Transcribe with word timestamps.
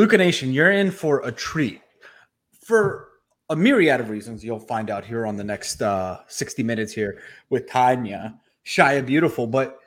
Luka 0.00 0.16
Nation, 0.16 0.50
you're 0.50 0.70
in 0.70 0.90
for 0.90 1.20
a 1.26 1.30
treat. 1.30 1.82
For 2.64 3.08
a 3.50 3.54
myriad 3.54 4.00
of 4.00 4.08
reasons, 4.08 4.42
you'll 4.42 4.58
find 4.58 4.88
out 4.88 5.04
here 5.04 5.26
on 5.26 5.36
the 5.36 5.44
next 5.44 5.82
uh, 5.82 6.20
60 6.26 6.62
minutes 6.62 6.90
here 6.90 7.20
with 7.50 7.68
Tanya, 7.68 8.40
Shiya 8.64 9.04
Beautiful. 9.04 9.46
But 9.46 9.78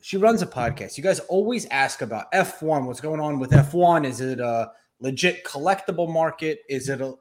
she 0.00 0.16
runs 0.16 0.42
a 0.42 0.48
podcast. 0.48 0.98
You 0.98 1.04
guys 1.04 1.20
always 1.20 1.66
ask 1.66 2.02
about 2.02 2.32
F1. 2.32 2.86
What's 2.86 3.00
going 3.00 3.20
on 3.20 3.38
with 3.38 3.52
F1? 3.52 4.04
Is 4.04 4.20
it 4.20 4.40
a 4.40 4.72
legit 4.98 5.44
collectible 5.44 6.12
market? 6.12 6.62
Is 6.68 6.88
it 6.88 7.00
a 7.00 7.14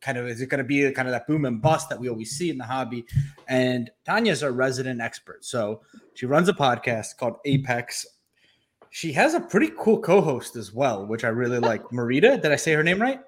kind 0.00 0.16
of 0.16 0.26
is 0.26 0.40
it 0.40 0.46
going 0.46 0.58
to 0.58 0.64
be 0.64 0.90
kind 0.92 1.06
of 1.06 1.12
that 1.12 1.26
boom 1.26 1.44
and 1.44 1.60
bust 1.60 1.90
that 1.90 2.00
we 2.00 2.08
always 2.08 2.30
see 2.30 2.48
in 2.48 2.56
the 2.56 2.64
hobby? 2.64 3.04
And 3.46 3.90
Tanya's 4.06 4.42
a 4.42 4.50
resident 4.50 5.02
expert. 5.02 5.44
So 5.44 5.82
she 6.14 6.24
runs 6.24 6.48
a 6.48 6.54
podcast 6.54 7.18
called 7.18 7.36
Apex 7.44 8.06
she 8.94 9.12
has 9.12 9.34
a 9.34 9.40
pretty 9.40 9.72
cool 9.76 9.98
co-host 9.98 10.54
as 10.54 10.72
well, 10.72 11.04
which 11.04 11.24
I 11.24 11.28
really 11.28 11.58
like. 11.58 11.82
Marita, 11.92 12.40
did 12.40 12.52
I 12.52 12.56
say 12.56 12.72
her 12.74 12.84
name 12.84 13.02
right? 13.02 13.18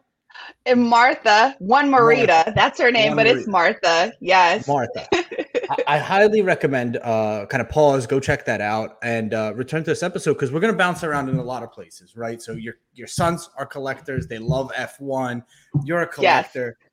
And 0.65 0.80
Martha, 0.80 1.57
one 1.59 1.91
Marita, 1.91 2.29
Martha. 2.29 2.52
that's 2.55 2.80
her 2.80 2.93
name, 2.93 3.09
one 3.09 3.16
but 3.16 3.27
Marita. 3.27 3.37
it's 3.37 3.48
Martha. 3.48 4.12
Yes, 4.21 4.69
Martha. 4.69 5.09
I, 5.12 5.77
I, 5.88 5.98
highly 5.98 6.41
recommend 6.43 6.98
uh, 6.98 7.47
kind 7.47 7.60
of 7.60 7.69
pause, 7.69 8.07
go 8.07 8.21
check 8.21 8.45
that 8.45 8.60
out, 8.60 8.98
and 9.02 9.34
uh, 9.34 9.55
return 9.57 9.83
to 9.83 9.91
this 9.91 10.05
episode 10.05 10.34
because 10.34 10.52
we're 10.52 10.60
going 10.60 10.73
to 10.73 10.79
bounce 10.79 11.02
around 11.02 11.29
in 11.29 11.37
a 11.37 11.43
lot 11.43 11.65
of 11.65 11.73
places, 11.73 12.16
right? 12.16 12.41
So 12.41 12.52
your 12.52 12.74
your 12.95 13.09
sons 13.09 13.51
are 13.59 13.66
collectors; 13.66 14.29
they 14.29 14.38
love 14.38 14.71
F 14.77 15.01
one. 15.01 15.43
You're 15.85 16.02
a 16.02 16.07
collector. 16.07 16.77
Yes. 16.79 16.91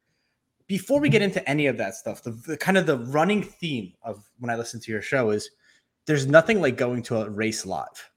Before 0.65 0.99
we 0.99 1.09
get 1.09 1.21
into 1.21 1.47
any 1.47 1.67
of 1.67 1.77
that 1.77 1.93
stuff, 1.93 2.23
the, 2.23 2.31
the 2.31 2.57
kind 2.57 2.79
of 2.79 2.87
the 2.87 2.97
running 2.97 3.43
theme 3.43 3.93
of 4.01 4.27
when 4.39 4.49
I 4.49 4.55
listen 4.55 4.79
to 4.79 4.91
your 4.91 5.03
show 5.03 5.29
is 5.29 5.47
there's 6.07 6.25
nothing 6.25 6.59
like 6.59 6.75
going 6.75 7.03
to 7.03 7.17
a 7.17 7.29
race 7.29 7.67
live 7.67 8.09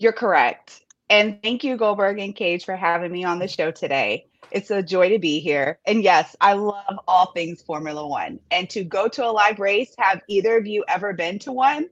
you're 0.00 0.12
correct. 0.12 0.82
And 1.10 1.40
thank 1.42 1.62
you, 1.62 1.76
Goldberg 1.76 2.18
and 2.18 2.34
Cage, 2.34 2.64
for 2.64 2.74
having 2.74 3.12
me 3.12 3.22
on 3.22 3.38
the 3.38 3.46
show 3.46 3.70
today. 3.70 4.26
It's 4.50 4.70
a 4.70 4.82
joy 4.82 5.10
to 5.10 5.18
be 5.18 5.38
here. 5.38 5.78
And 5.86 6.02
yes, 6.02 6.34
I 6.40 6.54
love 6.54 6.98
all 7.06 7.32
things 7.32 7.62
Formula 7.62 8.04
One. 8.06 8.40
And 8.50 8.68
to 8.70 8.82
go 8.82 9.06
to 9.08 9.24
a 9.24 9.30
live 9.30 9.60
race, 9.60 9.94
have 9.98 10.22
either 10.26 10.56
of 10.56 10.66
you 10.66 10.84
ever 10.88 11.12
been 11.12 11.38
to 11.40 11.52
one? 11.52 11.88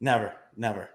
Never, 0.00 0.32
never. 0.56 0.88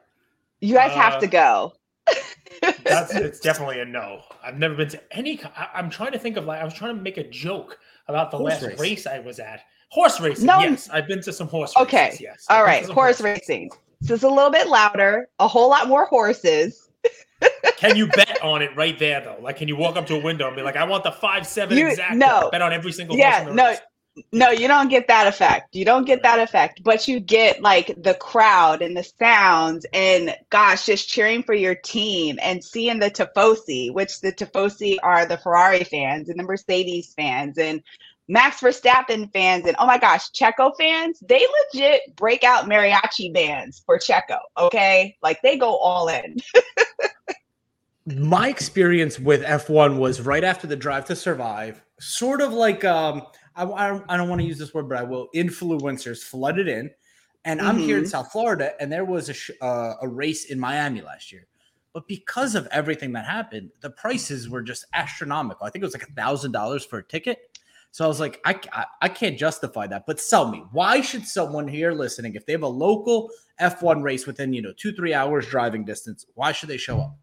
You 0.59 0.73
guys 0.73 0.91
uh, 0.91 0.95
have 0.95 1.19
to 1.19 1.27
go. 1.27 1.73
that's 2.83 3.13
it's 3.13 3.39
definitely 3.41 3.79
a 3.79 3.85
no. 3.85 4.21
I've 4.43 4.57
never 4.57 4.75
been 4.75 4.89
to 4.89 5.17
any. 5.17 5.39
I, 5.55 5.79
am 5.79 5.89
trying 5.89 6.11
to 6.11 6.19
think 6.19 6.35
of 6.35 6.45
like 6.45 6.59
I 6.59 6.65
was 6.65 6.73
trying 6.73 6.95
to 6.95 7.01
make 7.01 7.17
a 7.17 7.29
joke 7.29 7.77
about 8.07 8.31
the 8.31 8.37
horse 8.37 8.53
last 8.53 8.63
race. 8.63 8.79
race. 8.79 9.07
I 9.07 9.19
was 9.19 9.39
at. 9.39 9.61
Horse 9.91 10.19
racing. 10.19 10.45
No, 10.45 10.59
yes, 10.59 10.89
I've 10.89 11.07
been 11.07 11.21
to 11.23 11.33
some 11.33 11.47
horse. 11.47 11.73
Racing. 11.75 11.87
Okay. 11.87 12.05
Races, 12.05 12.21
yes. 12.21 12.45
All 12.49 12.63
right, 12.63 12.85
horse, 12.85 13.19
horse 13.19 13.21
racing. 13.21 13.71
So 14.03 14.13
it's 14.13 14.23
a 14.23 14.29
little 14.29 14.51
bit 14.51 14.67
louder, 14.67 15.29
a 15.39 15.47
whole 15.47 15.69
lot 15.69 15.87
more 15.87 16.05
horses. 16.05 16.89
can 17.77 17.95
you 17.95 18.07
bet 18.07 18.41
on 18.41 18.61
it 18.61 18.75
right 18.75 18.97
there 18.97 19.21
though? 19.21 19.37
Like, 19.41 19.57
can 19.57 19.67
you 19.67 19.75
walk 19.75 19.95
up 19.95 20.07
to 20.07 20.15
a 20.15 20.21
window 20.21 20.47
and 20.47 20.55
be 20.55 20.61
like, 20.61 20.75
"I 20.75 20.85
want 20.85 21.03
the 21.03 21.11
five 21.11 21.45
seven 21.45 21.77
you, 21.77 21.87
exact"? 21.87 22.15
No, 22.15 22.49
bet 22.51 22.61
on 22.61 22.73
every 22.73 22.91
single. 22.91 23.17
Yeah, 23.17 23.49
no, 23.51 23.67
race. 23.67 23.79
no, 24.31 24.51
you 24.51 24.67
don't 24.67 24.89
get 24.89 25.07
that 25.07 25.27
effect. 25.27 25.75
You 25.75 25.85
don't 25.85 26.05
get 26.05 26.23
that 26.23 26.39
effect, 26.39 26.81
but 26.83 27.07
you 27.07 27.19
get 27.19 27.61
like 27.61 27.93
the 28.01 28.13
crowd 28.13 28.81
and 28.81 28.95
the 28.95 29.03
sounds 29.03 29.85
and 29.93 30.35
gosh, 30.49 30.85
just 30.85 31.09
cheering 31.09 31.43
for 31.43 31.53
your 31.53 31.75
team 31.75 32.39
and 32.41 32.63
seeing 32.63 32.99
the 32.99 33.11
Tifosi, 33.11 33.93
which 33.93 34.21
the 34.21 34.31
Tifosi 34.31 34.97
are 35.03 35.25
the 35.25 35.37
Ferrari 35.37 35.83
fans 35.83 36.29
and 36.29 36.39
the 36.39 36.43
Mercedes 36.43 37.13
fans 37.15 37.57
and 37.57 37.83
Max 38.29 38.61
Verstappen 38.61 39.33
fans 39.33 39.65
and 39.65 39.75
oh 39.79 39.87
my 39.87 39.97
gosh, 39.97 40.29
Checo 40.31 40.71
fans, 40.77 41.19
they 41.27 41.45
legit 41.73 42.15
break 42.15 42.43
out 42.43 42.65
mariachi 42.65 43.33
bands 43.33 43.81
for 43.85 43.97
Checo. 43.97 44.37
Okay. 44.57 45.17
Like 45.23 45.41
they 45.41 45.57
go 45.57 45.75
all 45.75 46.07
in. 46.07 46.37
my 48.05 48.47
experience 48.47 49.19
with 49.19 49.43
F1 49.43 49.97
was 49.97 50.21
right 50.21 50.43
after 50.43 50.67
the 50.67 50.75
Drive 50.75 51.05
to 51.05 51.15
Survive, 51.15 51.81
sort 51.99 52.41
of 52.41 52.53
like, 52.53 52.85
um, 52.85 53.23
I, 53.55 53.63
I 53.63 53.87
don't, 53.87 54.05
I 54.07 54.15
don't 54.15 54.29
want 54.29 54.41
to 54.41 54.47
use 54.47 54.59
this 54.59 54.75
word, 54.75 54.87
but 54.87 54.99
I 54.99 55.03
will. 55.03 55.27
Influencers 55.35 56.19
flooded 56.19 56.67
in. 56.67 56.91
And 57.45 57.61
I'm 57.61 57.77
mm-hmm. 57.77 57.85
here 57.85 57.97
in 57.97 58.03
mm-hmm. 58.03 58.09
South 58.09 58.31
Florida, 58.31 58.73
and 58.81 58.91
there 58.91 59.05
was 59.05 59.29
a, 59.29 59.33
sh- 59.33 59.51
uh, 59.61 59.93
a 60.01 60.07
race 60.07 60.45
in 60.45 60.59
Miami 60.59 61.01
last 61.01 61.31
year. 61.31 61.47
But 61.93 62.07
because 62.07 62.53
of 62.53 62.67
everything 62.67 63.13
that 63.13 63.25
happened, 63.25 63.71
the 63.81 63.89
prices 63.89 64.49
were 64.49 64.61
just 64.61 64.85
astronomical. 64.93 65.65
I 65.65 65.69
think 65.69 65.81
it 65.81 65.85
was 65.85 65.93
like 65.93 66.07
a 66.07 66.13
thousand 66.13 66.51
dollars 66.51 66.85
for 66.85 66.99
a 66.99 67.03
ticket. 67.03 67.48
So 67.91 68.05
I 68.05 68.07
was 68.07 68.19
like, 68.19 68.39
I, 68.45 68.59
I, 68.71 68.85
I 69.01 69.09
can't 69.09 69.37
justify 69.37 69.87
that. 69.87 70.05
But 70.05 70.19
sell 70.19 70.49
me. 70.49 70.63
Why 70.71 71.01
should 71.01 71.25
someone 71.25 71.67
here 71.67 71.91
listening, 71.91 72.35
if 72.35 72.45
they 72.45 72.53
have 72.53 72.63
a 72.63 72.67
local 72.67 73.29
F1 73.59 74.03
race 74.03 74.27
within, 74.27 74.53
you 74.53 74.61
know, 74.61 74.73
two, 74.77 74.93
three 74.93 75.13
hours 75.13 75.47
driving 75.47 75.83
distance, 75.85 76.25
why 76.35 76.51
should 76.51 76.69
they 76.69 76.77
show 76.77 76.99
up? 76.99 77.17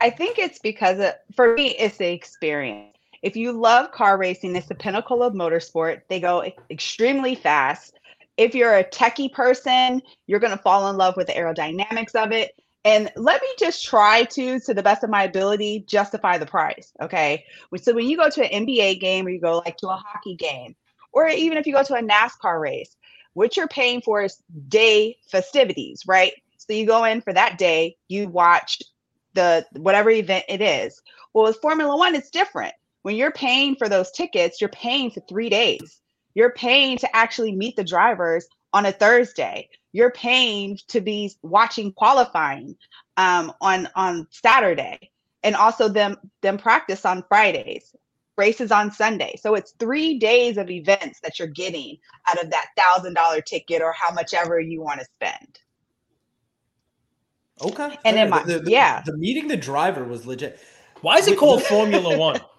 I 0.00 0.10
think 0.10 0.38
it's 0.38 0.58
because 0.58 1.12
for 1.36 1.54
me, 1.54 1.76
it's 1.78 1.96
the 1.96 2.10
experience. 2.10 2.96
If 3.22 3.36
you 3.36 3.52
love 3.52 3.92
car 3.92 4.18
racing, 4.18 4.56
it's 4.56 4.66
the 4.66 4.74
pinnacle 4.74 5.22
of 5.22 5.32
motorsport. 5.32 6.02
They 6.08 6.20
go 6.20 6.44
extremely 6.70 7.34
fast. 7.34 7.98
If 8.36 8.54
you're 8.54 8.78
a 8.78 8.84
techie 8.84 9.32
person, 9.32 10.02
you're 10.26 10.40
going 10.40 10.56
to 10.56 10.62
fall 10.62 10.90
in 10.90 10.96
love 10.96 11.16
with 11.16 11.28
the 11.28 11.34
aerodynamics 11.34 12.14
of 12.14 12.32
it. 12.32 12.60
And 12.84 13.12
let 13.16 13.40
me 13.40 13.48
just 13.58 13.84
try 13.84 14.24
to, 14.24 14.58
to 14.60 14.74
the 14.74 14.82
best 14.82 15.04
of 15.04 15.10
my 15.10 15.22
ability, 15.24 15.84
justify 15.86 16.38
the 16.38 16.46
price. 16.46 16.92
Okay. 17.00 17.44
So 17.76 17.94
when 17.94 18.08
you 18.08 18.16
go 18.16 18.28
to 18.28 18.44
an 18.44 18.66
NBA 18.66 19.00
game 19.00 19.26
or 19.26 19.30
you 19.30 19.40
go 19.40 19.58
like 19.58 19.76
to 19.78 19.88
a 19.88 19.96
hockey 19.96 20.34
game, 20.34 20.74
or 21.12 21.28
even 21.28 21.58
if 21.58 21.66
you 21.66 21.74
go 21.74 21.84
to 21.84 21.94
a 21.94 22.02
NASCAR 22.02 22.60
race, 22.60 22.96
what 23.34 23.56
you're 23.56 23.68
paying 23.68 24.00
for 24.00 24.22
is 24.22 24.42
day 24.68 25.16
festivities, 25.30 26.02
right? 26.06 26.32
So 26.56 26.72
you 26.72 26.86
go 26.86 27.04
in 27.04 27.20
for 27.20 27.32
that 27.32 27.58
day, 27.58 27.96
you 28.08 28.28
watch 28.28 28.82
the 29.34 29.64
whatever 29.76 30.10
event 30.10 30.44
it 30.48 30.60
is. 30.60 31.00
Well, 31.32 31.44
with 31.44 31.60
Formula 31.60 31.96
One, 31.96 32.14
it's 32.14 32.30
different. 32.30 32.74
When 33.02 33.16
you're 33.16 33.32
paying 33.32 33.76
for 33.76 33.88
those 33.88 34.10
tickets, 34.10 34.60
you're 34.60 34.70
paying 34.70 35.10
for 35.10 35.20
three 35.28 35.48
days. 35.48 36.00
You're 36.34 36.52
paying 36.52 36.98
to 36.98 37.16
actually 37.16 37.54
meet 37.54 37.76
the 37.76 37.84
drivers 37.84 38.46
on 38.72 38.86
a 38.86 38.92
Thursday 38.92 39.68
you're 39.92 40.10
paying 40.10 40.78
to 40.88 41.00
be 41.00 41.32
watching 41.42 41.92
qualifying 41.92 42.76
um, 43.16 43.52
on 43.60 43.88
on 43.94 44.26
Saturday, 44.30 45.10
and 45.42 45.54
also 45.54 45.88
them 45.88 46.16
them 46.40 46.58
practice 46.58 47.04
on 47.04 47.24
Fridays, 47.28 47.94
races 48.36 48.72
on 48.72 48.90
Sunday. 48.90 49.38
So 49.40 49.54
it's 49.54 49.74
three 49.78 50.18
days 50.18 50.56
of 50.56 50.70
events 50.70 51.20
that 51.20 51.38
you're 51.38 51.48
getting 51.48 51.98
out 52.28 52.42
of 52.42 52.50
that 52.50 52.68
thousand 52.76 53.14
dollar 53.14 53.40
ticket 53.40 53.82
or 53.82 53.92
how 53.92 54.12
much 54.12 54.34
ever 54.34 54.58
you 54.58 54.82
want 54.82 55.00
to 55.00 55.06
spend. 55.06 55.60
Okay, 57.60 57.96
and 58.04 58.16
then 58.16 58.30
my, 58.30 58.42
the, 58.42 58.60
the, 58.60 58.70
yeah, 58.70 59.02
the 59.04 59.16
meeting 59.16 59.46
the 59.46 59.56
driver 59.56 60.04
was 60.04 60.26
legit. 60.26 60.58
Why 61.02 61.18
is 61.18 61.28
it 61.28 61.38
called 61.38 61.62
Formula 61.62 62.16
One? 62.16 62.40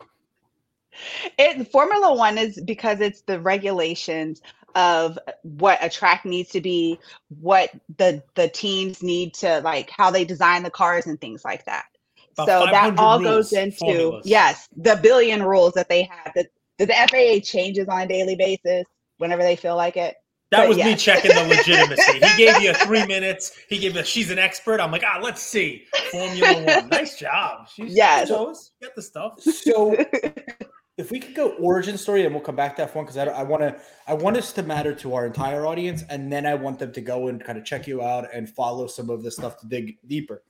It 1.39 1.71
Formula 1.71 2.13
One 2.13 2.37
is 2.37 2.61
because 2.65 3.01
it's 3.01 3.21
the 3.21 3.39
regulations 3.39 4.43
of 4.75 5.17
what 5.43 5.77
a 5.81 5.89
track 5.89 6.25
needs 6.25 6.49
to 6.51 6.61
be, 6.61 6.99
what 7.39 7.69
the 7.97 8.23
the 8.35 8.47
teams 8.47 9.03
need 9.03 9.33
to 9.35 9.61
like, 9.61 9.89
how 9.89 10.11
they 10.11 10.25
design 10.25 10.63
the 10.63 10.69
cars 10.71 11.05
and 11.05 11.19
things 11.19 11.43
like 11.45 11.65
that. 11.65 11.85
About 12.33 12.47
so 12.47 12.65
that 12.65 12.97
all 12.97 13.19
goes 13.19 13.53
into 13.53 13.77
formulas. 13.77 14.25
yes, 14.25 14.67
the 14.75 14.99
billion 15.01 15.43
rules 15.43 15.73
that 15.73 15.89
they 15.89 16.03
have. 16.03 16.33
That 16.35 16.47
the, 16.77 16.85
the 16.85 17.07
FIA 17.11 17.41
changes 17.41 17.87
on 17.87 18.01
a 18.01 18.07
daily 18.07 18.35
basis 18.35 18.85
whenever 19.17 19.43
they 19.43 19.55
feel 19.55 19.75
like 19.75 19.97
it. 19.97 20.15
That 20.53 20.61
but 20.61 20.69
was 20.69 20.77
yes. 20.77 20.85
me 20.85 20.95
checking 20.95 21.31
the 21.31 21.43
legitimacy. 21.55 22.13
he 22.13 22.45
gave 22.45 22.61
you 22.61 22.73
three 22.73 23.05
minutes. 23.07 23.53
He 23.69 23.79
gave 23.79 23.95
us. 23.95 24.07
She's 24.07 24.29
an 24.29 24.37
expert. 24.37 24.79
I'm 24.79 24.91
like, 24.91 25.03
ah, 25.03 25.19
let's 25.21 25.41
see. 25.41 25.85
Formula 26.11 26.63
One. 26.63 26.89
Nice 26.89 27.17
job. 27.17 27.67
She's, 27.73 27.95
yeah. 27.95 28.23
She 28.23 28.31
knows. 28.31 28.71
Get 28.79 28.95
the 28.95 29.01
stuff. 29.01 29.41
So 29.41 29.95
if 30.97 31.09
we 31.09 31.19
could 31.19 31.33
go 31.33 31.49
origin 31.53 31.97
story 31.97 32.23
and 32.23 32.33
we'll 32.33 32.43
come 32.43 32.55
back 32.55 32.75
to 32.75 32.85
F1 32.85 33.01
because 33.01 33.17
I, 33.17 33.25
I 33.25 33.43
want 33.43 33.63
to 33.63 33.75
I 34.07 34.13
want 34.13 34.37
us 34.37 34.53
to 34.53 34.63
matter 34.63 34.93
to 34.95 35.15
our 35.15 35.25
entire 35.25 35.65
audience 35.65 36.03
and 36.09 36.31
then 36.31 36.45
I 36.45 36.53
want 36.53 36.79
them 36.79 36.91
to 36.91 37.01
go 37.01 37.27
and 37.27 37.43
kind 37.43 37.57
of 37.57 37.65
check 37.65 37.87
you 37.87 38.01
out 38.01 38.27
and 38.33 38.47
follow 38.47 38.87
some 38.87 39.09
of 39.09 39.23
the 39.23 39.31
stuff 39.31 39.59
to 39.61 39.67
dig 39.67 39.97
deeper. 40.07 40.43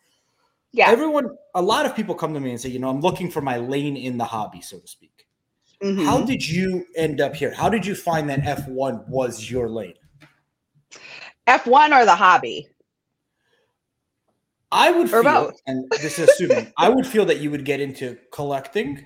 Yeah. 0.74 0.90
Everyone 0.90 1.30
a 1.56 1.62
lot 1.62 1.86
of 1.86 1.95
people 1.95 2.16
come 2.16 2.34
to 2.34 2.40
me 2.40 2.50
and 2.51 2.60
say, 2.60 2.69
you 2.69 2.80
know, 2.80 2.90
I'm 2.90 3.00
looking 3.00 3.31
for 3.31 3.42
my 3.42 3.57
lane 3.57 3.95
in 3.95 4.18
the 4.18 4.25
hobby, 4.25 4.60
so 4.60 4.80
to 4.80 4.88
speak. 4.88 5.28
Mm-hmm. 5.81 6.06
How 6.06 6.22
did 6.22 6.48
you 6.48 6.86
end 6.95 7.22
up 7.22 7.36
here? 7.36 7.54
How 7.54 7.69
did 7.69 7.86
you 7.86 7.95
find 7.95 8.30
that 8.30 8.42
F1 8.42 9.07
was 9.07 9.50
your 9.50 9.69
lane? 9.69 9.95
F1 11.48 11.92
or 11.92 12.06
the 12.06 12.16
hobby? 12.16 12.68
I 14.72 14.92
would 14.92 15.13
or 15.13 15.22
feel, 15.22 15.45
both. 15.45 15.62
and 15.68 15.88
this 15.92 16.18
is 16.18 16.30
assuming, 16.30 16.74
I 16.78 16.90
would 16.90 17.06
feel 17.06 17.25
that 17.25 17.40
you 17.40 17.51
would 17.51 17.63
get 17.63 17.80
into 17.80 18.18
collecting 18.31 19.06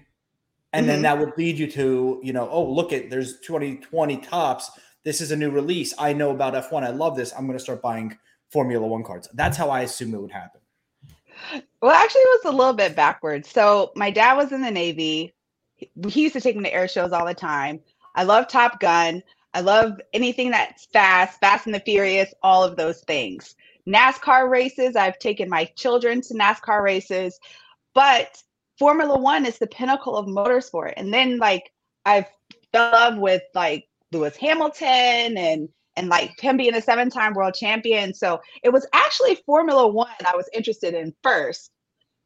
and 0.74 0.84
mm-hmm. 0.84 0.88
then 0.88 1.02
that 1.04 1.18
would 1.18 1.38
lead 1.38 1.58
you 1.58 1.69
to 1.72 2.19
you 2.24 2.34
know 2.34 2.48
oh 2.50 2.64
look 2.64 2.94
at 2.94 3.10
there's 3.10 3.40
2020 3.42 4.18
Topps. 4.18 4.72
This 5.04 5.22
is 5.22 5.31
a 5.31 5.36
new 5.36 5.50
release. 5.50 5.94
I 5.98 6.14
know 6.14 6.31
about 6.31 6.54
f1 6.54 6.84
i 6.84 6.90
love 6.90 7.16
this. 7.16 7.34
I'm 7.34 7.46
going 7.46 7.58
to 7.58 7.64
start 7.64 7.81
buying 7.81 8.18
formula 8.52 8.86
one 8.86 9.04
cards. 9.04 9.30
That's 9.34 9.58
how 9.58 9.69
i 9.69 9.81
assume 9.81 10.14
it 10.14 10.22
would 10.22 10.31
happen. 10.31 10.62
Well 11.81 11.92
actually 11.92 12.22
it 12.22 12.44
was 12.44 12.54
a 12.54 12.58
little 12.58 12.74
bit 12.74 12.96
backwards. 12.96 13.50
So 13.50 13.92
my 13.96 14.12
dad 14.12 14.34
was 14.36 14.52
in 14.52 14.62
the 14.62 14.72
navy. 14.72 15.34
He 15.78 16.24
used 16.24 16.34
to 16.34 16.42
take 16.42 16.56
me 16.56 16.64
to 16.64 16.74
air 16.74 16.88
shows 16.88 17.12
all 17.12 17.25
the 17.25 17.34
time. 17.34 17.80
I 18.16 18.24
love 18.24 18.48
top 18.48 18.80
gun. 18.80 19.22
I 19.54 19.62
love 19.62 20.00
anything 20.13 20.52
that's 20.52 20.86
fast 20.86 21.40
fast 21.40 21.66
and 21.66 21.75
the 21.75 21.80
furious 21.80 22.34
all 22.44 22.63
of 22.63 22.75
those 22.75 23.02
things. 23.02 23.56
NASCAR 23.88 24.50
races. 24.50 24.96
I've 24.96 25.18
taken 25.20 25.50
my 25.50 25.66
children 25.75 26.22
to 26.22 26.34
NASCAR 26.34 26.84
races, 26.84 27.40
but 27.96 28.42
Formula 28.79 29.18
One 29.18 29.45
is 29.45 29.57
the 29.57 29.68
pinnacle 29.68 30.15
of 30.18 30.27
motorsport. 30.27 30.94
And 30.97 31.13
then 31.13 31.38
like 31.38 31.71
I've 32.06 32.25
fell 32.71 32.88
in 32.88 32.91
love 32.91 33.18
with 33.18 33.44
like 33.53 33.85
Lewis 34.12 34.35
Hamilton 34.38 35.38
and 35.38 35.69
and 35.95 36.09
like 36.09 36.39
him 36.39 36.57
being 36.57 36.75
a 36.75 36.81
seven-time 36.81 37.33
world 37.33 37.56
champion. 37.56 38.13
So 38.13 38.39
it 38.63 38.69
was 38.69 38.88
actually 38.94 39.39
Formula 39.45 39.88
One 39.88 40.09
I 40.25 40.35
was 40.35 40.50
interested 40.53 40.94
in 40.94 41.13
first. 41.24 41.71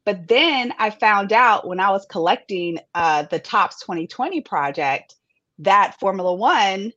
But 0.04 0.28
then 0.28 0.74
I 0.78 0.90
found 0.90 1.32
out 1.32 1.66
when 1.66 1.80
I 1.80 1.90
was 1.90 2.04
collecting 2.06 2.78
uh, 2.94 3.22
the 3.22 3.38
Topps 3.38 3.80
2020 3.80 4.40
project 4.42 5.14
that 5.60 5.98
Formula 6.00 6.34
One 6.34 6.92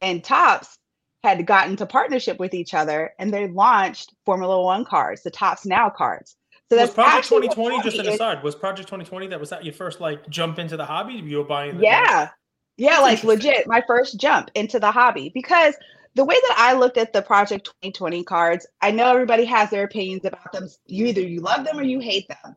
and 0.00 0.22
Topps 0.22 0.76
had 1.22 1.46
gotten 1.46 1.76
to 1.76 1.86
partnership 1.86 2.38
with 2.38 2.54
each 2.54 2.74
other 2.74 3.12
and 3.18 3.32
they 3.32 3.48
launched 3.48 4.14
Formula 4.26 4.60
One 4.62 4.84
cards, 4.84 5.22
the 5.22 5.30
Topps 5.30 5.64
Now 5.64 5.90
cards. 5.90 6.36
So 6.70 6.80
was 6.80 6.90
Project 6.90 7.28
2020 7.28 7.82
just 7.82 7.98
an 7.98 8.06
aside? 8.06 8.42
Was 8.44 8.54
Project 8.54 8.88
2020 8.88 9.28
that 9.28 9.40
was 9.40 9.50
that 9.50 9.64
your 9.64 9.74
first 9.74 10.00
like 10.00 10.28
jump 10.28 10.58
into 10.58 10.76
the 10.76 10.84
hobby? 10.84 11.14
You 11.14 11.38
were 11.38 11.44
buying 11.44 11.80
Yeah. 11.80 12.30
Yeah, 12.76 13.00
like 13.00 13.22
legit, 13.24 13.66
my 13.66 13.82
first 13.86 14.18
jump 14.18 14.50
into 14.54 14.80
the 14.80 14.90
hobby 14.90 15.30
because 15.34 15.74
the 16.14 16.24
way 16.24 16.34
that 16.34 16.54
I 16.56 16.72
looked 16.74 16.96
at 16.96 17.12
the 17.12 17.22
Project 17.22 17.66
2020 17.82 18.24
cards, 18.24 18.66
I 18.80 18.90
know 18.90 19.10
everybody 19.10 19.44
has 19.44 19.68
their 19.68 19.84
opinions 19.84 20.24
about 20.24 20.52
them. 20.52 20.68
You 20.86 21.06
either 21.06 21.20
you 21.20 21.40
love 21.40 21.64
them 21.64 21.78
or 21.78 21.82
you 21.82 22.00
hate 22.00 22.26
them. 22.28 22.56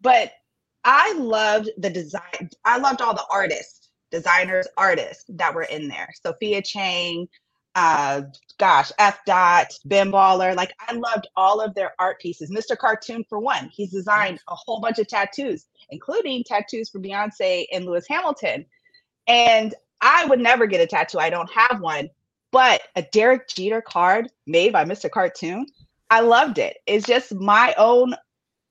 But 0.00 0.32
I 0.84 1.12
loved 1.14 1.70
the 1.78 1.90
design. 1.90 2.50
I 2.64 2.78
loved 2.78 3.00
all 3.00 3.14
the 3.14 3.26
artists, 3.30 3.90
designers, 4.10 4.66
artists 4.76 5.24
that 5.28 5.54
were 5.54 5.62
in 5.62 5.88
there. 5.88 6.08
Sophia 6.22 6.60
Chang, 6.60 7.28
uh, 7.74 8.22
gosh, 8.58 8.92
F. 8.98 9.24
Dot, 9.24 9.72
Ben 9.84 10.12
Baller. 10.12 10.54
Like 10.54 10.74
I 10.80 10.92
loved 10.94 11.28
all 11.36 11.60
of 11.60 11.74
their 11.74 11.92
art 11.98 12.20
pieces. 12.20 12.50
Mr. 12.50 12.76
Cartoon, 12.76 13.24
for 13.28 13.38
one, 13.38 13.70
he's 13.72 13.90
designed 13.90 14.40
a 14.48 14.54
whole 14.54 14.80
bunch 14.80 14.98
of 14.98 15.08
tattoos, 15.08 15.66
including 15.90 16.44
tattoos 16.44 16.90
for 16.90 17.00
Beyonce 17.00 17.66
and 17.72 17.84
Lewis 17.84 18.06
Hamilton. 18.08 18.66
And 19.26 19.74
I 20.00 20.26
would 20.26 20.40
never 20.40 20.66
get 20.66 20.80
a 20.80 20.86
tattoo. 20.86 21.18
I 21.18 21.30
don't 21.30 21.50
have 21.50 21.80
one. 21.80 22.10
But 22.50 22.82
a 22.96 23.02
Derek 23.02 23.48
Jeter 23.48 23.80
card 23.80 24.28
made 24.46 24.72
by 24.72 24.84
Mr. 24.84 25.10
Cartoon, 25.10 25.66
I 26.10 26.20
loved 26.20 26.58
it. 26.58 26.76
It's 26.86 27.06
just 27.06 27.34
my 27.34 27.74
own 27.78 28.14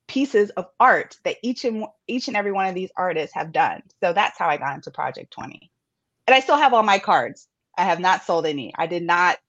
pieces 0.07 0.51
of 0.51 0.67
art 0.79 1.17
that 1.23 1.37
each 1.41 1.65
and 1.65 1.85
each 2.05 2.27
and 2.27 2.37
every 2.37 2.51
one 2.51 2.67
of 2.67 2.75
these 2.75 2.91
artists 2.95 3.33
have 3.33 3.51
done. 3.51 3.81
So 4.01 4.13
that's 4.13 4.37
how 4.37 4.47
I 4.47 4.57
got 4.57 4.75
into 4.75 4.91
Project 4.91 5.31
20. 5.31 5.71
And 6.27 6.35
I 6.35 6.41
still 6.41 6.57
have 6.57 6.73
all 6.73 6.83
my 6.83 6.99
cards. 6.99 7.47
I 7.81 7.85
have 7.85 7.99
not 7.99 8.23
sold 8.23 8.45
any. 8.45 8.71
I 8.77 8.85
did 8.85 9.01
not 9.01 9.39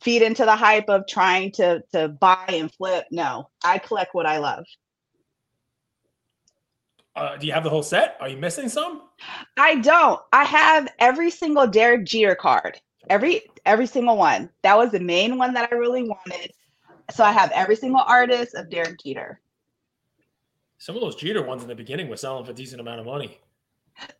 feed 0.00 0.22
into 0.22 0.44
the 0.44 0.54
hype 0.54 0.88
of 0.88 1.08
trying 1.08 1.50
to 1.52 1.82
to 1.92 2.06
buy 2.08 2.44
and 2.46 2.72
flip. 2.72 3.06
No, 3.10 3.50
I 3.64 3.78
collect 3.78 4.14
what 4.14 4.24
I 4.24 4.38
love. 4.38 4.64
Uh, 7.16 7.36
do 7.36 7.48
you 7.48 7.52
have 7.52 7.64
the 7.64 7.70
whole 7.70 7.82
set? 7.82 8.16
Are 8.20 8.28
you 8.28 8.36
missing 8.36 8.68
some? 8.68 9.02
I 9.56 9.74
don't. 9.74 10.20
I 10.32 10.44
have 10.44 10.88
every 11.00 11.28
single 11.28 11.66
Derek 11.66 12.06
Jeter 12.06 12.36
card. 12.36 12.80
Every 13.08 13.42
every 13.66 13.86
single 13.86 14.16
one. 14.16 14.48
That 14.62 14.78
was 14.78 14.92
the 14.92 15.00
main 15.00 15.36
one 15.36 15.52
that 15.54 15.72
I 15.72 15.74
really 15.74 16.04
wanted. 16.04 16.52
So 17.10 17.24
I 17.24 17.32
have 17.32 17.50
every 17.50 17.74
single 17.74 18.02
artist 18.06 18.54
of 18.54 18.70
Derek 18.70 19.02
Jeter. 19.02 19.40
Some 20.78 20.94
of 20.94 21.02
those 21.02 21.16
Jeter 21.16 21.42
ones 21.42 21.62
in 21.62 21.68
the 21.68 21.74
beginning 21.74 22.08
were 22.08 22.16
selling 22.16 22.44
for 22.44 22.52
a 22.52 22.54
decent 22.54 22.80
amount 22.80 23.00
of 23.00 23.06
money. 23.06 23.40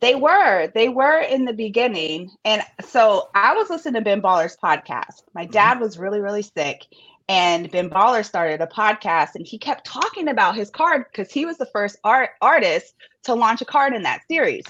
They 0.00 0.14
were. 0.14 0.70
They 0.75 0.88
were 0.88 1.20
in 1.20 1.44
the 1.44 1.52
beginning. 1.52 2.31
And 2.44 2.62
so 2.84 3.28
I 3.34 3.55
was 3.55 3.70
listening 3.70 3.94
to 3.94 4.00
Ben 4.02 4.20
Baller's 4.20 4.56
podcast. 4.62 5.22
My 5.34 5.44
mm-hmm. 5.44 5.52
dad 5.52 5.81
was 5.81 5.99
really, 5.99 6.20
really 6.20 6.43
sick. 6.43 6.87
And 7.28 7.70
Ben 7.70 7.88
Baller 7.88 8.25
started 8.25 8.61
a 8.61 8.67
podcast 8.67 9.37
and 9.37 9.46
he 9.46 9.56
kept 9.56 9.87
talking 9.87 10.26
about 10.26 10.56
his 10.56 10.69
card 10.69 11.05
because 11.11 11.32
he 11.32 11.44
was 11.44 11.58
the 11.58 11.67
first 11.72 11.96
art 12.02 12.31
artist 12.40 12.94
to 13.22 13.34
launch 13.34 13.61
a 13.61 13.64
card 13.64 13.94
in 13.94 14.02
that 14.02 14.22
series. 14.28 14.64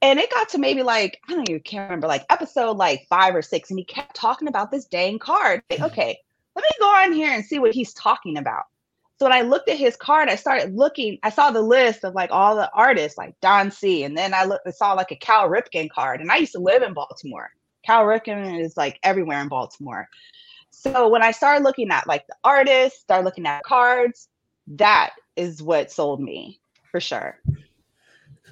And 0.00 0.20
it 0.20 0.30
got 0.30 0.48
to 0.50 0.58
maybe 0.58 0.84
like, 0.84 1.18
I 1.28 1.32
don't 1.32 1.50
even 1.50 1.60
can't 1.60 1.90
remember, 1.90 2.06
like 2.06 2.24
episode 2.30 2.76
like 2.76 3.06
five 3.10 3.34
or 3.34 3.42
six. 3.42 3.70
And 3.70 3.80
he 3.80 3.84
kept 3.84 4.14
talking 4.14 4.46
about 4.46 4.70
this 4.70 4.84
dang 4.84 5.18
card. 5.18 5.60
Like, 5.68 5.80
mm-hmm. 5.80 5.86
okay, 5.86 6.18
let 6.54 6.62
me 6.62 6.68
go 6.78 6.86
on 6.86 7.12
here 7.12 7.32
and 7.32 7.44
see 7.44 7.58
what 7.58 7.74
he's 7.74 7.92
talking 7.94 8.36
about. 8.36 8.64
So 9.18 9.26
when 9.26 9.32
I 9.32 9.42
looked 9.42 9.68
at 9.68 9.76
his 9.76 9.96
card, 9.96 10.28
I 10.28 10.36
started 10.36 10.76
looking. 10.76 11.18
I 11.24 11.30
saw 11.30 11.50
the 11.50 11.60
list 11.60 12.04
of 12.04 12.14
like 12.14 12.30
all 12.30 12.54
the 12.54 12.70
artists, 12.72 13.18
like 13.18 13.34
Don 13.40 13.72
C. 13.72 14.04
And 14.04 14.16
then 14.16 14.32
I 14.32 14.44
looked, 14.44 14.66
I 14.66 14.70
saw 14.70 14.92
like 14.92 15.10
a 15.10 15.16
Cal 15.16 15.48
Ripken 15.48 15.90
card. 15.90 16.20
And 16.20 16.30
I 16.30 16.36
used 16.36 16.52
to 16.52 16.60
live 16.60 16.82
in 16.82 16.94
Baltimore. 16.94 17.50
Cal 17.84 18.04
Ripken 18.04 18.60
is 18.60 18.76
like 18.76 19.00
everywhere 19.02 19.40
in 19.40 19.48
Baltimore. 19.48 20.08
So 20.70 21.08
when 21.08 21.22
I 21.22 21.32
started 21.32 21.64
looking 21.64 21.90
at 21.90 22.06
like 22.06 22.26
the 22.28 22.36
artists, 22.44 23.00
started 23.00 23.24
looking 23.24 23.46
at 23.46 23.64
cards, 23.64 24.28
that 24.68 25.14
is 25.34 25.62
what 25.62 25.90
sold 25.90 26.20
me 26.20 26.60
for 26.92 27.00
sure. 27.00 27.40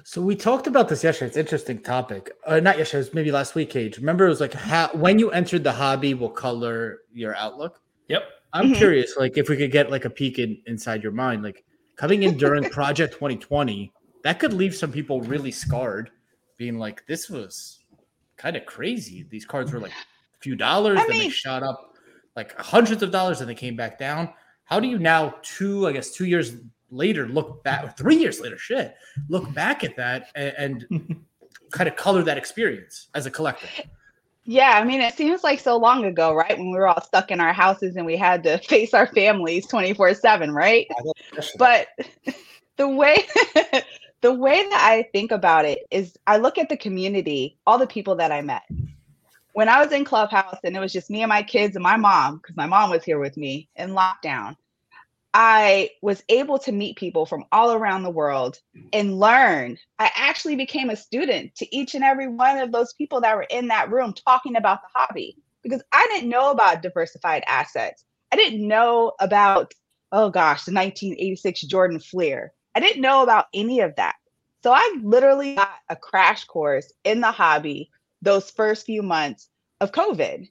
So 0.03 0.21
we 0.21 0.35
talked 0.35 0.67
about 0.67 0.89
this 0.89 1.03
yesterday. 1.03 1.27
It's 1.27 1.37
an 1.37 1.41
interesting 1.41 1.79
topic. 1.79 2.31
Uh, 2.45 2.59
not 2.59 2.77
yesterday, 2.77 2.99
it 2.99 3.05
was 3.07 3.13
maybe 3.13 3.31
last 3.31 3.55
week, 3.55 3.69
Cage. 3.69 3.97
Remember, 3.97 4.25
it 4.25 4.29
was 4.29 4.41
like 4.41 4.53
how 4.53 4.89
when 4.89 5.19
you 5.19 5.31
entered 5.31 5.63
the 5.63 5.71
hobby 5.71 6.13
will 6.13 6.29
color 6.29 6.99
your 7.13 7.35
outlook. 7.35 7.79
Yep. 8.09 8.23
I'm 8.57 8.65
mm-hmm. 8.65 8.73
curious, 8.75 9.15
like 9.17 9.37
if 9.37 9.49
we 9.49 9.57
could 9.57 9.71
get 9.71 9.91
like 9.91 10.05
a 10.05 10.09
peek 10.09 10.39
in, 10.39 10.59
inside 10.65 11.03
your 11.03 11.11
mind, 11.11 11.43
like 11.43 11.63
coming 11.95 12.23
in 12.23 12.37
during 12.37 12.69
Project 12.69 13.13
2020, 13.13 13.91
that 14.23 14.39
could 14.39 14.51
leave 14.51 14.75
some 14.75 14.91
people 14.91 15.21
really 15.21 15.51
scarred, 15.51 16.09
being 16.57 16.79
like, 16.79 17.05
"This 17.05 17.29
was 17.29 17.79
kind 18.35 18.55
of 18.55 18.65
crazy." 18.65 19.27
These 19.29 19.45
cards 19.45 19.71
were 19.71 19.79
like 19.79 19.91
a 19.91 20.39
few 20.39 20.55
dollars, 20.55 20.97
I 20.97 21.03
then 21.03 21.11
mean, 21.11 21.23
they 21.23 21.29
shot 21.29 21.61
up 21.61 21.93
like 22.35 22.59
hundreds 22.59 23.03
of 23.03 23.11
dollars, 23.11 23.41
and 23.41 23.49
they 23.49 23.55
came 23.55 23.75
back 23.75 23.99
down. 23.99 24.33
How 24.65 24.79
do 24.79 24.87
you 24.87 24.97
now, 24.97 25.35
two, 25.43 25.87
I 25.87 25.91
guess, 25.91 26.11
two 26.11 26.25
years 26.25 26.55
later, 26.89 27.27
look 27.27 27.63
back, 27.63 27.95
three 27.95 28.17
years 28.17 28.41
later, 28.41 28.57
shit, 28.57 28.95
look 29.29 29.53
back 29.53 29.83
at 29.83 29.95
that 29.97 30.29
and, 30.35 30.85
and 30.91 31.25
kind 31.71 31.87
of 31.87 31.95
color 31.95 32.23
that 32.23 32.37
experience 32.37 33.07
as 33.13 33.27
a 33.27 33.31
collector? 33.31 33.67
Yeah, 34.47 34.79
I 34.81 34.85
mean, 34.85 35.01
it 35.01 35.15
seems 35.15 35.43
like 35.43 35.59
so 35.59 35.77
long 35.77 36.05
ago, 36.05 36.33
right? 36.33 36.57
When 36.57 36.71
we 36.71 36.77
were 36.79 36.87
all 36.87 37.01
stuck 37.03 37.31
in 37.31 37.41
our 37.41 37.53
houses 37.53 37.97
and 37.97 38.05
we 38.05 38.17
had 38.17 38.43
to 38.43 38.59
face 38.69 38.93
our 38.93 39.07
families 39.07 39.67
24 39.67 40.15
7, 40.15 40.53
right? 40.53 40.87
But 41.57 41.89
the 42.77 42.89
way 42.89 43.17
the 44.21 44.33
way 44.33 44.63
that 44.69 44.81
I 44.83 45.09
think 45.13 45.31
about 45.31 45.65
it 45.65 45.79
is 45.91 46.17
I 46.27 46.37
look 46.37 46.59
at 46.59 46.69
the 46.69 46.77
community, 46.77 47.57
all 47.67 47.79
the 47.79 47.87
people 47.87 48.15
that 48.17 48.31
I 48.33 48.41
met. 48.41 48.63
When 49.53 49.69
I 49.69 49.83
was 49.83 49.91
in 49.93 50.05
Clubhouse 50.05 50.59
and 50.63 50.77
it 50.77 50.81
was 50.81 50.93
just 50.93 51.11
me 51.11 51.23
and 51.23 51.29
my 51.29 51.43
kids 51.43 51.75
and 51.75 51.83
my 51.83 51.97
mom, 51.97 52.37
because 52.37 52.55
my 52.57 52.67
mom 52.67 52.91
was 52.91 53.03
here 53.03 53.19
with 53.19 53.37
me 53.37 53.69
in 53.75 53.91
lockdown, 53.91 54.55
I 55.33 55.91
was 56.01 56.23
able 56.29 56.57
to 56.59 56.71
meet 56.71 56.97
people 56.97 57.25
from 57.25 57.45
all 57.51 57.73
around 57.73 58.03
the 58.03 58.09
world 58.09 58.59
and 58.93 59.19
learn. 59.19 59.77
I 59.99 60.11
actually 60.15 60.55
became 60.55 60.89
a 60.89 60.95
student 60.95 61.55
to 61.55 61.75
each 61.75 61.95
and 61.95 62.03
every 62.03 62.27
one 62.27 62.57
of 62.57 62.71
those 62.71 62.93
people 62.93 63.21
that 63.21 63.35
were 63.35 63.47
in 63.49 63.67
that 63.67 63.91
room 63.91 64.13
talking 64.13 64.55
about 64.55 64.81
the 64.81 64.87
hobby 64.95 65.37
because 65.63 65.83
I 65.91 66.07
didn't 66.11 66.29
know 66.29 66.51
about 66.51 66.81
diversified 66.81 67.43
assets. 67.45 68.03
I 68.31 68.35
didn't 68.35 68.67
know 68.67 69.13
about, 69.19 69.73
oh 70.11 70.29
gosh, 70.29 70.65
the 70.65 70.73
1986 70.73 71.61
Jordan 71.61 71.99
Fleer. 71.99 72.53
I 72.73 72.79
didn't 72.79 73.01
know 73.01 73.23
about 73.23 73.45
any 73.53 73.81
of 73.81 73.95
that. 73.95 74.15
So 74.63 74.71
I 74.71 74.97
literally 75.01 75.55
got 75.55 75.71
a 75.89 75.95
crash 75.95 76.45
course 76.45 76.91
in 77.03 77.21
the 77.21 77.31
hobby 77.31 77.91
those 78.21 78.49
first 78.49 78.85
few 78.85 79.03
months 79.03 79.49
of 79.81 79.91
COVID. 79.91 80.49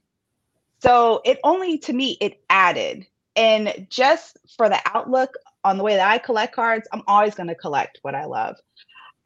So 0.80 1.22
it 1.24 1.40
only 1.42 1.78
to 1.78 1.92
me, 1.92 2.16
it 2.20 2.40
added 2.48 3.06
and 3.36 3.86
just 3.90 4.38
for 4.56 4.68
the 4.68 4.80
outlook 4.86 5.34
on 5.62 5.76
the 5.76 5.84
way 5.84 5.96
that 5.96 6.10
I 6.10 6.18
collect 6.18 6.54
cards, 6.54 6.88
I'm 6.92 7.02
always 7.06 7.34
going 7.34 7.48
to 7.48 7.54
collect 7.54 7.98
what 8.02 8.14
I 8.14 8.24
love. 8.24 8.56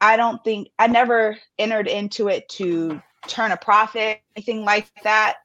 I 0.01 0.17
don't 0.17 0.43
think 0.43 0.69
I 0.79 0.87
never 0.87 1.37
entered 1.57 1.87
into 1.87 2.27
it 2.27 2.49
to 2.49 3.01
turn 3.27 3.51
a 3.51 3.57
profit, 3.57 4.21
anything 4.35 4.65
like 4.65 4.91
that. 5.03 5.37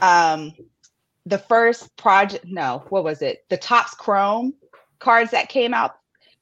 Um, 0.00 0.54
the 1.26 1.38
first 1.38 1.94
project, 1.96 2.44
no, 2.46 2.84
what 2.88 3.04
was 3.04 3.20
it? 3.20 3.44
The 3.48 3.56
Topps 3.56 3.94
Chrome 3.94 4.54
cards 4.98 5.32
that 5.32 5.48
came 5.48 5.74
out. 5.74 5.96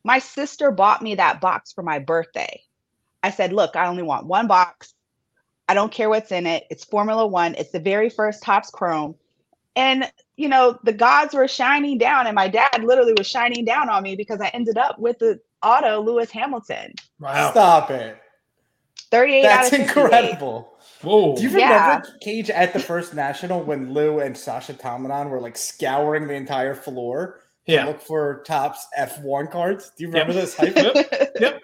My 0.05 0.19
sister 0.19 0.71
bought 0.71 1.03
me 1.03 1.15
that 1.15 1.41
box 1.41 1.73
for 1.73 1.83
my 1.83 1.99
birthday. 1.99 2.61
I 3.23 3.31
said, 3.31 3.53
Look, 3.53 3.75
I 3.75 3.87
only 3.87 4.03
want 4.03 4.27
one 4.27 4.47
box. 4.47 4.93
I 5.67 5.73
don't 5.73 5.91
care 5.91 6.11
what's 6.11 6.31
in 6.31 6.47
it. 6.47 6.65
It's 6.71 6.85
Formula 6.85 7.27
One. 7.27 7.55
It's 7.55 7.71
the 7.71 7.81
very 7.81 8.11
first 8.11 8.43
Topps 8.43 8.71
Chrome. 8.71 9.15
And 9.77 10.11
you 10.37 10.49
know, 10.49 10.79
the 10.83 10.93
gods 10.93 11.35
were 11.35 11.49
shining 11.49 11.99
down, 11.99 12.27
and 12.27 12.35
my 12.35 12.49
dad 12.49 12.83
literally 12.83 13.15
was 13.17 13.27
shining 13.27 13.65
down 13.65 13.89
on 13.89 14.03
me 14.03 14.17
because 14.17 14.41
I 14.41 14.49
ended 14.49 14.79
up 14.79 14.99
with 14.99 15.19
the 15.19 15.41
auto 15.63 16.01
Lewis 16.01 16.31
Hamilton. 16.31 16.95
Wow. 17.19 17.51
Stop 17.51 17.91
it. 17.91 18.19
38 19.11 19.43
That's 19.43 19.73
incredible. 19.73 20.77
Whoa. 21.03 21.37
Do 21.37 21.43
you 21.43 21.49
remember 21.51 21.65
yeah. 21.65 22.03
Cage 22.21 22.51
at 22.51 22.73
the 22.73 22.81
first 22.81 23.15
national 23.15 23.63
when 23.63 23.93
Lou 23.93 24.21
and 24.21 24.37
Sasha 24.37 24.75
Tamanon 24.75 25.29
were 25.29 25.41
like 25.41 25.57
scouring 25.57 26.27
the 26.27 26.35
entire 26.35 26.75
floor 26.75 27.41
yeah. 27.67 27.87
look 27.87 28.01
for 28.01 28.43
Topps 28.47 28.87
F1 28.99 29.51
cards? 29.51 29.93
Do 29.97 30.05
you 30.05 30.09
remember 30.09 30.33
yep. 30.33 30.43
this 30.43 30.57
hype? 30.57 30.75
yep. 30.77 31.33
yep. 31.41 31.63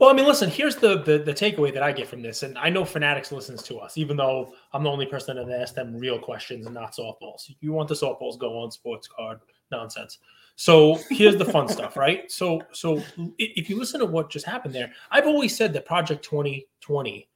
Well, 0.00 0.08
I 0.08 0.14
mean, 0.14 0.24
listen. 0.24 0.48
Here's 0.48 0.76
the, 0.76 1.02
the 1.02 1.18
the 1.18 1.34
takeaway 1.34 1.74
that 1.74 1.82
I 1.82 1.92
get 1.92 2.08
from 2.08 2.22
this, 2.22 2.42
and 2.42 2.56
I 2.56 2.70
know 2.70 2.86
Fanatics 2.86 3.32
listens 3.32 3.62
to 3.64 3.76
us, 3.78 3.98
even 3.98 4.16
though 4.16 4.54
I'm 4.72 4.82
the 4.82 4.90
only 4.90 5.04
person 5.04 5.36
that 5.36 5.60
asks 5.60 5.76
them 5.76 5.94
real 5.94 6.18
questions 6.18 6.64
and 6.64 6.74
not 6.74 6.94
softballs. 6.96 7.52
You 7.60 7.72
want 7.72 7.86
the 7.86 7.94
softballs? 7.94 8.38
Go 8.38 8.58
on 8.58 8.70
sports 8.70 9.06
card 9.06 9.40
nonsense. 9.70 10.18
So 10.56 10.98
here's 11.10 11.36
the 11.36 11.44
fun 11.44 11.68
stuff, 11.68 11.98
right? 11.98 12.32
So 12.32 12.62
so 12.72 13.02
if 13.38 13.68
you 13.68 13.78
listen 13.78 14.00
to 14.00 14.06
what 14.06 14.30
just 14.30 14.46
happened 14.46 14.74
there, 14.74 14.90
I've 15.10 15.26
always 15.26 15.54
said 15.54 15.74
that 15.74 15.84
Project 15.84 16.24
2020 16.24 17.28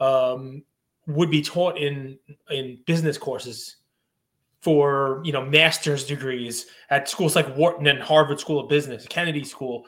um, 0.00 0.64
would 1.06 1.30
be 1.30 1.42
taught 1.42 1.76
in 1.76 2.18
in 2.50 2.78
business 2.86 3.18
courses 3.18 3.76
for 4.62 5.20
you 5.22 5.32
know 5.32 5.44
master's 5.44 6.06
degrees 6.06 6.64
at 6.88 7.10
schools 7.10 7.36
like 7.36 7.54
Wharton 7.58 7.86
and 7.88 8.00
Harvard 8.00 8.40
School 8.40 8.58
of 8.58 8.70
Business, 8.70 9.06
Kennedy 9.06 9.44
School, 9.44 9.84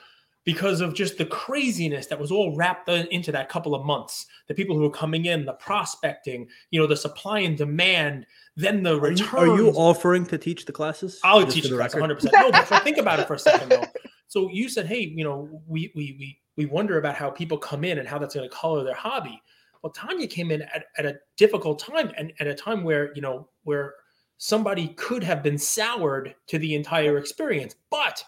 because 0.48 0.80
of 0.80 0.94
just 0.94 1.18
the 1.18 1.26
craziness 1.26 2.06
that 2.06 2.18
was 2.18 2.32
all 2.32 2.56
wrapped 2.56 2.88
into 2.88 3.30
that 3.30 3.50
couple 3.50 3.74
of 3.74 3.84
months. 3.84 4.24
The 4.46 4.54
people 4.54 4.74
who 4.74 4.80
were 4.80 4.90
coming 4.90 5.26
in, 5.26 5.44
the 5.44 5.52
prospecting, 5.52 6.48
you 6.70 6.80
know, 6.80 6.86
the 6.86 6.96
supply 6.96 7.40
and 7.40 7.54
demand, 7.54 8.24
then 8.56 8.82
the 8.82 8.98
return. 8.98 9.50
Are, 9.50 9.56
you 9.58 9.68
offering 9.72 10.24
to 10.24 10.38
teach 10.38 10.64
the 10.64 10.72
classes? 10.72 11.20
I'll 11.22 11.44
teach 11.44 11.64
the, 11.64 11.68
the 11.68 11.76
class 11.76 11.92
100. 11.92 12.14
percent 12.14 12.32
No, 12.32 12.50
but 12.50 12.64
think 12.82 12.96
about 12.96 13.20
it 13.20 13.26
for 13.26 13.34
a 13.34 13.38
second 13.38 13.68
though. 13.68 13.84
So 14.30 14.50
you 14.50 14.70
said, 14.70 14.84
hey, 14.86 15.00
you 15.00 15.24
know, 15.24 15.62
we 15.66 15.90
we 15.94 16.16
we 16.18 16.38
we 16.56 16.66
wonder 16.66 16.98
about 16.98 17.14
how 17.14 17.30
people 17.30 17.56
come 17.56 17.82
in 17.84 17.98
and 17.98 18.06
how 18.06 18.18
that's 18.18 18.34
going 18.34 18.48
to 18.48 18.54
color 18.54 18.84
their 18.84 18.94
hobby. 18.94 19.42
Well, 19.82 19.90
Tanya 19.92 20.26
came 20.26 20.50
in 20.50 20.62
at, 20.62 20.84
at 20.98 21.06
a 21.06 21.18
difficult 21.38 21.78
time 21.78 22.12
and 22.16 22.32
at 22.38 22.46
a 22.46 22.54
time 22.54 22.84
where 22.84 23.14
you 23.14 23.22
know 23.22 23.48
where 23.64 23.94
somebody 24.36 24.88
could 24.96 25.22
have 25.22 25.42
been 25.42 25.56
soured 25.56 26.34
to 26.46 26.58
the 26.58 26.74
entire 26.74 27.16
experience. 27.16 27.74
But 27.90 28.22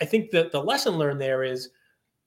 I 0.00 0.04
think 0.04 0.30
that 0.30 0.52
the 0.52 0.62
lesson 0.62 0.94
learned 0.96 1.20
there 1.20 1.44
is 1.44 1.70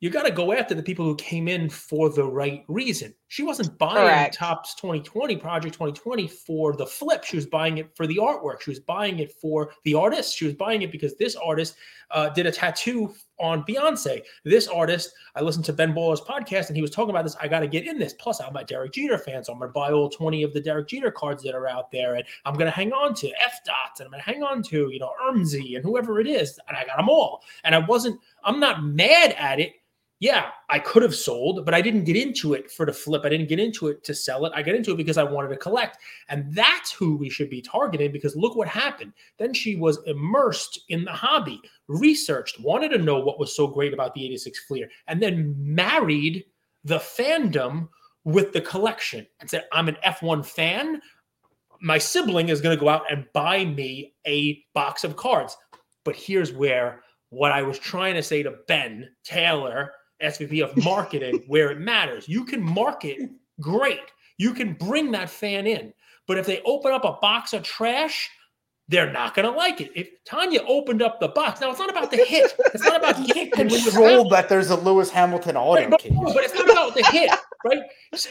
you 0.04 0.10
got 0.10 0.26
to 0.26 0.32
go 0.32 0.52
after 0.52 0.76
the 0.76 0.84
people 0.84 1.06
who 1.06 1.16
came 1.16 1.48
in 1.48 1.70
for 1.70 2.10
the 2.10 2.26
right 2.26 2.66
reason. 2.68 3.14
She 3.30 3.42
wasn't 3.42 3.78
buying 3.78 3.96
Correct. 3.96 4.36
Topps 4.36 4.76
2020 4.76 5.38
Project 5.38 5.74
2020 5.76 6.28
for 6.28 6.76
the 6.76 6.86
flip. 6.86 7.24
She 7.24 7.38
was 7.38 7.46
buying 7.46 7.78
it 7.78 7.96
for 7.96 8.06
the 8.06 8.18
artwork. 8.18 8.60
She 8.60 8.72
was 8.72 8.82
buying 8.82 9.20
it 9.20 9.32
for 9.32 9.72
the 9.86 9.94
artist. 9.94 10.36
She 10.36 10.44
was 10.44 10.56
buying 10.56 10.82
it 10.82 10.92
because 10.92 11.16
this 11.16 11.38
artist 11.38 11.78
uh, 12.12 12.28
did 12.28 12.46
a 12.46 12.52
tattoo 12.52 13.14
on 13.40 13.64
Beyonce. 13.64 14.24
This 14.44 14.68
artist, 14.68 15.14
I 15.38 15.42
listened 15.42 15.64
to 15.66 15.74
Ben 15.74 15.94
Baller's 15.94 16.20
podcast 16.20 16.68
and 16.68 16.76
he 16.76 16.82
was 16.82 16.92
talking 16.92 17.12
about 17.12 17.24
this. 17.24 17.38
I 17.38 17.48
got 17.48 17.62
to 17.62 17.68
get 17.68 17.88
in 17.88 17.98
this. 17.98 18.12
Plus, 18.12 18.42
I'm 18.42 18.58
a 18.58 18.66
Derek 18.66 18.92
Jeter 18.92 19.18
fan, 19.18 19.42
so 19.42 19.54
I'm 19.54 19.60
going 19.60 19.70
to 19.70 19.74
buy 19.74 19.94
all 19.94 20.10
20 20.10 20.44
of 20.44 20.54
the 20.54 20.60
Derek 20.60 20.90
Jeter 20.90 21.12
cards 21.12 21.44
that 21.44 21.56
are 21.56 21.70
out 21.70 21.92
there, 21.94 22.16
and 22.16 22.26
I'm 22.44 22.56
going 22.56 22.66
to 22.70 22.72
hang 22.72 22.92
on 22.92 23.14
to 23.16 23.32
F 23.42 23.64
dots, 23.64 24.02
and 24.02 24.08
I'm 24.08 24.12
going 24.12 24.22
to 24.22 24.30
hang 24.30 24.44
on 24.44 24.64
to 24.64 24.90
you 24.92 25.00
know 25.00 25.14
Ermsy 25.26 25.78
and 25.78 25.86
whoever 25.86 26.20
it 26.20 26.28
is, 26.28 26.60
and 26.68 26.76
I 26.76 26.86
got 26.86 26.98
them 26.98 27.08
all. 27.08 27.42
And 27.64 27.74
I 27.74 27.80
wasn't. 27.80 28.20
I'm 28.44 28.60
not 28.60 28.84
mad 28.84 29.34
at 29.38 29.62
it 29.62 29.76
yeah, 30.24 30.52
I 30.70 30.80
could 30.80 31.04
have 31.04 31.14
sold, 31.14 31.66
but 31.66 31.74
I 31.74 31.82
didn't 31.82 32.06
get 32.06 32.16
into 32.16 32.54
it 32.54 32.72
for 32.72 32.86
the 32.86 32.94
flip. 32.94 33.24
I 33.26 33.30
didn't 33.30 33.50
get 33.50 33.60
into 33.60 33.90
it 33.90 34.06
to 34.06 34.16
sell 34.16 34.46
it. 34.46 34.54
I 34.56 34.64
got 34.64 34.74
into 34.74 34.92
it 34.92 34.96
because 34.96 35.18
I 35.18 35.24
wanted 35.24 35.50
to 35.50 35.58
collect. 35.58 35.98
And 36.30 36.46
that's 36.56 36.94
who 36.94 37.18
we 37.18 37.30
should 37.30 37.50
be 37.50 37.62
targeting 37.62 38.10
because 38.14 38.34
look 38.34 38.56
what 38.56 38.70
happened. 38.70 39.12
Then 39.38 39.54
she 39.54 39.76
was 39.76 40.00
immersed 40.06 40.80
in 40.88 41.04
the 41.04 41.12
hobby, 41.12 41.60
researched, 41.90 42.58
wanted 42.62 42.92
to 42.92 43.00
know 43.00 43.20
what 43.20 43.38
was 43.38 43.54
so 43.54 43.68
great 43.68 43.94
about 43.94 44.14
the 44.14 44.24
86 44.24 44.64
Fleer, 44.64 44.88
and 45.10 45.22
then 45.22 45.54
married 45.58 46.46
the 46.86 47.00
fandom 47.00 47.90
with 48.24 48.54
the 48.54 48.62
collection 48.62 49.28
and 49.42 49.50
said, 49.50 49.66
I'm 49.74 49.90
an 49.90 49.98
F1 50.06 50.46
fan. 50.46 51.02
My 51.82 51.98
sibling 51.98 52.48
is 52.48 52.62
going 52.62 52.78
to 52.78 52.82
go 52.82 52.88
out 52.88 53.12
and 53.12 53.26
buy 53.34 53.66
me 53.66 54.14
a 54.26 54.64
box 54.74 55.04
of 55.04 55.18
cards. 55.18 55.58
But 56.06 56.16
here's 56.16 56.54
where 56.54 57.04
what 57.30 57.52
I 57.52 57.62
was 57.62 57.78
trying 57.78 58.14
to 58.14 58.24
say 58.24 58.42
to 58.42 58.54
Ben 58.70 59.10
Taylor 59.26 59.92
SVP 60.22 60.64
of 60.64 60.76
marketing 60.84 61.44
where 61.48 61.72
it 61.72 61.80
matters. 61.80 62.28
You 62.28 62.46
can 62.46 62.62
market 62.62 63.30
great. 63.60 64.12
You 64.38 64.54
can 64.54 64.74
bring 64.74 65.12
that 65.12 65.30
fan 65.30 65.68
in. 65.68 65.94
But 66.28 66.38
if 66.38 66.46
they 66.46 66.62
open 66.66 66.92
up 66.92 67.04
a 67.04 67.14
box 67.22 67.54
of 67.54 67.64
trash, 67.64 68.30
they're 68.88 69.12
not 69.12 69.34
going 69.34 69.50
to 69.50 69.58
like 69.58 69.82
it. 69.82 69.92
If 69.96 70.10
Tanya 70.26 70.62
opened 70.68 71.02
up 71.02 71.20
the 71.20 71.30
box, 71.30 71.62
now 71.62 71.70
it's 71.70 71.80
not 71.80 71.90
about 71.90 72.12
the 72.12 72.18
hit. 72.18 72.54
It's 72.74 72.84
not 72.84 72.98
about 72.98 73.16
the 73.16 73.34
hit. 73.34 73.52
Control 73.54 74.30
that 74.30 74.50
there's 74.50 74.70
a 74.70 74.76
Lewis 74.76 75.10
Hamilton 75.10 75.56
auto 75.56 75.82
right, 75.82 75.90
but, 75.90 76.02
but, 76.04 76.44
it's 76.44 76.54
not 76.54 76.70
about 76.70 76.94
the 76.94 77.06
hit, 77.12 77.32
right? 77.66 77.82
So, 78.14 78.30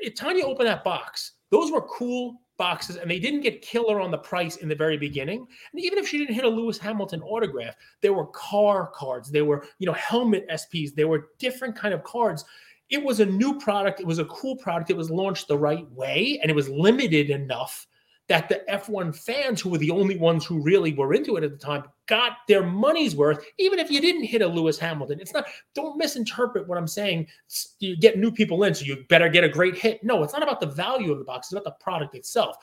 if 0.00 0.14
Tanya 0.14 0.44
opened 0.44 0.68
that 0.68 0.84
box, 0.84 1.32
those 1.50 1.70
were 1.70 1.82
cool 1.82 2.40
boxes 2.56 2.96
and 2.96 3.10
they 3.10 3.18
didn't 3.18 3.40
get 3.40 3.62
killer 3.62 4.00
on 4.00 4.10
the 4.10 4.18
price 4.18 4.56
in 4.56 4.68
the 4.68 4.74
very 4.74 4.96
beginning. 4.96 5.46
And 5.72 5.82
even 5.82 5.98
if 5.98 6.08
she 6.08 6.18
didn't 6.18 6.34
hit 6.34 6.44
a 6.44 6.48
Lewis 6.48 6.78
Hamilton 6.78 7.22
autograph, 7.22 7.74
there 8.00 8.12
were 8.12 8.26
car 8.26 8.90
cards, 8.94 9.30
there 9.30 9.44
were, 9.44 9.66
you 9.78 9.86
know, 9.86 9.92
helmet 9.92 10.46
SPs, 10.48 10.94
there 10.94 11.08
were 11.08 11.30
different 11.38 11.76
kind 11.76 11.94
of 11.94 12.02
cards. 12.04 12.44
It 12.90 13.02
was 13.02 13.20
a 13.20 13.26
new 13.26 13.58
product, 13.58 14.00
it 14.00 14.06
was 14.06 14.18
a 14.18 14.26
cool 14.26 14.56
product, 14.56 14.90
it 14.90 14.96
was 14.96 15.10
launched 15.10 15.48
the 15.48 15.58
right 15.58 15.90
way 15.92 16.38
and 16.42 16.50
it 16.50 16.54
was 16.54 16.68
limited 16.68 17.30
enough 17.30 17.86
that 18.28 18.48
the 18.48 18.62
F1 18.70 19.14
fans, 19.14 19.60
who 19.60 19.68
were 19.68 19.78
the 19.78 19.90
only 19.90 20.16
ones 20.16 20.46
who 20.46 20.62
really 20.62 20.94
were 20.94 21.12
into 21.12 21.36
it 21.36 21.44
at 21.44 21.50
the 21.50 21.58
time, 21.58 21.84
got 22.06 22.38
their 22.48 22.62
money's 22.62 23.14
worth, 23.14 23.44
even 23.58 23.78
if 23.78 23.90
you 23.90 24.00
didn't 24.00 24.24
hit 24.24 24.40
a 24.40 24.46
Lewis 24.46 24.78
Hamilton. 24.78 25.20
It's 25.20 25.34
not, 25.34 25.46
don't 25.74 25.98
misinterpret 25.98 26.66
what 26.66 26.78
I'm 26.78 26.88
saying. 26.88 27.26
You 27.80 27.96
get 27.96 28.18
new 28.18 28.30
people 28.30 28.64
in, 28.64 28.74
so 28.74 28.84
you 28.84 29.04
better 29.08 29.28
get 29.28 29.44
a 29.44 29.48
great 29.48 29.76
hit. 29.76 30.02
No, 30.02 30.22
it's 30.22 30.32
not 30.32 30.42
about 30.42 30.60
the 30.60 30.66
value 30.66 31.12
of 31.12 31.18
the 31.18 31.24
box, 31.24 31.48
it's 31.48 31.52
about 31.52 31.64
the 31.64 31.82
product 31.82 32.14
itself. 32.14 32.56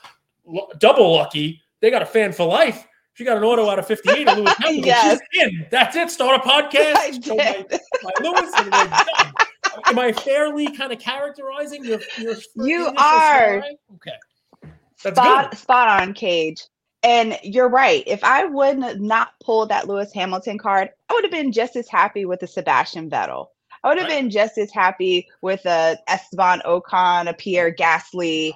Double 0.78 1.12
lucky, 1.12 1.62
they 1.80 1.90
got 1.90 2.02
a 2.02 2.06
fan 2.06 2.32
for 2.32 2.46
life. 2.46 2.86
She 3.14 3.24
got 3.24 3.36
an 3.36 3.44
auto 3.44 3.68
out 3.68 3.78
of 3.78 3.86
58 3.86 4.26
of 4.28 4.38
Lewis 4.38 4.54
Hamilton. 4.58 4.84
yes. 4.84 5.20
She's 5.32 5.42
in. 5.42 5.66
That's 5.70 5.94
it. 5.96 6.10
Start 6.10 6.40
a 6.44 6.48
podcast. 6.48 7.20
Did. 7.22 7.36
My, 7.36 7.64
my 8.02 8.12
Lewis 8.22 8.50
and 8.56 8.70
done. 8.70 9.32
Am 9.86 9.98
I 9.98 10.12
fairly 10.12 10.74
kind 10.74 10.92
of 10.92 10.98
characterizing 10.98 11.84
your, 11.84 12.00
your 12.18 12.34
You 12.56 12.92
are. 12.96 13.60
Story? 13.60 13.78
Okay. 13.96 14.16
That's 15.02 15.16
spot 15.16 15.50
good. 15.50 15.58
spot 15.58 16.00
on, 16.00 16.14
Cage. 16.14 16.64
And 17.02 17.38
you're 17.42 17.68
right. 17.68 18.04
If 18.06 18.22
I 18.22 18.44
would 18.44 19.00
not 19.00 19.32
pull 19.42 19.66
that 19.66 19.88
Lewis 19.88 20.12
Hamilton 20.12 20.58
card, 20.58 20.90
I 21.08 21.14
would 21.14 21.24
have 21.24 21.32
been 21.32 21.50
just 21.50 21.74
as 21.74 21.88
happy 21.88 22.24
with 22.24 22.40
the 22.40 22.46
Sebastian 22.46 23.10
Vettel. 23.10 23.46
I 23.82 23.88
would 23.88 23.98
have 23.98 24.08
right. 24.08 24.20
been 24.20 24.30
just 24.30 24.58
as 24.58 24.70
happy 24.70 25.28
with 25.40 25.64
a 25.66 25.98
Esteban 26.06 26.62
Ocon, 26.64 27.28
a 27.28 27.34
Pierre 27.34 27.74
Gasly, 27.74 28.52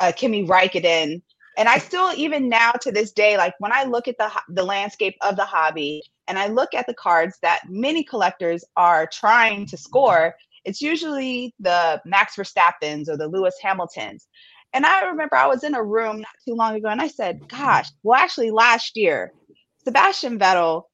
a 0.00 0.12
Kimi 0.12 0.46
Raikkonen. 0.46 1.20
And 1.58 1.68
I 1.68 1.78
still, 1.78 2.10
even 2.16 2.48
now 2.48 2.72
to 2.72 2.90
this 2.90 3.12
day, 3.12 3.36
like 3.36 3.54
when 3.58 3.72
I 3.72 3.84
look 3.84 4.08
at 4.08 4.16
the 4.16 4.30
the 4.48 4.64
landscape 4.64 5.16
of 5.20 5.36
the 5.36 5.44
hobby 5.44 6.02
and 6.26 6.38
I 6.38 6.46
look 6.46 6.74
at 6.74 6.86
the 6.86 6.94
cards 6.94 7.36
that 7.42 7.60
many 7.68 8.02
collectors 8.02 8.64
are 8.76 9.06
trying 9.06 9.66
to 9.66 9.76
score, 9.76 10.34
it's 10.64 10.80
usually 10.80 11.54
the 11.60 12.00
Max 12.06 12.36
Verstappens 12.36 13.08
or 13.08 13.16
the 13.16 13.28
Lewis 13.28 13.56
Hamiltons. 13.62 14.28
And 14.72 14.86
I 14.86 15.06
remember 15.08 15.36
I 15.36 15.46
was 15.46 15.64
in 15.64 15.74
a 15.74 15.82
room 15.82 16.20
not 16.20 16.34
too 16.46 16.54
long 16.54 16.76
ago 16.76 16.88
and 16.88 17.00
I 17.00 17.08
said, 17.08 17.48
gosh, 17.48 17.88
well, 18.02 18.20
actually, 18.20 18.50
last 18.50 18.96
year, 18.96 19.32
Sebastian 19.84 20.38
Vettel 20.38 20.84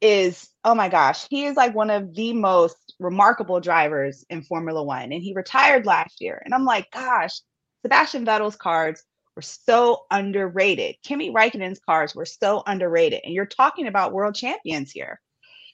is, 0.00 0.48
oh 0.64 0.74
my 0.74 0.88
gosh, 0.88 1.26
he 1.28 1.44
is 1.44 1.56
like 1.56 1.74
one 1.74 1.90
of 1.90 2.14
the 2.14 2.32
most 2.32 2.94
remarkable 2.98 3.60
drivers 3.60 4.24
in 4.30 4.42
Formula 4.42 4.82
One. 4.82 5.12
And 5.12 5.22
he 5.22 5.34
retired 5.34 5.86
last 5.86 6.20
year. 6.20 6.40
And 6.44 6.54
I'm 6.54 6.64
like, 6.64 6.90
gosh, 6.90 7.40
Sebastian 7.82 8.24
Vettel's 8.24 8.56
cards 8.56 9.02
were 9.36 9.42
so 9.42 10.06
underrated. 10.10 10.96
Kimi 11.04 11.30
Raikkonen's 11.30 11.80
cars 11.80 12.14
were 12.14 12.26
so 12.26 12.62
underrated. 12.66 13.20
And 13.24 13.34
you're 13.34 13.46
talking 13.46 13.86
about 13.86 14.12
world 14.12 14.34
champions 14.34 14.90
here. 14.90 15.20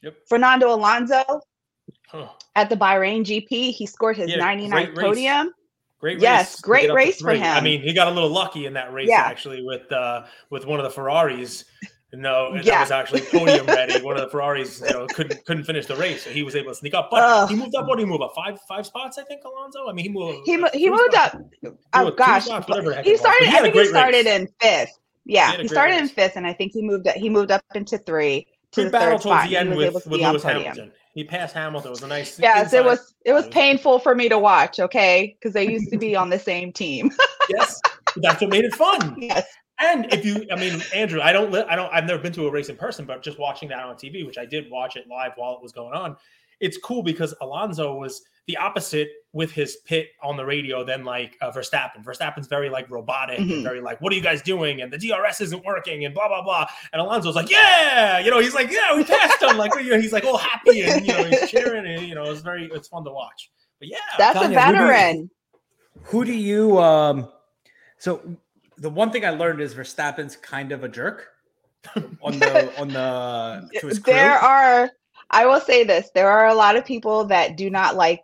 Yep. 0.02 0.16
Fernando 0.28 0.74
Alonso 0.74 1.24
huh. 2.08 2.28
at 2.56 2.68
the 2.68 2.76
Bahrain 2.76 3.24
GP, 3.24 3.72
he 3.72 3.86
scored 3.86 4.16
his 4.16 4.30
yeah, 4.30 4.38
99th 4.38 4.98
podium. 4.98 5.50
Great 6.04 6.20
yes, 6.20 6.56
race 6.56 6.60
great 6.60 6.92
race 6.92 7.18
for 7.18 7.30
him. 7.30 7.44
I 7.44 7.62
mean, 7.62 7.80
he 7.80 7.94
got 7.94 8.08
a 8.08 8.10
little 8.10 8.28
lucky 8.28 8.66
in 8.66 8.74
that 8.74 8.92
race 8.92 9.08
yeah. 9.08 9.22
actually 9.22 9.62
with 9.62 9.90
uh 9.90 10.26
with 10.50 10.66
one 10.66 10.78
of 10.78 10.84
the 10.84 10.90
Ferraris. 10.90 11.64
No, 12.12 12.52
yeah. 12.56 12.60
that 12.60 12.80
was 12.80 12.90
actually 12.90 13.22
podium 13.22 13.64
ready. 13.64 14.02
One 14.02 14.14
of 14.14 14.20
the 14.20 14.28
Ferraris, 14.30 14.82
you 14.82 14.92
know, 14.92 15.06
couldn't 15.06 15.42
couldn't 15.46 15.64
finish 15.64 15.86
the 15.86 15.96
race, 15.96 16.24
so 16.24 16.28
he 16.28 16.42
was 16.42 16.56
able 16.56 16.72
to 16.72 16.74
sneak 16.74 16.92
up. 16.92 17.08
But 17.10 17.22
uh, 17.22 17.46
he 17.46 17.54
moved 17.54 17.74
up. 17.74 17.86
What 17.86 17.96
did 17.96 18.04
he 18.04 18.10
move 18.10 18.20
up? 18.20 18.34
Five 18.34 18.58
five 18.68 18.84
spots, 18.84 19.16
I 19.16 19.22
think. 19.22 19.44
Alonso. 19.44 19.88
I 19.88 19.94
mean, 19.94 20.04
he 20.04 20.10
moved. 20.10 20.40
He, 20.44 20.62
he 20.78 20.90
moved 20.90 21.14
spots. 21.14 21.36
up. 21.36 21.74
Oh 21.94 22.10
gosh, 22.10 22.44
spots, 22.44 22.66
he 22.66 23.16
started. 23.16 23.48
He 23.48 23.56
I 23.56 23.62
think 23.62 23.74
he 23.74 23.86
started 23.86 24.26
race. 24.26 24.40
in 24.40 24.48
fifth. 24.60 24.98
Yeah, 25.24 25.52
he, 25.52 25.62
he 25.62 25.68
started 25.68 25.92
race. 25.92 26.02
in 26.02 26.08
fifth, 26.08 26.36
and 26.36 26.46
I 26.46 26.52
think 26.52 26.72
he 26.72 26.82
moved. 26.82 27.08
He 27.16 27.30
moved 27.30 27.50
up 27.50 27.64
into 27.74 27.96
three 27.96 28.46
to 28.72 28.82
Good 28.82 28.92
the 28.92 28.98
third 28.98 29.22
spot. 29.22 29.48
The 29.48 29.56
end 29.56 29.74
with, 29.74 29.94
with 29.94 30.06
Lewis 30.20 30.42
Hamilton. 30.42 30.92
He 31.14 31.22
passed 31.24 31.54
Hamilton. 31.54 31.88
It 31.88 31.90
was 31.90 32.02
a 32.02 32.08
nice. 32.08 32.38
Yes, 32.40 32.72
inside. 32.72 32.78
it 32.78 32.84
was. 32.84 33.14
It 33.24 33.32
was 33.32 33.46
painful 33.48 34.00
for 34.00 34.14
me 34.14 34.28
to 34.28 34.38
watch. 34.38 34.80
Okay, 34.80 35.36
because 35.38 35.54
they 35.54 35.68
used 35.70 35.90
to 35.92 35.98
be 35.98 36.16
on 36.16 36.28
the 36.28 36.38
same 36.50 36.72
team. 36.72 37.10
yes, 37.48 37.80
that's 38.16 38.40
what 38.40 38.50
made 38.50 38.64
it 38.64 38.74
fun. 38.74 39.16
Yes. 39.20 39.46
And 39.80 40.12
if 40.12 40.24
you, 40.24 40.46
I 40.52 40.56
mean, 40.56 40.80
Andrew, 40.94 41.20
I 41.20 41.32
don't, 41.32 41.52
I 41.52 41.74
don't, 41.74 41.92
I've 41.92 42.04
never 42.04 42.22
been 42.22 42.32
to 42.34 42.46
a 42.46 42.50
race 42.50 42.68
in 42.68 42.76
person, 42.76 43.06
but 43.06 43.24
just 43.24 43.40
watching 43.40 43.68
that 43.70 43.80
on 43.80 43.96
TV, 43.96 44.24
which 44.24 44.38
I 44.38 44.46
did 44.46 44.70
watch 44.70 44.94
it 44.94 45.08
live 45.08 45.32
while 45.34 45.54
it 45.54 45.62
was 45.62 45.72
going 45.72 45.92
on, 45.92 46.16
it's 46.60 46.76
cool 46.78 47.02
because 47.02 47.34
Alonso 47.40 47.94
was 47.96 48.22
the 48.46 48.56
opposite 48.58 49.08
with 49.32 49.50
his 49.50 49.76
pit 49.86 50.08
on 50.22 50.36
the 50.36 50.44
radio 50.44 50.84
than 50.84 51.02
like 51.04 51.36
uh, 51.40 51.50
Verstappen. 51.50 52.04
Verstappen's 52.04 52.46
very 52.46 52.68
like 52.68 52.88
robotic 52.90 53.38
Mhm. 53.40 53.52
and 53.54 53.62
very 53.64 53.80
like, 53.80 54.00
what 54.02 54.12
are 54.12 54.16
you 54.16 54.20
guys 54.22 54.42
doing? 54.42 54.82
And 54.82 54.92
the 54.92 54.98
DRS 54.98 55.40
isn't 55.40 55.64
working 55.64 56.04
and 56.04 56.14
blah 56.14 56.28
blah 56.28 56.42
blah. 56.42 56.66
And 56.92 57.00
Alonso's 57.00 57.34
like, 57.36 57.50
yeah, 57.50 58.18
you 58.18 58.30
know, 58.30 58.38
he's 58.40 58.54
like, 58.54 58.70
yeah, 58.70 58.94
we 58.94 59.02
passed 59.04 59.42
him. 59.42 59.56
Like, 59.56 59.74
you 59.76 59.90
know, 59.90 60.00
he's 60.00 60.12
like 60.12 60.24
all 60.24 60.36
happy 60.36 60.82
and 60.82 61.06
you 61.06 61.12
know, 61.14 61.24
he's 61.24 61.50
cheering 61.50 61.86
and 61.86 62.06
you 62.06 62.14
know, 62.14 62.24
it's 62.24 62.42
very, 62.42 62.66
it's 62.72 62.88
fun 62.88 63.02
to 63.04 63.10
watch. 63.10 63.50
But 63.78 63.88
yeah, 63.88 63.96
That's 64.18 64.38
a 64.38 64.52
Tanya, 64.52 64.60
who 64.60 64.72
do 64.72 64.78
you- 64.82 64.86
veteran. 64.88 65.30
Who 66.04 66.24
do 66.24 66.32
you 66.32 66.78
um 66.80 67.28
so 67.98 68.20
the 68.76 68.90
one 68.90 69.10
thing 69.10 69.24
I 69.24 69.30
learned 69.30 69.60
is 69.62 69.74
Verstappen's 69.74 70.36
kind 70.36 70.70
of 70.72 70.84
a 70.84 70.88
jerk 70.88 71.28
on 72.22 72.38
the 72.38 72.78
on 72.80 72.88
the 72.88 73.68
to 73.80 73.86
his 73.86 73.98
crew. 73.98 74.12
there 74.12 74.34
are 74.38 74.90
i 75.34 75.44
will 75.44 75.60
say 75.60 75.84
this 75.84 76.10
there 76.14 76.30
are 76.30 76.48
a 76.48 76.54
lot 76.54 76.76
of 76.76 76.84
people 76.84 77.26
that 77.26 77.56
do 77.56 77.68
not 77.68 77.96
like 77.96 78.22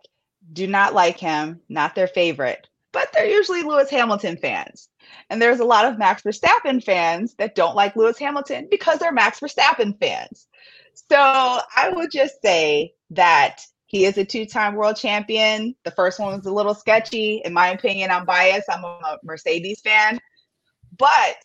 do 0.53 0.65
not 0.65 0.93
like 0.93 1.19
him 1.19 1.61
not 1.69 1.93
their 1.93 2.07
favorite 2.07 2.67
but 2.91 3.11
they're 3.13 3.27
usually 3.27 3.63
lewis 3.63 3.89
hamilton 3.89 4.37
fans. 4.37 4.89
And 5.29 5.41
there's 5.41 5.59
a 5.59 5.65
lot 5.65 5.85
of 5.85 5.97
max 5.97 6.23
verstappen 6.23 6.83
fans 6.83 7.35
that 7.35 7.55
don't 7.55 7.75
like 7.75 7.95
lewis 7.95 8.17
hamilton 8.17 8.67
because 8.69 8.99
they're 8.99 9.11
max 9.11 9.39
verstappen 9.39 9.99
fans. 9.99 10.47
So 11.09 11.17
i 11.17 11.89
would 11.93 12.11
just 12.11 12.41
say 12.41 12.93
that 13.11 13.61
he 13.85 14.05
is 14.05 14.17
a 14.17 14.23
two-time 14.23 14.75
world 14.75 14.95
champion. 14.95 15.75
The 15.83 15.91
first 15.91 16.19
one 16.19 16.37
was 16.37 16.45
a 16.45 16.53
little 16.53 16.73
sketchy. 16.73 17.41
In 17.43 17.53
my 17.53 17.69
opinion 17.69 18.11
i'm 18.11 18.25
biased. 18.25 18.69
I'm 18.69 18.83
a 18.83 19.17
mercedes 19.23 19.81
fan. 19.81 20.19
But 20.97 21.35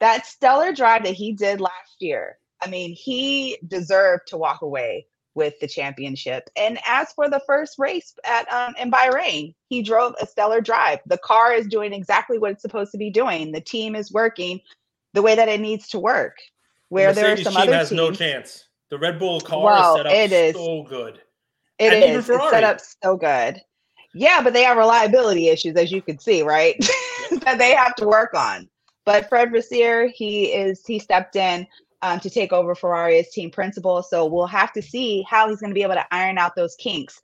that 0.00 0.26
stellar 0.26 0.72
drive 0.72 1.04
that 1.04 1.14
he 1.14 1.32
did 1.32 1.60
last 1.60 1.96
year, 2.00 2.38
I 2.60 2.68
mean, 2.68 2.92
he 2.92 3.58
deserved 3.66 4.28
to 4.28 4.36
walk 4.36 4.62
away 4.62 5.06
with 5.34 5.58
the 5.60 5.66
championship. 5.66 6.48
And 6.56 6.78
as 6.86 7.12
for 7.12 7.28
the 7.28 7.40
first 7.46 7.78
race 7.78 8.14
at 8.24 8.50
um, 8.52 8.74
in 8.78 8.90
Bahrain, 8.90 9.54
he 9.68 9.82
drove 9.82 10.14
a 10.20 10.26
stellar 10.26 10.60
drive. 10.60 11.00
The 11.06 11.18
car 11.18 11.52
is 11.52 11.66
doing 11.66 11.92
exactly 11.92 12.38
what 12.38 12.52
it's 12.52 12.62
supposed 12.62 12.92
to 12.92 12.98
be 12.98 13.10
doing. 13.10 13.52
The 13.52 13.60
team 13.60 13.94
is 13.94 14.12
working 14.12 14.60
the 15.14 15.22
way 15.22 15.34
that 15.34 15.48
it 15.48 15.60
needs 15.60 15.88
to 15.88 15.98
work. 15.98 16.36
Where 16.88 17.12
there 17.14 17.32
are 17.32 17.36
some 17.38 17.54
team 17.54 17.62
other 17.62 17.74
has 17.74 17.88
teams, 17.88 17.96
no 17.96 18.10
chance. 18.12 18.68
The 18.90 18.98
Red 18.98 19.18
Bull 19.18 19.40
car 19.40 19.64
Well, 19.64 19.94
is 19.94 19.98
set 19.98 20.06
up 20.06 20.12
it 20.12 20.32
is. 20.32 20.54
so 20.54 20.82
good. 20.82 21.20
It 21.78 21.92
And 21.94 22.04
is. 22.18 22.28
It's 22.28 22.50
set 22.50 22.64
up 22.64 22.78
so 23.02 23.16
good. 23.16 23.60
Yeah, 24.14 24.42
but 24.42 24.52
they 24.52 24.62
have 24.62 24.76
reliability 24.76 25.48
issues, 25.48 25.76
as 25.76 25.90
you 25.90 26.02
can 26.02 26.18
see, 26.18 26.42
right? 26.42 26.76
that 27.40 27.56
they 27.56 27.74
have 27.74 27.94
to 27.96 28.06
work 28.06 28.34
on. 28.34 28.68
But 29.06 29.28
Fred 29.28 29.50
Vasseur, 29.50 30.08
he 30.08 30.52
is 30.52 30.84
he 30.86 30.98
stepped 30.98 31.34
in 31.36 31.66
um, 32.02 32.20
to 32.20 32.28
take 32.28 32.52
over 32.52 32.74
Ferrari 32.74 33.18
as 33.18 33.30
team 33.30 33.50
principal. 33.50 34.02
So 34.02 34.26
we'll 34.26 34.46
have 34.46 34.72
to 34.72 34.82
see 34.82 35.24
how 35.28 35.48
he's 35.48 35.60
going 35.60 35.70
to 35.70 35.74
be 35.74 35.82
able 35.82 35.94
to 35.94 36.14
iron 36.14 36.36
out 36.36 36.56
those 36.56 36.74
kinks. 36.76 37.20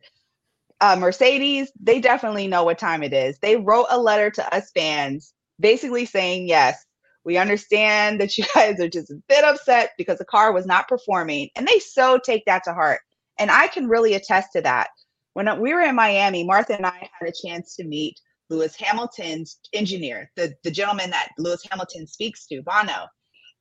Uh, 0.80 0.96
Mercedes, 0.96 1.72
they 1.80 2.00
definitely 2.00 2.46
know 2.46 2.62
what 2.62 2.78
time 2.78 3.02
it 3.02 3.12
is. 3.12 3.38
They 3.40 3.56
wrote 3.56 3.86
a 3.90 3.98
letter 3.98 4.30
to 4.30 4.54
us 4.54 4.70
fans, 4.70 5.34
basically 5.58 6.06
saying, 6.06 6.46
"Yes, 6.46 6.86
we 7.24 7.36
understand 7.36 8.20
that 8.20 8.38
you 8.38 8.44
guys 8.54 8.78
are 8.80 8.88
just 8.88 9.10
a 9.10 9.20
bit 9.28 9.44
upset 9.44 9.90
because 9.98 10.18
the 10.18 10.24
car 10.24 10.52
was 10.52 10.66
not 10.66 10.86
performing," 10.86 11.50
and 11.56 11.66
they 11.66 11.80
so 11.80 12.18
take 12.18 12.44
that 12.46 12.62
to 12.64 12.72
heart. 12.72 13.00
And 13.40 13.50
I 13.50 13.66
can 13.66 13.88
really 13.88 14.14
attest 14.14 14.52
to 14.52 14.60
that. 14.62 14.90
When 15.34 15.60
we 15.60 15.74
were 15.74 15.82
in 15.82 15.96
Miami, 15.96 16.44
Martha 16.44 16.76
and 16.76 16.86
I 16.86 17.10
had 17.18 17.28
a 17.28 17.46
chance 17.46 17.74
to 17.76 17.84
meet 17.84 18.18
Lewis 18.50 18.74
Hamilton's 18.76 19.58
engineer, 19.72 20.30
the, 20.36 20.54
the 20.64 20.70
gentleman 20.70 21.10
that 21.10 21.30
Lewis 21.38 21.64
Hamilton 21.70 22.06
speaks 22.06 22.46
to, 22.46 22.62
Bono. 22.62 23.06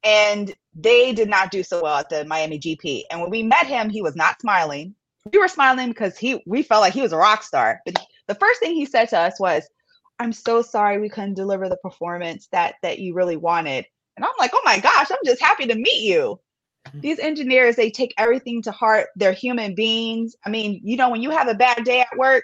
And 0.03 0.53
they 0.75 1.13
did 1.13 1.29
not 1.29 1.51
do 1.51 1.63
so 1.63 1.81
well 1.83 1.97
at 1.97 2.09
the 2.09 2.23
Miami 2.25 2.59
GP. 2.59 3.03
And 3.09 3.19
when 3.21 3.29
we 3.29 3.43
met 3.43 3.67
him, 3.67 3.89
he 3.89 4.01
was 4.01 4.15
not 4.15 4.39
smiling. 4.39 4.95
We 5.31 5.39
were 5.39 5.47
smiling 5.47 5.89
because 5.89 6.17
he 6.17 6.41
we 6.45 6.63
felt 6.63 6.81
like 6.81 6.93
he 6.93 7.01
was 7.01 7.13
a 7.13 7.17
rock 7.17 7.43
star. 7.43 7.81
But 7.85 8.05
the 8.27 8.35
first 8.35 8.59
thing 8.59 8.75
he 8.75 8.85
said 8.85 9.09
to 9.09 9.19
us 9.19 9.39
was, 9.39 9.67
I'm 10.19 10.31
so 10.33 10.61
sorry 10.61 10.99
we 10.99 11.09
couldn't 11.09 11.33
deliver 11.33 11.67
the 11.67 11.77
performance 11.77 12.47
that 12.51 12.75
that 12.83 12.99
you 12.99 13.13
really 13.13 13.37
wanted. 13.37 13.85
And 14.15 14.25
I'm 14.25 14.31
like, 14.39 14.51
oh 14.53 14.61
my 14.65 14.79
gosh, 14.79 15.11
I'm 15.11 15.17
just 15.25 15.41
happy 15.41 15.67
to 15.67 15.75
meet 15.75 16.01
you. 16.01 16.39
Mm-hmm. 16.87 16.99
These 17.01 17.19
engineers, 17.19 17.75
they 17.75 17.91
take 17.91 18.13
everything 18.17 18.61
to 18.63 18.71
heart. 18.71 19.07
They're 19.15 19.33
human 19.33 19.75
beings. 19.75 20.35
I 20.45 20.49
mean, 20.49 20.81
you 20.83 20.97
know, 20.97 21.09
when 21.09 21.21
you 21.21 21.29
have 21.31 21.47
a 21.47 21.53
bad 21.53 21.83
day 21.83 22.01
at 22.01 22.17
work, 22.17 22.43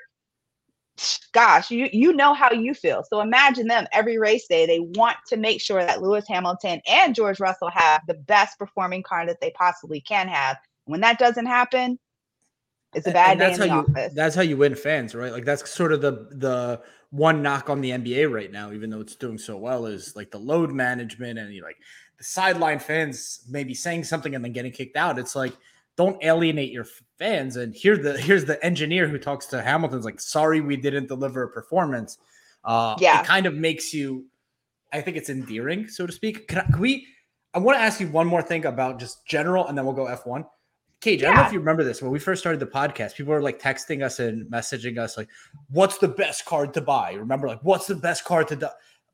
gosh, 1.31 1.71
you 1.71 1.89
you 1.91 2.13
know 2.13 2.33
how 2.33 2.51
you 2.51 2.73
feel. 2.73 3.03
So 3.09 3.21
imagine 3.21 3.67
them 3.67 3.87
every 3.91 4.17
race 4.17 4.47
day. 4.47 4.65
They 4.65 4.79
want 4.79 5.17
to 5.29 5.37
make 5.37 5.61
sure 5.61 5.83
that 5.83 6.01
Lewis 6.01 6.25
Hamilton 6.27 6.81
and 6.87 7.15
George 7.15 7.39
Russell 7.39 7.69
have 7.71 8.01
the 8.07 8.13
best 8.13 8.57
performing 8.59 9.03
car 9.03 9.25
that 9.25 9.41
they 9.41 9.51
possibly 9.51 10.01
can 10.01 10.27
have. 10.27 10.57
When 10.85 11.01
that 11.01 11.17
doesn't 11.17 11.45
happen, 11.45 11.97
it's 12.93 13.07
a 13.07 13.11
bad 13.11 13.31
and 13.31 13.39
day 13.39 13.45
that's 13.47 13.59
in 13.59 13.69
how 13.69 13.81
the 13.81 13.89
you 13.89 13.95
office. 13.95 14.13
that's 14.15 14.35
how 14.35 14.41
you 14.41 14.57
win 14.57 14.75
fans, 14.75 15.15
right? 15.15 15.31
Like 15.31 15.45
that's 15.45 15.69
sort 15.69 15.93
of 15.93 16.01
the 16.01 16.27
the 16.31 16.81
one 17.09 17.41
knock 17.41 17.69
on 17.69 17.81
the 17.81 17.91
NBA 17.91 18.31
right 18.31 18.51
now, 18.51 18.71
even 18.71 18.89
though 18.89 19.01
it's 19.01 19.15
doing 19.15 19.37
so 19.37 19.57
well, 19.57 19.85
is 19.85 20.15
like 20.15 20.31
the 20.31 20.39
load 20.39 20.71
management 20.71 21.39
and 21.39 21.53
you 21.53 21.63
like 21.63 21.77
the 22.17 22.23
sideline 22.23 22.79
fans 22.79 23.45
maybe 23.49 23.73
saying 23.73 24.03
something 24.03 24.35
and 24.35 24.43
then 24.43 24.51
getting 24.51 24.71
kicked 24.71 24.97
out. 24.97 25.19
It's 25.19 25.35
like 25.35 25.53
don't 25.95 26.23
alienate 26.23 26.71
your 26.71 26.85
fans. 27.17 27.55
And 27.57 27.73
here 27.73 27.97
the 27.97 28.17
here's 28.17 28.45
the 28.45 28.63
engineer 28.65 29.07
who 29.07 29.17
talks 29.17 29.45
to 29.47 29.61
Hamilton's 29.61 30.05
like, 30.05 30.19
sorry, 30.19 30.61
we 30.61 30.75
didn't 30.77 31.07
deliver 31.07 31.43
a 31.43 31.49
performance. 31.49 32.17
Uh, 32.63 32.95
Yeah. 32.99 33.21
it 33.21 33.25
kind 33.25 33.45
of 33.45 33.53
makes 33.55 33.93
you. 33.93 34.25
I 34.91 35.01
think 35.01 35.17
it's 35.17 35.29
endearing, 35.29 35.87
so 35.87 36.05
to 36.05 36.13
speak. 36.13 36.47
Can, 36.47 36.59
I, 36.59 36.63
can 36.65 36.79
we? 36.79 37.07
I 37.55 37.59
want 37.59 37.77
to 37.77 37.81
ask 37.81 37.99
you 37.99 38.07
one 38.09 38.27
more 38.27 38.41
thing 38.43 38.65
about 38.65 38.99
just 38.99 39.25
general, 39.25 39.67
and 39.67 39.77
then 39.77 39.85
we'll 39.85 39.95
go 39.95 40.05
F 40.07 40.25
one. 40.25 40.45
Cage, 41.01 41.21
I 41.23 41.27
don't 41.27 41.35
know 41.35 41.45
if 41.45 41.51
you 41.51 41.59
remember 41.59 41.83
this 41.83 42.01
when 42.01 42.11
we 42.11 42.19
first 42.19 42.39
started 42.41 42.59
the 42.61 42.65
podcast. 42.67 43.15
People 43.15 43.33
were 43.33 43.41
like 43.41 43.59
texting 43.61 44.03
us 44.05 44.19
and 44.19 44.49
messaging 44.49 44.97
us 44.97 45.17
like, 45.17 45.27
"What's 45.69 45.97
the 45.97 46.07
best 46.07 46.45
card 46.45 46.73
to 46.75 46.81
buy?" 46.81 47.13
Remember, 47.13 47.47
like, 47.47 47.59
"What's 47.63 47.87
the 47.87 47.95
best 47.95 48.23
card 48.23 48.47
to?" 48.49 48.55
Do-? 48.55 48.67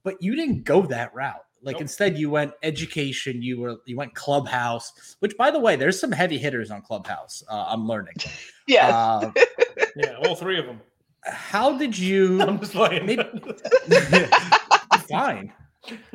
But 0.04 0.22
you 0.22 0.36
didn't 0.36 0.64
go 0.66 0.84
that 0.84 1.14
route. 1.16 1.44
Like 1.62 1.76
Nope. 1.76 1.82
instead, 1.82 2.18
you 2.18 2.30
went 2.30 2.54
education. 2.64 3.42
You 3.42 3.60
were 3.60 3.76
you 3.86 3.98
went 3.98 4.14
Clubhouse, 4.16 5.16
which 5.20 5.36
by 5.38 5.52
the 5.52 5.60
way, 5.60 5.76
there's 5.76 6.00
some 6.00 6.12
heavy 6.12 6.38
hitters 6.38 6.72
on 6.72 6.82
Clubhouse. 6.82 7.44
Uh, 7.50 7.66
I'm 7.70 7.88
learning. 7.88 8.16
Yes. 8.68 8.94
Uh, 8.94 9.32
Yeah, 9.96 10.16
all 10.24 10.36
three 10.36 10.60
of 10.60 10.68
them. 10.68 10.80
how 11.26 11.76
did 11.78 11.98
you? 11.98 12.40
I'm 12.48 12.60
just 12.60 12.74
playing. 12.74 13.06
Maybe- 13.08 13.24
Fine. 15.10 15.52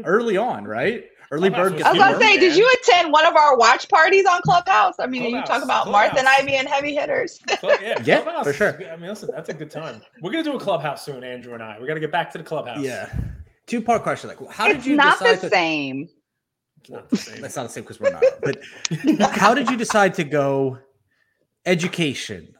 Early 0.05 0.37
on, 0.37 0.65
right? 0.65 1.05
Early 1.31 1.49
Clubhouse 1.51 1.71
bird 1.71 1.79
was 1.79 1.83
I 1.83 1.91
was 1.93 1.99
gonna 1.99 2.15
the 2.15 2.21
say, 2.21 2.31
worm, 2.33 2.41
did 2.41 2.57
you 2.57 2.75
attend 2.83 3.13
one 3.13 3.27
of 3.27 3.35
our 3.35 3.57
watch 3.59 3.89
parties 3.89 4.25
on 4.27 4.41
Clubhouse? 4.43 4.95
I 5.01 5.07
mean, 5.07 5.25
you 5.25 5.31
talk 5.39 5.47
Clubhouse, 5.47 5.65
about 5.65 5.89
Martha 5.91 6.19
and 6.19 6.27
Clubhouse. 6.29 6.43
I 6.43 6.47
being 6.47 6.67
heavy 6.67 6.95
hitters. 6.95 7.41
Club- 7.59 7.81
yeah, 7.83 8.01
Yeah, 8.05 8.43
for 8.45 8.53
sure. 8.53 8.81
I 8.89 8.97
mean, 8.97 9.09
listen, 9.09 9.31
that's 9.35 9.49
a 9.49 9.55
good 9.55 9.71
time. 9.71 10.01
We're 10.23 10.31
gonna 10.31 10.45
do 10.45 10.55
a 10.55 10.61
clubhouse 10.61 11.05
soon, 11.05 11.25
Andrew 11.25 11.55
and 11.55 11.63
I. 11.63 11.79
We 11.81 11.89
got 11.89 11.95
to 11.95 12.01
get 12.01 12.13
back 12.13 12.31
to 12.33 12.39
the 12.39 12.45
clubhouse. 12.45 12.79
Yeah. 12.85 13.09
Two 13.67 13.81
part 13.81 14.03
question. 14.03 14.29
Like, 14.29 14.51
how 14.51 14.69
did 14.69 14.79
it's 14.79 14.87
you 14.87 14.97
not 14.97 15.19
decide 15.19 15.37
the 15.37 15.41
to? 15.43 15.51
same. 15.51 16.09
It's 16.81 16.91
not 16.91 17.09
the 17.09 17.17
same. 17.17 17.41
That's 17.41 17.57
not 17.57 17.63
the 17.65 17.69
same 17.71 17.85
because 17.85 18.01
we're 18.01 18.13
not. 18.13 18.25
But 18.43 18.59
how 19.37 19.55
did 19.55 19.71
you 19.71 19.77
decide 19.77 20.15
to 20.15 20.25
go 20.25 20.79
education, 21.65 22.55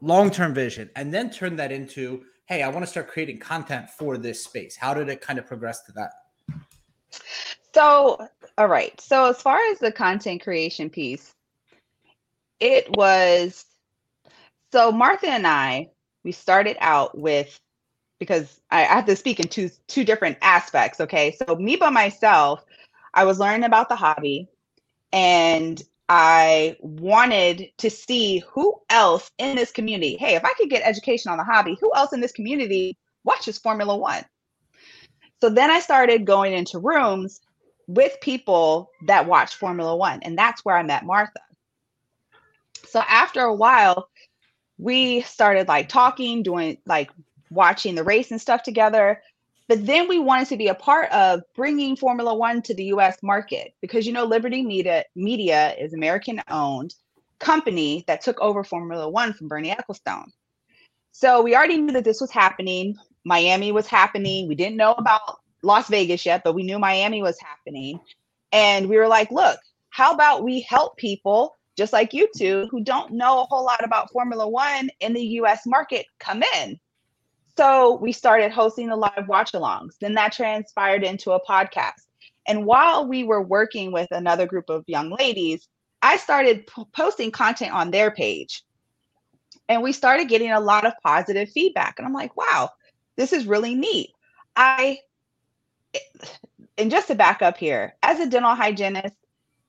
long 0.00 0.30
term 0.30 0.52
vision, 0.52 0.90
and 0.96 1.12
then 1.12 1.30
turn 1.30 1.56
that 1.56 1.72
into, 1.72 2.22
hey, 2.46 2.62
I 2.62 2.68
want 2.68 2.84
to 2.84 2.90
start 2.90 3.08
creating 3.08 3.38
content 3.38 3.88
for 3.90 4.18
this 4.18 4.44
space? 4.44 4.76
How 4.76 4.92
did 4.92 5.08
it 5.08 5.20
kind 5.20 5.38
of 5.38 5.46
progress 5.46 5.82
to 5.84 5.92
that? 5.92 6.12
So, 7.74 8.26
all 8.58 8.68
right. 8.68 9.00
So, 9.00 9.30
as 9.30 9.40
far 9.40 9.58
as 9.70 9.78
the 9.78 9.92
content 9.92 10.42
creation 10.42 10.90
piece, 10.90 11.34
it 12.58 12.86
was 12.96 13.64
so 14.72 14.92
Martha 14.92 15.28
and 15.28 15.46
I, 15.46 15.90
we 16.22 16.32
started 16.32 16.76
out 16.80 17.16
with 17.16 17.58
because 18.20 18.60
I, 18.70 18.82
I 18.82 18.94
have 18.94 19.06
to 19.06 19.16
speak 19.16 19.40
in 19.40 19.48
two 19.48 19.68
two 19.88 20.04
different 20.04 20.38
aspects. 20.42 21.00
Okay. 21.00 21.36
So, 21.36 21.56
me 21.56 21.74
by 21.74 21.90
myself, 21.90 22.64
I 23.12 23.24
was 23.24 23.40
learning 23.40 23.64
about 23.64 23.88
the 23.88 23.96
hobby 23.96 24.46
and 25.12 25.82
I 26.08 26.76
wanted 26.80 27.70
to 27.78 27.90
see 27.90 28.44
who 28.52 28.80
else 28.90 29.30
in 29.38 29.56
this 29.56 29.72
community. 29.72 30.16
Hey, 30.16 30.36
if 30.36 30.44
I 30.44 30.52
could 30.54 30.70
get 30.70 30.82
education 30.86 31.32
on 31.32 31.38
the 31.38 31.44
hobby, 31.44 31.76
who 31.80 31.90
else 31.96 32.12
in 32.12 32.20
this 32.20 32.32
community 32.32 32.96
watches 33.24 33.58
Formula 33.58 33.96
One? 33.96 34.24
So 35.40 35.48
then 35.48 35.70
I 35.70 35.80
started 35.80 36.26
going 36.26 36.52
into 36.52 36.78
rooms 36.78 37.40
with 37.86 38.20
people 38.20 38.90
that 39.06 39.26
watch 39.26 39.54
Formula 39.54 39.96
One, 39.96 40.20
and 40.22 40.36
that's 40.36 40.64
where 40.64 40.76
I 40.76 40.82
met 40.82 41.06
Martha. 41.06 41.40
So 42.88 43.00
after 43.08 43.40
a 43.40 43.54
while, 43.54 44.08
we 44.78 45.20
started 45.22 45.68
like 45.68 45.88
talking, 45.88 46.42
doing 46.42 46.78
like 46.86 47.10
watching 47.50 47.94
the 47.94 48.04
race 48.04 48.30
and 48.30 48.40
stuff 48.40 48.62
together. 48.62 49.22
But 49.68 49.86
then 49.86 50.08
we 50.08 50.18
wanted 50.18 50.48
to 50.48 50.56
be 50.56 50.68
a 50.68 50.74
part 50.74 51.10
of 51.12 51.42
bringing 51.54 51.96
Formula 51.96 52.34
One 52.34 52.62
to 52.62 52.74
the 52.74 52.86
US 52.86 53.18
market 53.22 53.74
because 53.80 54.06
you 54.06 54.12
know 54.12 54.24
Liberty 54.24 54.62
Media 54.62 55.04
Media 55.14 55.74
is 55.78 55.92
American 55.92 56.40
owned 56.48 56.94
company 57.38 58.04
that 58.06 58.20
took 58.20 58.40
over 58.40 58.64
Formula 58.64 59.08
One 59.08 59.32
from 59.32 59.48
Bernie 59.48 59.70
Ecclestone. 59.70 60.30
So 61.12 61.42
we 61.42 61.54
already 61.54 61.76
knew 61.76 61.92
that 61.92 62.04
this 62.04 62.20
was 62.20 62.30
happening. 62.30 62.96
Miami 63.24 63.72
was 63.72 63.86
happening. 63.86 64.48
We 64.48 64.54
didn't 64.54 64.76
know 64.76 64.92
about 64.92 65.38
Las 65.62 65.88
Vegas 65.88 66.24
yet, 66.24 66.42
but 66.44 66.54
we 66.54 66.62
knew 66.62 66.78
Miami 66.78 67.22
was 67.22 67.38
happening. 67.40 68.00
And 68.52 68.88
we 68.88 68.96
were 68.96 69.08
like, 69.08 69.30
look, 69.30 69.58
how 69.90 70.12
about 70.12 70.42
we 70.42 70.60
help 70.62 70.96
people 70.96 71.56
just 71.76 71.92
like 71.94 72.12
you 72.12 72.28
two, 72.36 72.68
who 72.70 72.82
don't 72.82 73.12
know 73.12 73.40
a 73.40 73.44
whole 73.44 73.64
lot 73.64 73.82
about 73.82 74.10
Formula 74.12 74.46
One 74.46 74.90
in 75.00 75.14
the 75.14 75.24
US 75.40 75.66
market 75.66 76.04
come 76.18 76.42
in. 76.56 76.78
So 77.60 77.98
we 78.00 78.12
started 78.12 78.52
hosting 78.52 78.88
the 78.88 78.96
live 78.96 79.28
watch 79.28 79.52
alongs. 79.52 79.98
Then 80.00 80.14
that 80.14 80.32
transpired 80.32 81.04
into 81.04 81.32
a 81.32 81.44
podcast. 81.44 82.06
And 82.48 82.64
while 82.64 83.06
we 83.06 83.22
were 83.22 83.42
working 83.42 83.92
with 83.92 84.08
another 84.12 84.46
group 84.46 84.70
of 84.70 84.82
young 84.86 85.10
ladies, 85.10 85.68
I 86.00 86.16
started 86.16 86.66
p- 86.66 86.84
posting 86.94 87.30
content 87.30 87.74
on 87.74 87.90
their 87.90 88.12
page. 88.12 88.62
And 89.68 89.82
we 89.82 89.92
started 89.92 90.30
getting 90.30 90.52
a 90.52 90.58
lot 90.58 90.86
of 90.86 90.94
positive 91.04 91.50
feedback. 91.50 91.96
And 91.98 92.06
I'm 92.06 92.14
like, 92.14 92.34
wow, 92.34 92.70
this 93.16 93.30
is 93.30 93.46
really 93.46 93.74
neat. 93.74 94.08
I, 94.56 95.00
and 96.78 96.90
just 96.90 97.08
to 97.08 97.14
back 97.14 97.42
up 97.42 97.58
here, 97.58 97.94
as 98.02 98.20
a 98.20 98.26
dental 98.26 98.54
hygienist, 98.54 99.14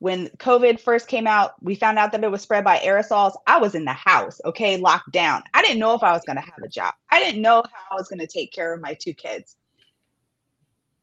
when 0.01 0.29
COVID 0.29 0.79
first 0.79 1.07
came 1.07 1.27
out, 1.27 1.63
we 1.63 1.75
found 1.75 1.99
out 1.99 2.11
that 2.11 2.23
it 2.23 2.31
was 2.31 2.41
spread 2.41 2.63
by 2.63 2.79
aerosols. 2.79 3.35
I 3.45 3.59
was 3.59 3.75
in 3.75 3.85
the 3.85 3.93
house, 3.93 4.41
okay, 4.45 4.77
locked 4.77 5.11
down. 5.11 5.43
I 5.53 5.61
didn't 5.61 5.77
know 5.77 5.93
if 5.93 6.01
I 6.01 6.11
was 6.11 6.23
going 6.23 6.37
to 6.37 6.41
have 6.41 6.57
a 6.63 6.67
job. 6.67 6.95
I 7.11 7.19
didn't 7.19 7.43
know 7.43 7.61
how 7.71 7.91
I 7.91 7.99
was 7.99 8.07
going 8.07 8.17
to 8.17 8.25
take 8.25 8.51
care 8.51 8.73
of 8.73 8.81
my 8.81 8.95
two 8.95 9.13
kids. 9.13 9.57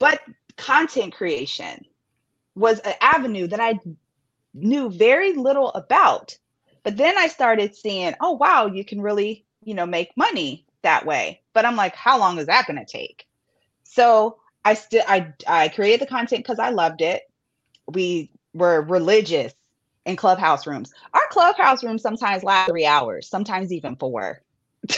But 0.00 0.20
content 0.56 1.14
creation 1.14 1.84
was 2.56 2.80
an 2.80 2.94
avenue 3.00 3.46
that 3.46 3.60
I 3.60 3.78
knew 4.52 4.90
very 4.90 5.32
little 5.34 5.70
about. 5.74 6.36
But 6.82 6.96
then 6.96 7.16
I 7.16 7.28
started 7.28 7.76
seeing, 7.76 8.14
oh 8.20 8.32
wow, 8.32 8.66
you 8.66 8.84
can 8.84 9.00
really, 9.00 9.46
you 9.62 9.74
know, 9.74 9.86
make 9.86 10.10
money 10.16 10.66
that 10.82 11.06
way. 11.06 11.40
But 11.52 11.64
I'm 11.64 11.76
like, 11.76 11.94
how 11.94 12.18
long 12.18 12.36
is 12.38 12.46
that 12.46 12.66
going 12.66 12.84
to 12.84 12.84
take? 12.84 13.28
So 13.84 14.38
I 14.64 14.74
still 14.74 15.04
I 15.06 15.32
I 15.46 15.68
created 15.68 16.00
the 16.00 16.10
content 16.10 16.42
because 16.42 16.58
I 16.58 16.70
loved 16.70 17.00
it. 17.00 17.22
We 17.86 18.32
were 18.54 18.82
religious 18.82 19.52
in 20.06 20.16
clubhouse 20.16 20.66
rooms. 20.66 20.92
Our 21.12 21.26
clubhouse 21.30 21.84
rooms 21.84 22.02
sometimes 22.02 22.42
last 22.42 22.68
three 22.68 22.86
hours, 22.86 23.28
sometimes 23.28 23.72
even 23.72 23.96
four. 23.96 24.42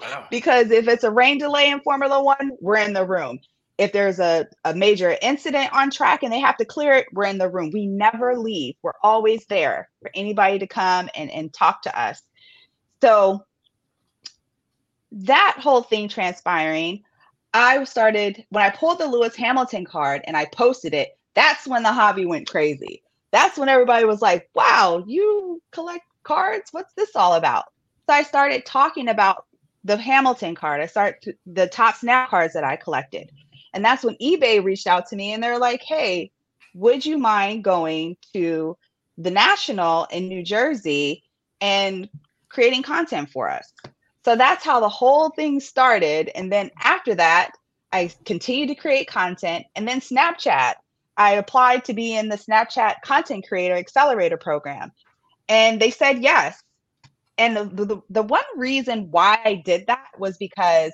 Wow. 0.00 0.26
because 0.30 0.72
if 0.72 0.88
it's 0.88 1.04
a 1.04 1.10
rain 1.10 1.38
delay 1.38 1.70
in 1.70 1.80
Formula 1.80 2.22
One, 2.22 2.50
we're 2.60 2.78
in 2.78 2.92
the 2.92 3.06
room. 3.06 3.38
If 3.78 3.92
there's 3.92 4.18
a, 4.18 4.46
a 4.64 4.74
major 4.74 5.16
incident 5.22 5.72
on 5.72 5.90
track 5.90 6.24
and 6.24 6.32
they 6.32 6.40
have 6.40 6.56
to 6.56 6.64
clear 6.64 6.94
it, 6.94 7.06
we're 7.12 7.26
in 7.26 7.38
the 7.38 7.48
room. 7.48 7.70
We 7.72 7.86
never 7.86 8.36
leave. 8.36 8.74
We're 8.82 8.92
always 9.02 9.46
there 9.46 9.88
for 10.02 10.10
anybody 10.14 10.58
to 10.58 10.66
come 10.66 11.08
and, 11.14 11.30
and 11.30 11.52
talk 11.52 11.82
to 11.82 11.98
us. 11.98 12.20
So 13.00 13.44
that 15.12 15.56
whole 15.58 15.82
thing 15.82 16.08
transpiring, 16.08 17.04
I 17.52 17.84
started 17.84 18.44
when 18.50 18.64
I 18.64 18.70
pulled 18.70 18.98
the 18.98 19.06
Lewis 19.06 19.36
Hamilton 19.36 19.84
card 19.84 20.22
and 20.26 20.36
I 20.36 20.46
posted 20.46 20.94
it, 20.94 21.16
that's 21.34 21.66
when 21.66 21.82
the 21.82 21.92
hobby 21.92 22.26
went 22.26 22.48
crazy. 22.48 23.02
That's 23.32 23.58
when 23.58 23.68
everybody 23.68 24.04
was 24.04 24.22
like, 24.22 24.48
wow, 24.54 25.02
you 25.06 25.60
collect 25.72 26.04
cards? 26.22 26.70
What's 26.72 26.94
this 26.94 27.16
all 27.16 27.34
about? 27.34 27.64
So 28.08 28.14
I 28.14 28.22
started 28.22 28.64
talking 28.64 29.08
about 29.08 29.46
the 29.82 29.96
Hamilton 29.96 30.54
card. 30.54 30.80
I 30.80 30.86
started 30.86 31.36
the 31.46 31.66
Topps 31.66 32.02
Now 32.02 32.26
cards 32.26 32.54
that 32.54 32.64
I 32.64 32.76
collected. 32.76 33.30
And 33.72 33.84
that's 33.84 34.04
when 34.04 34.16
eBay 34.16 34.62
reached 34.62 34.86
out 34.86 35.06
to 35.08 35.16
me 35.16 35.32
and 35.32 35.42
they're 35.42 35.58
like, 35.58 35.82
hey, 35.82 36.30
would 36.74 37.04
you 37.04 37.18
mind 37.18 37.64
going 37.64 38.16
to 38.32 38.76
the 39.18 39.30
National 39.30 40.04
in 40.06 40.28
New 40.28 40.42
Jersey 40.42 41.24
and 41.60 42.08
creating 42.48 42.82
content 42.82 43.30
for 43.30 43.50
us? 43.50 43.72
So 44.24 44.36
that's 44.36 44.64
how 44.64 44.80
the 44.80 44.88
whole 44.88 45.30
thing 45.30 45.60
started. 45.60 46.30
And 46.34 46.50
then 46.50 46.70
after 46.80 47.14
that, 47.16 47.52
I 47.92 48.10
continued 48.24 48.68
to 48.68 48.74
create 48.74 49.06
content. 49.06 49.66
And 49.76 49.86
then 49.86 50.00
Snapchat, 50.00 50.74
I 51.16 51.34
applied 51.34 51.84
to 51.86 51.94
be 51.94 52.16
in 52.16 52.28
the 52.28 52.36
Snapchat 52.36 53.02
Content 53.02 53.46
Creator 53.46 53.74
Accelerator 53.74 54.36
program. 54.36 54.92
And 55.48 55.80
they 55.80 55.90
said 55.90 56.22
yes. 56.22 56.60
And 57.38 57.56
the, 57.56 57.64
the, 57.64 58.00
the 58.10 58.22
one 58.22 58.44
reason 58.56 59.10
why 59.10 59.38
I 59.44 59.54
did 59.54 59.86
that 59.88 60.06
was 60.18 60.36
because 60.36 60.92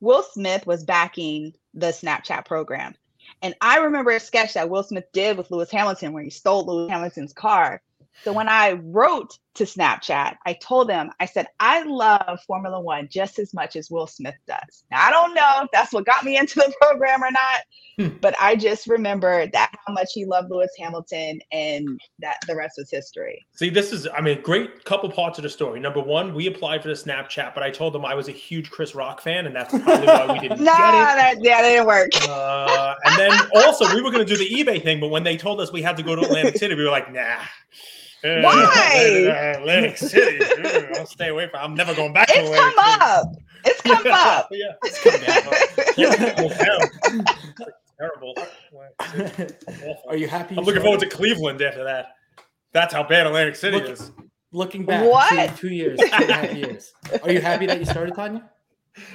Will 0.00 0.22
Smith 0.22 0.66
was 0.66 0.84
backing 0.84 1.52
the 1.74 1.88
Snapchat 1.88 2.44
program. 2.44 2.94
And 3.42 3.54
I 3.60 3.78
remember 3.78 4.12
a 4.12 4.20
sketch 4.20 4.54
that 4.54 4.70
Will 4.70 4.82
Smith 4.82 5.06
did 5.12 5.36
with 5.36 5.50
Lewis 5.50 5.70
Hamilton 5.70 6.12
where 6.12 6.22
he 6.22 6.30
stole 6.30 6.64
Lewis 6.64 6.90
Hamilton's 6.90 7.32
car. 7.32 7.82
So 8.24 8.32
when 8.32 8.48
I 8.48 8.72
wrote 8.72 9.38
to 9.56 9.64
Snapchat, 9.64 10.36
I 10.46 10.54
told 10.54 10.88
them, 10.88 11.10
I 11.20 11.26
said, 11.26 11.46
I 11.60 11.82
love 11.82 12.40
Formula 12.46 12.80
One 12.80 13.08
just 13.10 13.38
as 13.38 13.52
much 13.54 13.76
as 13.76 13.90
Will 13.90 14.06
Smith 14.06 14.34
does. 14.46 14.84
Now, 14.90 15.06
I 15.06 15.10
don't 15.10 15.34
know 15.34 15.62
if 15.64 15.68
that's 15.72 15.92
what 15.92 16.04
got 16.06 16.24
me 16.24 16.36
into 16.38 16.56
the 16.56 16.72
program 16.80 17.22
or 17.22 17.30
not, 17.30 17.60
Hmm. 17.98 18.08
but 18.20 18.34
I 18.38 18.56
just 18.56 18.86
remember 18.88 19.46
that 19.46 19.72
how 19.86 19.94
much 19.94 20.08
he 20.12 20.26
loved 20.26 20.50
Lewis 20.50 20.68
Hamilton 20.78 21.40
and 21.50 21.98
that 22.18 22.36
the 22.46 22.54
rest 22.54 22.74
was 22.76 22.90
history. 22.90 23.46
See, 23.54 23.70
this 23.70 23.90
is, 23.90 24.06
I 24.14 24.20
mean, 24.20 24.42
great 24.42 24.84
couple 24.84 25.10
parts 25.10 25.38
of 25.38 25.44
the 25.44 25.48
story. 25.48 25.80
Number 25.80 26.02
one, 26.02 26.34
we 26.34 26.46
applied 26.46 26.82
for 26.82 26.88
the 26.88 26.94
Snapchat, 26.94 27.54
but 27.54 27.62
I 27.62 27.70
told 27.70 27.94
them 27.94 28.04
I 28.04 28.14
was 28.14 28.28
a 28.28 28.32
huge 28.32 28.70
Chris 28.70 28.94
Rock 28.94 29.22
fan, 29.22 29.46
and 29.46 29.56
that's 29.56 29.70
probably 29.70 30.06
why 30.08 30.30
we 30.30 30.40
didn't 30.40 30.60
No, 30.60 30.72
get 30.76 30.76
it. 30.76 30.76
that, 30.76 31.34
yeah, 31.40 31.62
that 31.62 31.68
didn't 31.70 31.86
work. 31.86 32.10
Uh, 32.28 32.94
and 33.06 33.18
then 33.18 33.32
also, 33.54 33.86
we 33.94 34.02
were 34.02 34.10
going 34.10 34.26
to 34.26 34.30
do 34.30 34.36
the 34.36 34.50
eBay 34.62 34.82
thing, 34.82 35.00
but 35.00 35.08
when 35.08 35.24
they 35.24 35.38
told 35.38 35.58
us 35.62 35.72
we 35.72 35.80
had 35.80 35.96
to 35.96 36.02
go 36.02 36.14
to 36.14 36.20
Atlantic 36.20 36.58
City, 36.58 36.74
we 36.74 36.84
were 36.84 36.90
like, 36.90 37.10
nah. 37.10 37.38
Uh, 38.26 38.42
Why? 38.42 39.54
Atlantic 39.58 39.96
City. 39.98 40.44
I'll 40.98 41.06
stay 41.06 41.28
away 41.28 41.48
from. 41.48 41.60
I'm 41.62 41.74
never 41.74 41.94
going 41.94 42.12
back 42.12 42.28
It's 42.30 42.38
Atlantic 42.48 42.76
come 42.76 42.92
City. 42.92 43.02
up. 43.02 43.32
It's 43.64 43.80
come 43.82 44.06
up. 44.12 44.48
yeah, 44.50 44.72
it's 44.82 45.02
come 45.02 45.20
down. 45.20 45.42
Yeah, 45.96 46.34
it's 46.38 47.14
down. 47.14 47.24
Terrible. 47.98 48.34
Are 50.08 50.16
you 50.16 50.28
happy? 50.28 50.56
I'm 50.56 50.64
looking 50.64 50.82
forward 50.82 51.00
to 51.00 51.08
Cleveland 51.08 51.62
after 51.62 51.84
that. 51.84 52.14
That's 52.72 52.92
how 52.92 53.02
bad 53.02 53.26
Atlantic 53.26 53.56
City 53.56 53.78
Look- 53.78 53.90
is. 53.90 54.12
looking 54.52 54.84
back? 54.84 55.04
What? 55.08 55.50
Two, 55.56 55.68
two 55.68 55.74
years, 55.74 55.98
two 55.98 56.08
and 56.12 56.30
a 56.30 56.34
half 56.34 56.54
years. 56.54 56.92
Are 57.22 57.30
you 57.32 57.40
happy 57.40 57.66
that 57.66 57.78
you 57.78 57.86
started, 57.86 58.14
Tanya? 58.14 58.48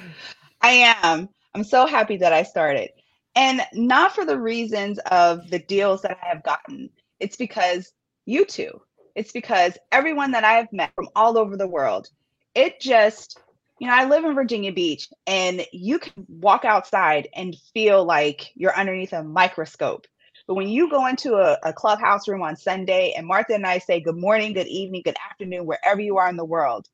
I 0.62 0.94
am. 1.02 1.28
I'm 1.54 1.64
so 1.64 1.86
happy 1.86 2.16
that 2.18 2.32
I 2.32 2.42
started. 2.42 2.90
And 3.34 3.62
not 3.72 4.14
for 4.14 4.24
the 4.24 4.38
reasons 4.38 4.98
of 5.10 5.48
the 5.50 5.58
deals 5.60 6.02
that 6.02 6.18
I 6.22 6.26
have 6.26 6.42
gotten. 6.42 6.90
It's 7.20 7.36
because 7.36 7.92
you 8.26 8.44
two. 8.44 8.80
It's 9.14 9.32
because 9.32 9.76
everyone 9.90 10.32
that 10.32 10.44
I 10.44 10.54
have 10.54 10.72
met 10.72 10.92
from 10.94 11.08
all 11.14 11.38
over 11.38 11.56
the 11.56 11.68
world. 11.68 12.08
It 12.54 12.80
just, 12.80 13.38
you 13.78 13.86
know, 13.86 13.94
I 13.94 14.04
live 14.04 14.24
in 14.24 14.34
Virginia 14.34 14.72
Beach 14.72 15.08
and 15.26 15.66
you 15.72 15.98
can 15.98 16.12
walk 16.28 16.64
outside 16.64 17.28
and 17.34 17.56
feel 17.74 18.04
like 18.04 18.52
you're 18.54 18.76
underneath 18.76 19.12
a 19.12 19.22
microscope. 19.22 20.06
But 20.46 20.54
when 20.54 20.68
you 20.68 20.90
go 20.90 21.06
into 21.06 21.34
a, 21.34 21.58
a 21.62 21.72
clubhouse 21.72 22.28
room 22.28 22.42
on 22.42 22.56
Sunday 22.56 23.14
and 23.16 23.26
Martha 23.26 23.54
and 23.54 23.66
I 23.66 23.78
say 23.78 24.00
good 24.00 24.16
morning, 24.16 24.52
good 24.52 24.66
evening, 24.66 25.02
good 25.04 25.16
afternoon, 25.30 25.66
wherever 25.66 26.00
you 26.00 26.18
are 26.18 26.28
in 26.28 26.36
the 26.36 26.44
world, 26.44 26.88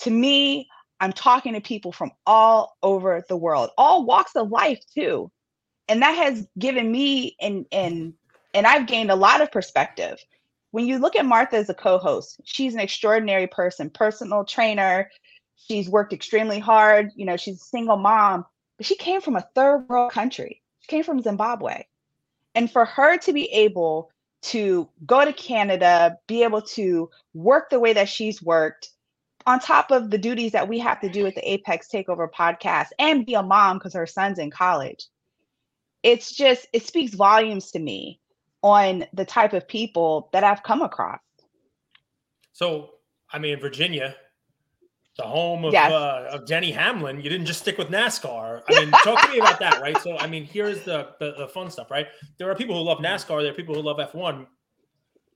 to 0.00 0.10
me, 0.10 0.68
I'm 1.00 1.12
talking 1.12 1.54
to 1.54 1.60
people 1.60 1.92
from 1.92 2.12
all 2.26 2.76
over 2.82 3.24
the 3.28 3.36
world, 3.36 3.70
all 3.76 4.06
walks 4.06 4.36
of 4.36 4.50
life 4.50 4.80
too. 4.94 5.30
And 5.88 6.02
that 6.02 6.16
has 6.16 6.48
given 6.58 6.90
me 6.90 7.36
and 7.40 7.66
and 7.70 8.14
and 8.54 8.66
I've 8.66 8.86
gained 8.86 9.10
a 9.10 9.16
lot 9.16 9.42
of 9.42 9.52
perspective. 9.52 10.18
When 10.74 10.88
you 10.88 10.98
look 10.98 11.14
at 11.14 11.24
Martha 11.24 11.54
as 11.54 11.70
a 11.70 11.74
co-host, 11.74 12.40
she's 12.42 12.74
an 12.74 12.80
extraordinary 12.80 13.46
person, 13.46 13.90
personal 13.90 14.44
trainer. 14.44 15.08
She's 15.54 15.88
worked 15.88 16.12
extremely 16.12 16.58
hard. 16.58 17.12
You 17.14 17.26
know, 17.26 17.36
she's 17.36 17.62
a 17.62 17.64
single 17.64 17.96
mom, 17.96 18.44
but 18.76 18.84
she 18.84 18.96
came 18.96 19.20
from 19.20 19.36
a 19.36 19.48
third 19.54 19.88
world 19.88 20.10
country. 20.10 20.62
She 20.80 20.88
came 20.88 21.04
from 21.04 21.22
Zimbabwe. 21.22 21.84
And 22.56 22.68
for 22.68 22.86
her 22.86 23.16
to 23.18 23.32
be 23.32 23.44
able 23.52 24.10
to 24.46 24.88
go 25.06 25.24
to 25.24 25.32
Canada, 25.32 26.18
be 26.26 26.42
able 26.42 26.62
to 26.62 27.08
work 27.34 27.70
the 27.70 27.78
way 27.78 27.92
that 27.92 28.08
she's 28.08 28.42
worked, 28.42 28.88
on 29.46 29.60
top 29.60 29.92
of 29.92 30.10
the 30.10 30.18
duties 30.18 30.50
that 30.50 30.66
we 30.66 30.80
have 30.80 31.00
to 31.02 31.08
do 31.08 31.22
with 31.22 31.36
the 31.36 31.52
Apex 31.52 31.86
Takeover 31.86 32.28
podcast 32.28 32.88
and 32.98 33.24
be 33.24 33.34
a 33.34 33.44
mom 33.44 33.78
because 33.78 33.94
her 33.94 34.08
son's 34.08 34.40
in 34.40 34.50
college, 34.50 35.06
it's 36.02 36.34
just, 36.34 36.66
it 36.72 36.84
speaks 36.84 37.14
volumes 37.14 37.70
to 37.70 37.78
me 37.78 38.18
on 38.64 39.04
the 39.12 39.26
type 39.26 39.52
of 39.52 39.68
people 39.68 40.30
that 40.32 40.42
I've 40.42 40.62
come 40.62 40.80
across. 40.80 41.20
So, 42.52 42.92
I 43.30 43.38
mean, 43.38 43.60
Virginia, 43.60 44.16
the 45.18 45.22
home 45.24 45.66
of, 45.66 45.74
Yes. 45.74 45.92
uh, 45.92 46.28
of 46.32 46.46
Denny 46.46 46.72
Hamlin, 46.72 47.20
you 47.20 47.28
didn't 47.28 47.44
just 47.44 47.60
stick 47.60 47.76
with 47.76 47.88
NASCAR. 47.88 48.62
I 48.66 48.80
mean, 48.80 48.90
talk 49.04 49.20
to 49.22 49.30
me 49.30 49.38
about 49.38 49.60
that, 49.60 49.82
right? 49.82 49.98
So, 49.98 50.16
I 50.16 50.26
mean, 50.26 50.44
here's 50.44 50.82
the, 50.82 51.10
the 51.20 51.34
the 51.36 51.48
fun 51.48 51.70
stuff, 51.70 51.90
right? 51.90 52.06
There 52.38 52.50
are 52.50 52.54
people 52.54 52.74
who 52.74 52.82
love 52.82 52.98
NASCAR. 52.98 53.42
There 53.42 53.52
are 53.52 53.54
people 53.54 53.74
who 53.74 53.82
love 53.82 53.98
F1. 53.98 54.46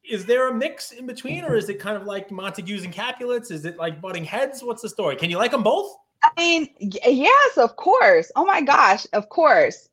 Is 0.09 0.25
there 0.25 0.49
a 0.49 0.55
mix 0.55 0.93
in 0.93 1.07
between, 1.07 1.45
or 1.45 1.55
is 1.55 1.69
it 1.69 1.79
kind 1.79 1.99
of 1.99 2.05
like 2.05 2.31
Montagues 2.31 2.83
and 2.85 2.95
Capulets? 2.95 3.51
Is 3.51 3.67
it 3.67 3.77
like 3.77 4.01
butting 4.01 4.25
heads? 4.25 4.65
What's 4.65 4.81
the 4.81 4.89
story? 4.89 5.17
Can 5.17 5.29
you 5.29 5.37
like 5.37 5.51
them 5.51 5.63
both? 5.63 5.95
I 6.23 6.31
mean, 6.39 6.69
yes, 6.81 7.59
of 7.59 7.77
course. 7.77 8.33
Oh 8.37 8.47
my 8.47 8.63
gosh, 8.63 9.07
of 9.13 9.29
course. 9.29 9.91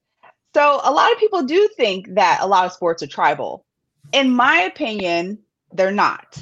So 0.55 0.79
a 0.85 0.89
lot 0.91 1.11
of 1.11 1.17
people 1.17 1.43
do 1.43 1.67
think 1.75 2.15
that 2.15 2.39
a 2.41 2.47
lot 2.47 2.65
of 2.65 2.71
sports 2.71 3.03
are 3.03 3.07
tribal. 3.07 3.65
In 4.13 4.33
my 4.33 4.61
opinion, 4.61 5.39
they're 5.73 5.91
not. 5.91 6.41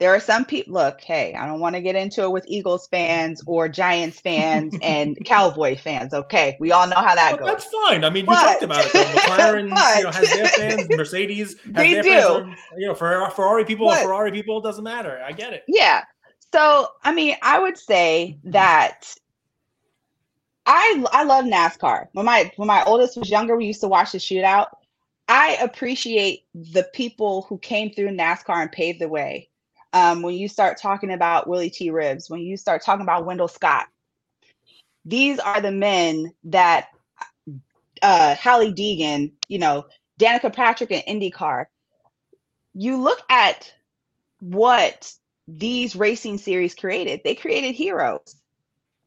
there 0.00 0.12
are 0.12 0.18
some 0.18 0.44
people 0.44 0.74
look 0.74 1.00
hey 1.00 1.34
i 1.34 1.46
don't 1.46 1.60
want 1.60 1.76
to 1.76 1.80
get 1.80 1.94
into 1.94 2.24
it 2.24 2.32
with 2.32 2.44
eagles 2.48 2.88
fans 2.88 3.40
or 3.46 3.68
giants 3.68 4.18
fans 4.20 4.74
and 4.82 5.16
cowboy 5.24 5.76
fans 5.76 6.12
okay 6.12 6.56
we 6.58 6.72
all 6.72 6.88
know 6.88 6.96
how 6.96 7.14
that 7.14 7.30
But 7.30 7.38
goes 7.40 7.48
that's 7.50 7.66
fine. 7.66 8.02
I 8.04 8.10
mean, 8.10 8.24
you 8.26 8.34
talked 8.34 8.64
about 8.64 8.84
it. 8.86 8.92
Though. 8.92 9.04
McLaren, 9.04 9.70
but- 9.70 9.96
you 9.98 10.02
know, 10.04 10.10
has 10.10 10.32
their 10.32 10.48
fans. 10.48 10.88
Mercedes 11.02 11.48
has 11.62 11.72
They 11.74 11.92
their 11.94 12.02
do. 12.02 12.10
fans. 12.10 12.58
You 12.76 12.88
know, 12.88 12.94
for 12.94 13.30
Ferrari 13.30 13.64
people, 13.64 13.86
But- 13.86 14.02
Ferrari 14.02 14.32
people 14.32 14.58
it 14.58 14.64
doesn't 14.64 14.82
matter. 14.84 15.22
I 15.24 15.30
get 15.30 15.52
it. 15.52 15.62
Yeah. 15.68 16.02
So, 16.52 16.88
I 17.04 17.12
mean, 17.14 17.36
I 17.42 17.58
would 17.60 17.78
say 17.78 18.38
that 18.44 19.14
I 20.66 21.04
I 21.12 21.24
love 21.24 21.44
NASCAR. 21.44 22.08
When 22.12 22.26
my 22.26 22.50
when 22.56 22.68
my 22.68 22.84
oldest 22.84 23.16
was 23.16 23.30
younger, 23.30 23.56
we 23.56 23.66
used 23.66 23.82
to 23.82 23.88
watch 23.88 24.12
the 24.12 24.18
shootout. 24.18 24.68
I 25.28 25.56
appreciate 25.62 26.44
the 26.54 26.86
people 26.94 27.42
who 27.42 27.58
came 27.58 27.90
through 27.90 28.10
NASCAR 28.10 28.62
and 28.62 28.72
paved 28.72 29.00
the 29.00 29.08
way. 29.08 29.48
Um, 29.92 30.22
when 30.22 30.34
you 30.34 30.48
start 30.48 30.78
talking 30.80 31.12
about 31.12 31.48
Willy 31.48 31.70
T. 31.70 31.90
Ribbs, 31.90 32.28
when 32.28 32.40
you 32.40 32.56
start 32.56 32.82
talking 32.82 33.02
about 33.02 33.24
Wendell 33.26 33.48
Scott, 33.48 33.86
these 35.04 35.38
are 35.38 35.60
the 35.60 35.70
men 35.70 36.32
that 36.44 36.88
uh 38.02 38.34
Hailie 38.34 38.72
Deegan, 38.72 39.32
you 39.48 39.58
know, 39.58 39.86
Danica 40.18 40.52
Patrick 40.52 40.90
and 40.90 41.02
IndyCar. 41.04 41.66
You 42.74 43.00
look 43.00 43.20
at 43.28 43.72
what 44.40 45.12
these 45.46 45.94
racing 45.94 46.38
series 46.38 46.74
created. 46.74 47.20
They 47.22 47.34
created 47.34 47.74
heroes. 47.74 48.36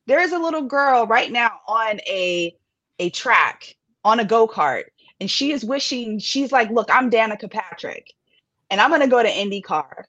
There 0.08 0.22
is 0.22 0.32
a 0.32 0.40
little 0.40 0.64
girl 0.64 1.06
right 1.06 1.32
now 1.32 1.52
on 1.68 2.00
a 2.08 2.56
a 3.00 3.10
track 3.12 3.76
on 4.04 4.20
a 4.20 4.26
go-kart 4.26 4.86
and 5.20 5.30
she 5.30 5.52
is 5.52 5.66
wishing 5.66 6.18
she's 6.20 6.52
like, 6.52 6.70
"Look, 6.70 6.90
I'm 6.90 7.12
Danica 7.12 7.52
Patrick 7.52 8.14
and 8.70 8.82
I'm 8.82 8.90
going 8.90 9.02
to 9.02 9.08
go 9.08 9.22
to 9.22 9.30
IndyCar." 9.30 10.04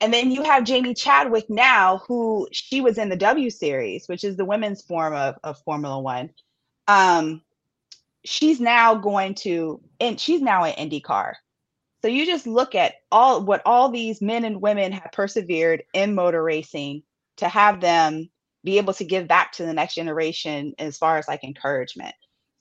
And 0.00 0.12
then 0.12 0.30
you 0.30 0.42
have 0.42 0.64
Jamie 0.64 0.94
Chadwick 0.94 1.48
now 1.48 1.98
who 2.08 2.48
she 2.52 2.80
was 2.80 2.98
in 2.98 3.08
the 3.08 3.16
W 3.16 3.50
series, 3.50 4.08
which 4.08 4.24
is 4.24 4.36
the 4.36 4.44
women's 4.44 4.82
form 4.82 5.14
of, 5.14 5.36
of 5.44 5.58
Formula 5.64 6.00
1. 6.00 6.30
Um 6.88 7.42
she's 8.24 8.60
now 8.60 8.94
going 8.94 9.34
to 9.34 9.80
and 10.00 10.20
she's 10.20 10.40
now 10.40 10.64
in 10.64 10.74
IndyCar. 10.74 11.34
So 12.02 12.08
you 12.08 12.26
just 12.26 12.46
look 12.46 12.74
at 12.74 12.94
all 13.10 13.42
what 13.44 13.62
all 13.64 13.88
these 13.88 14.20
men 14.20 14.44
and 14.44 14.60
women 14.60 14.92
have 14.92 15.12
persevered 15.12 15.82
in 15.94 16.14
motor 16.14 16.42
racing 16.42 17.02
to 17.38 17.48
have 17.48 17.80
them 17.80 18.28
be 18.64 18.78
able 18.78 18.94
to 18.94 19.04
give 19.04 19.28
back 19.28 19.52
to 19.52 19.64
the 19.64 19.72
next 19.72 19.94
generation 19.94 20.74
as 20.78 20.98
far 20.98 21.18
as 21.18 21.28
like 21.28 21.44
encouragement. 21.44 22.14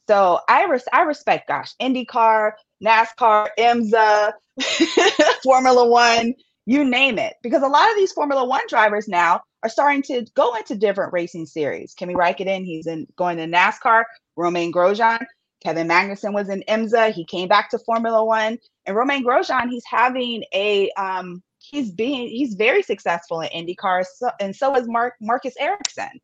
So 0.08 0.40
I 0.50 0.66
res- 0.66 0.84
I 0.92 1.02
respect 1.02 1.48
gosh, 1.48 1.74
IndyCar, 1.82 2.54
NASCAR, 2.84 3.50
IMSA, 3.58 4.34
Formula 5.44 5.88
1, 5.88 6.34
you 6.66 6.84
name 6.84 7.18
it 7.18 7.34
because 7.42 7.64
a 7.64 7.68
lot 7.68 7.90
of 7.90 7.96
these 7.96 8.12
Formula 8.12 8.46
1 8.46 8.62
drivers 8.68 9.08
now 9.08 9.42
are 9.64 9.70
starting 9.70 10.02
to 10.04 10.26
go 10.36 10.56
into 10.56 10.76
different 10.76 11.14
racing 11.14 11.46
series. 11.46 11.94
Kimi 11.94 12.16
Raikkonen, 12.16 12.66
he's 12.66 12.88
in 12.88 13.08
going 13.16 13.38
to 13.38 13.46
NASCAR, 13.46 14.04
Romain 14.36 14.72
Grosjean, 14.72 15.24
Kevin 15.64 15.88
Magnussen 15.88 16.34
was 16.34 16.50
in 16.50 16.64
IMSA, 16.68 17.14
he 17.14 17.26
came 17.26 17.48
back 17.48 17.70
to 17.70 17.80
Formula 17.80 18.24
1 18.24 18.58
and 18.88 18.96
Romain 18.96 19.24
Grosjean, 19.24 19.70
he's 19.70 19.86
having 19.86 20.44
a 20.54 20.90
um, 20.98 21.44
he's 21.72 21.92
being 21.92 22.28
he's 22.28 22.54
very 22.54 22.84
successful 22.84 23.42
in 23.42 23.50
IndyCar, 23.50 24.06
so, 24.06 24.30
and 24.40 24.56
so 24.56 24.76
is 24.76 24.88
Mark 24.88 25.16
Marcus 25.22 25.56
Ericsson. 25.60 26.20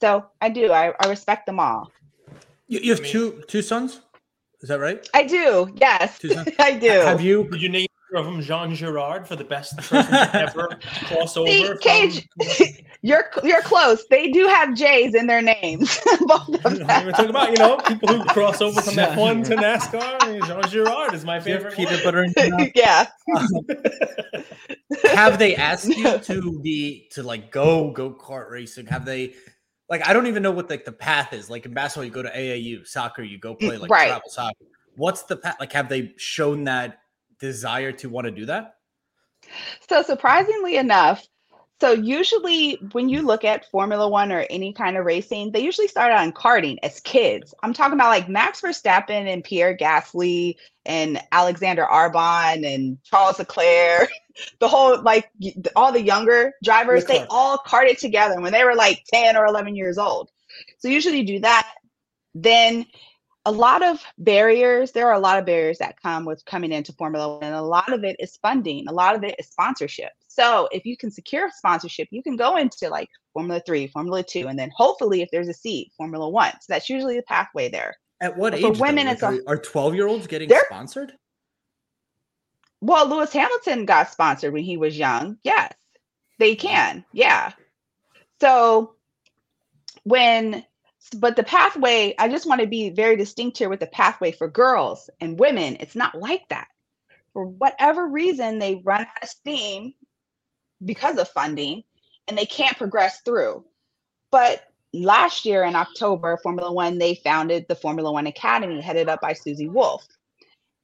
So 0.00 0.26
I 0.40 0.48
do 0.48 0.72
I, 0.72 0.92
I 1.00 1.08
respect 1.08 1.46
them 1.46 1.60
all. 1.60 1.92
You, 2.66 2.80
you 2.80 2.90
have 2.90 3.00
I 3.00 3.02
mean- 3.02 3.12
two 3.12 3.44
two 3.46 3.62
sons. 3.62 4.00
Is 4.60 4.68
that 4.70 4.80
right? 4.80 5.08
I 5.14 5.22
do, 5.22 5.72
yes, 5.76 6.18
Two 6.18 6.30
sons? 6.30 6.48
I 6.58 6.76
do. 6.76 6.88
Have 6.88 7.20
you? 7.20 7.44
Did 7.48 7.62
you 7.62 7.68
name 7.68 7.86
of 8.16 8.26
him 8.26 8.40
Jean 8.40 8.74
Girard 8.74 9.26
for 9.28 9.36
the 9.36 9.44
best 9.44 9.76
person 9.76 10.14
ever 10.34 10.78
cross 11.06 11.36
over? 11.36 11.48
See, 11.50 11.66
from- 11.66 11.78
Cage, 11.78 12.28
you're 13.02 13.30
you're 13.44 13.62
close. 13.62 14.04
They 14.10 14.30
do 14.30 14.46
have 14.46 14.74
J's 14.74 15.14
in 15.14 15.26
their 15.26 15.42
names. 15.42 15.98
Both 16.20 16.64
of 16.64 16.78
We're 16.78 17.10
talking 17.12 17.30
about 17.30 17.50
you 17.50 17.56
know 17.58 17.76
people 17.86 18.08
who 18.08 18.24
cross 18.26 18.60
over 18.60 18.80
from 18.80 18.94
F1 18.94 19.44
to 19.46 19.56
NASCAR. 19.56 20.16
I 20.22 20.32
mean, 20.32 20.42
Jean 20.46 20.62
Girard 20.70 21.14
is 21.14 21.24
my 21.24 21.38
do 21.38 21.50
you 21.50 21.54
have 21.56 21.72
favorite. 21.72 21.76
peanut 21.76 22.04
butter 22.04 22.24
in 22.24 22.32
your 22.36 22.56
mouth? 22.58 22.70
yeah. 22.74 23.06
have 25.04 25.38
they 25.38 25.54
asked 25.56 25.88
you 25.88 26.18
to 26.18 26.60
be 26.60 27.08
to 27.12 27.22
like 27.22 27.50
go 27.50 27.90
go 27.90 28.10
kart 28.12 28.50
racing? 28.50 28.86
Have 28.86 29.04
they 29.04 29.34
like 29.88 30.06
I 30.06 30.12
don't 30.12 30.26
even 30.26 30.42
know 30.42 30.50
what 30.50 30.70
like 30.70 30.84
the 30.84 30.92
path 30.92 31.32
is. 31.32 31.50
Like 31.50 31.66
in 31.66 31.74
basketball, 31.74 32.04
you 32.04 32.10
go 32.10 32.22
to 32.22 32.30
AAU, 32.30 32.86
soccer, 32.86 33.22
you 33.22 33.38
go 33.38 33.54
play 33.54 33.76
like 33.76 33.90
Right. 33.90 34.08
travel 34.08 34.28
soccer. 34.28 34.64
What's 34.96 35.22
the 35.22 35.36
path? 35.36 35.56
Like, 35.60 35.72
have 35.74 35.88
they 35.88 36.12
shown 36.16 36.64
that 36.64 36.98
desire 37.40 37.92
to 37.92 38.08
want 38.08 38.26
to 38.26 38.30
do 38.30 38.46
that? 38.46 38.74
So 39.88 40.02
surprisingly 40.02 40.76
enough, 40.76 41.26
so 41.80 41.92
usually 41.92 42.74
when 42.92 43.08
you 43.08 43.22
look 43.22 43.44
at 43.44 43.70
Formula 43.70 44.08
One 44.08 44.32
or 44.32 44.44
any 44.50 44.72
kind 44.72 44.96
of 44.96 45.04
racing, 45.04 45.52
they 45.52 45.60
usually 45.60 45.86
start 45.86 46.10
out 46.10 46.24
in 46.24 46.32
karting 46.32 46.78
as 46.82 46.98
kids. 47.00 47.54
I'm 47.62 47.72
talking 47.72 47.92
about 47.92 48.08
like 48.08 48.28
Max 48.28 48.60
Verstappen 48.60 49.32
and 49.32 49.44
Pierre 49.44 49.76
Gasly 49.76 50.56
and 50.84 51.20
Alexander 51.30 51.86
Albon 51.88 52.66
and 52.66 52.98
Charles 53.04 53.38
Leclerc, 53.38 54.10
the 54.58 54.66
whole 54.66 55.00
like 55.02 55.30
all 55.76 55.92
the 55.92 56.02
younger 56.02 56.52
drivers, 56.64 57.04
they 57.04 57.24
all 57.30 57.58
karted 57.58 57.98
together 57.98 58.40
when 58.40 58.52
they 58.52 58.64
were 58.64 58.74
like 58.74 59.04
10 59.12 59.36
or 59.36 59.46
11 59.46 59.76
years 59.76 59.98
old. 59.98 60.30
So 60.78 60.88
usually 60.88 61.18
you 61.18 61.26
do 61.26 61.40
that. 61.40 61.72
Then 62.34 62.86
a 63.48 63.50
lot 63.50 63.82
of 63.82 64.02
barriers 64.18 64.92
there 64.92 65.06
are 65.08 65.14
a 65.14 65.18
lot 65.18 65.38
of 65.38 65.46
barriers 65.46 65.78
that 65.78 65.98
come 66.02 66.26
with 66.26 66.44
coming 66.44 66.70
into 66.70 66.92
formula 66.92 67.34
one 67.36 67.42
and 67.42 67.54
a 67.54 67.62
lot 67.62 67.90
of 67.94 68.04
it 68.04 68.14
is 68.18 68.36
funding 68.42 68.86
a 68.88 68.92
lot 68.92 69.14
of 69.16 69.24
it 69.24 69.34
is 69.38 69.46
sponsorship 69.48 70.10
so 70.28 70.68
if 70.70 70.84
you 70.84 70.96
can 70.98 71.10
secure 71.10 71.48
sponsorship 71.56 72.06
you 72.10 72.22
can 72.22 72.36
go 72.36 72.56
into 72.58 72.88
like 72.90 73.08
formula 73.32 73.58
3 73.64 73.86
formula 73.86 74.22
2 74.22 74.48
and 74.48 74.58
then 74.58 74.70
hopefully 74.76 75.22
if 75.22 75.30
there's 75.32 75.48
a 75.48 75.54
seat 75.54 75.90
formula 75.96 76.28
1 76.28 76.52
so 76.52 76.66
that's 76.68 76.90
usually 76.90 77.16
the 77.16 77.22
pathway 77.22 77.70
there 77.70 77.94
At 78.20 78.36
what 78.36 78.50
But 78.52 78.58
age? 78.58 78.66
for 78.66 78.72
though? 78.74 78.80
women, 78.82 79.06
Like, 79.06 79.14
it's 79.14 79.22
a- 79.22 79.26
are- 79.28 79.42
are 79.46 79.56
twelve 79.58 79.94
year 79.94 80.08
olds 80.08 80.26
getting 80.26 80.50
sponsored? 80.66 81.14
well 82.82 83.08
lewis 83.08 83.32
hamilton 83.32 83.86
got 83.86 84.10
sponsored 84.12 84.52
when 84.52 84.62
he 84.62 84.76
was 84.76 84.98
young 84.98 85.38
yes 85.42 85.72
they 86.38 86.54
can 86.54 87.02
yeah 87.12 87.52
so 88.42 88.94
when 90.04 90.64
but 91.10 91.36
the 91.36 91.42
pathway 91.42 92.14
i 92.18 92.28
just 92.28 92.46
want 92.46 92.60
to 92.60 92.66
be 92.66 92.90
very 92.90 93.16
distinct 93.16 93.58
here 93.58 93.68
with 93.68 93.80
the 93.80 93.86
pathway 93.86 94.32
for 94.32 94.48
girls 94.48 95.10
and 95.20 95.38
women. 95.38 95.76
It's 95.80 95.96
not 95.96 96.14
like 96.14 96.48
that. 96.48 96.68
For 97.32 97.44
whatever 97.44 98.06
reason 98.06 98.58
they 98.58 98.82
run 98.84 99.02
out 99.02 99.22
of 99.22 99.28
steam 99.28 99.94
because 100.84 101.18
of 101.18 101.28
funding 101.28 101.82
and 102.26 102.36
they 102.36 102.46
can't 102.46 102.76
progress 102.76 103.20
through. 103.24 103.64
But 104.30 104.64
last 104.94 105.44
year 105.44 105.64
in 105.64 105.76
october 105.76 106.38
formula 106.42 106.72
one 106.72 106.96
they 106.96 107.14
founded 107.16 107.66
the 107.68 107.74
formula 107.74 108.10
one 108.10 108.26
academy 108.26 108.80
headed 108.80 109.08
up 109.08 109.20
by 109.20 109.34
susie 109.34 109.68
wolff. 109.68 110.06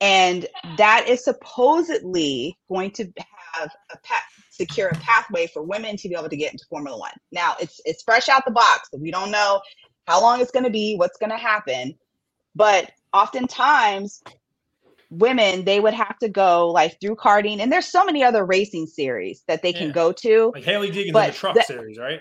And 0.01 0.47
that 0.77 1.07
is 1.09 1.25
supposedly 1.25 2.59
going 2.69 2.91
to 2.93 3.11
have 3.55 3.71
a 3.93 3.97
path 3.99 4.23
secure 4.51 4.89
a 4.89 4.95
pathway 4.97 5.47
for 5.49 5.63
women 5.63 5.97
to 5.97 6.09
be 6.09 6.15
able 6.15 6.29
to 6.29 6.37
get 6.37 6.53
into 6.53 6.65
formula 6.71 6.99
one. 6.99 7.13
Now 7.33 7.57
it's 7.61 7.81
it's 7.85 8.03
fresh 8.03 8.29
out 8.29 8.45
the 8.45 8.53
box. 8.53 8.89
We 8.93 9.11
don't 9.11 9.31
know 9.31 9.61
how 10.07 10.21
long 10.21 10.41
it's 10.41 10.51
going 10.51 10.65
to 10.65 10.71
be 10.71 10.97
what's 10.97 11.19
going 11.19 11.31
to 11.31 11.37
happen. 11.37 11.95
But 12.55 12.91
oftentimes 13.13 14.23
women 15.11 15.65
they 15.65 15.79
would 15.81 15.95
have 15.95 16.19
to 16.19 16.29
go 16.29 16.71
like 16.71 16.99
through 17.01 17.15
karting 17.15 17.61
and 17.61 17.71
there's 17.71 17.87
so 17.87 18.05
many 18.05 18.25
other 18.25 18.45
racing 18.45 18.87
series 18.87 19.45
that 19.47 19.63
they 19.63 19.73
can 19.73 19.93
go 19.93 20.13
to. 20.13 20.51
Like 20.55 20.65
Hailie 20.65 20.91
Deegan's 20.91 21.09
in 21.09 21.13
the 21.13 21.33
truck 21.33 21.55
the- 21.55 21.63
series, 21.63 21.99
right? 21.99 22.21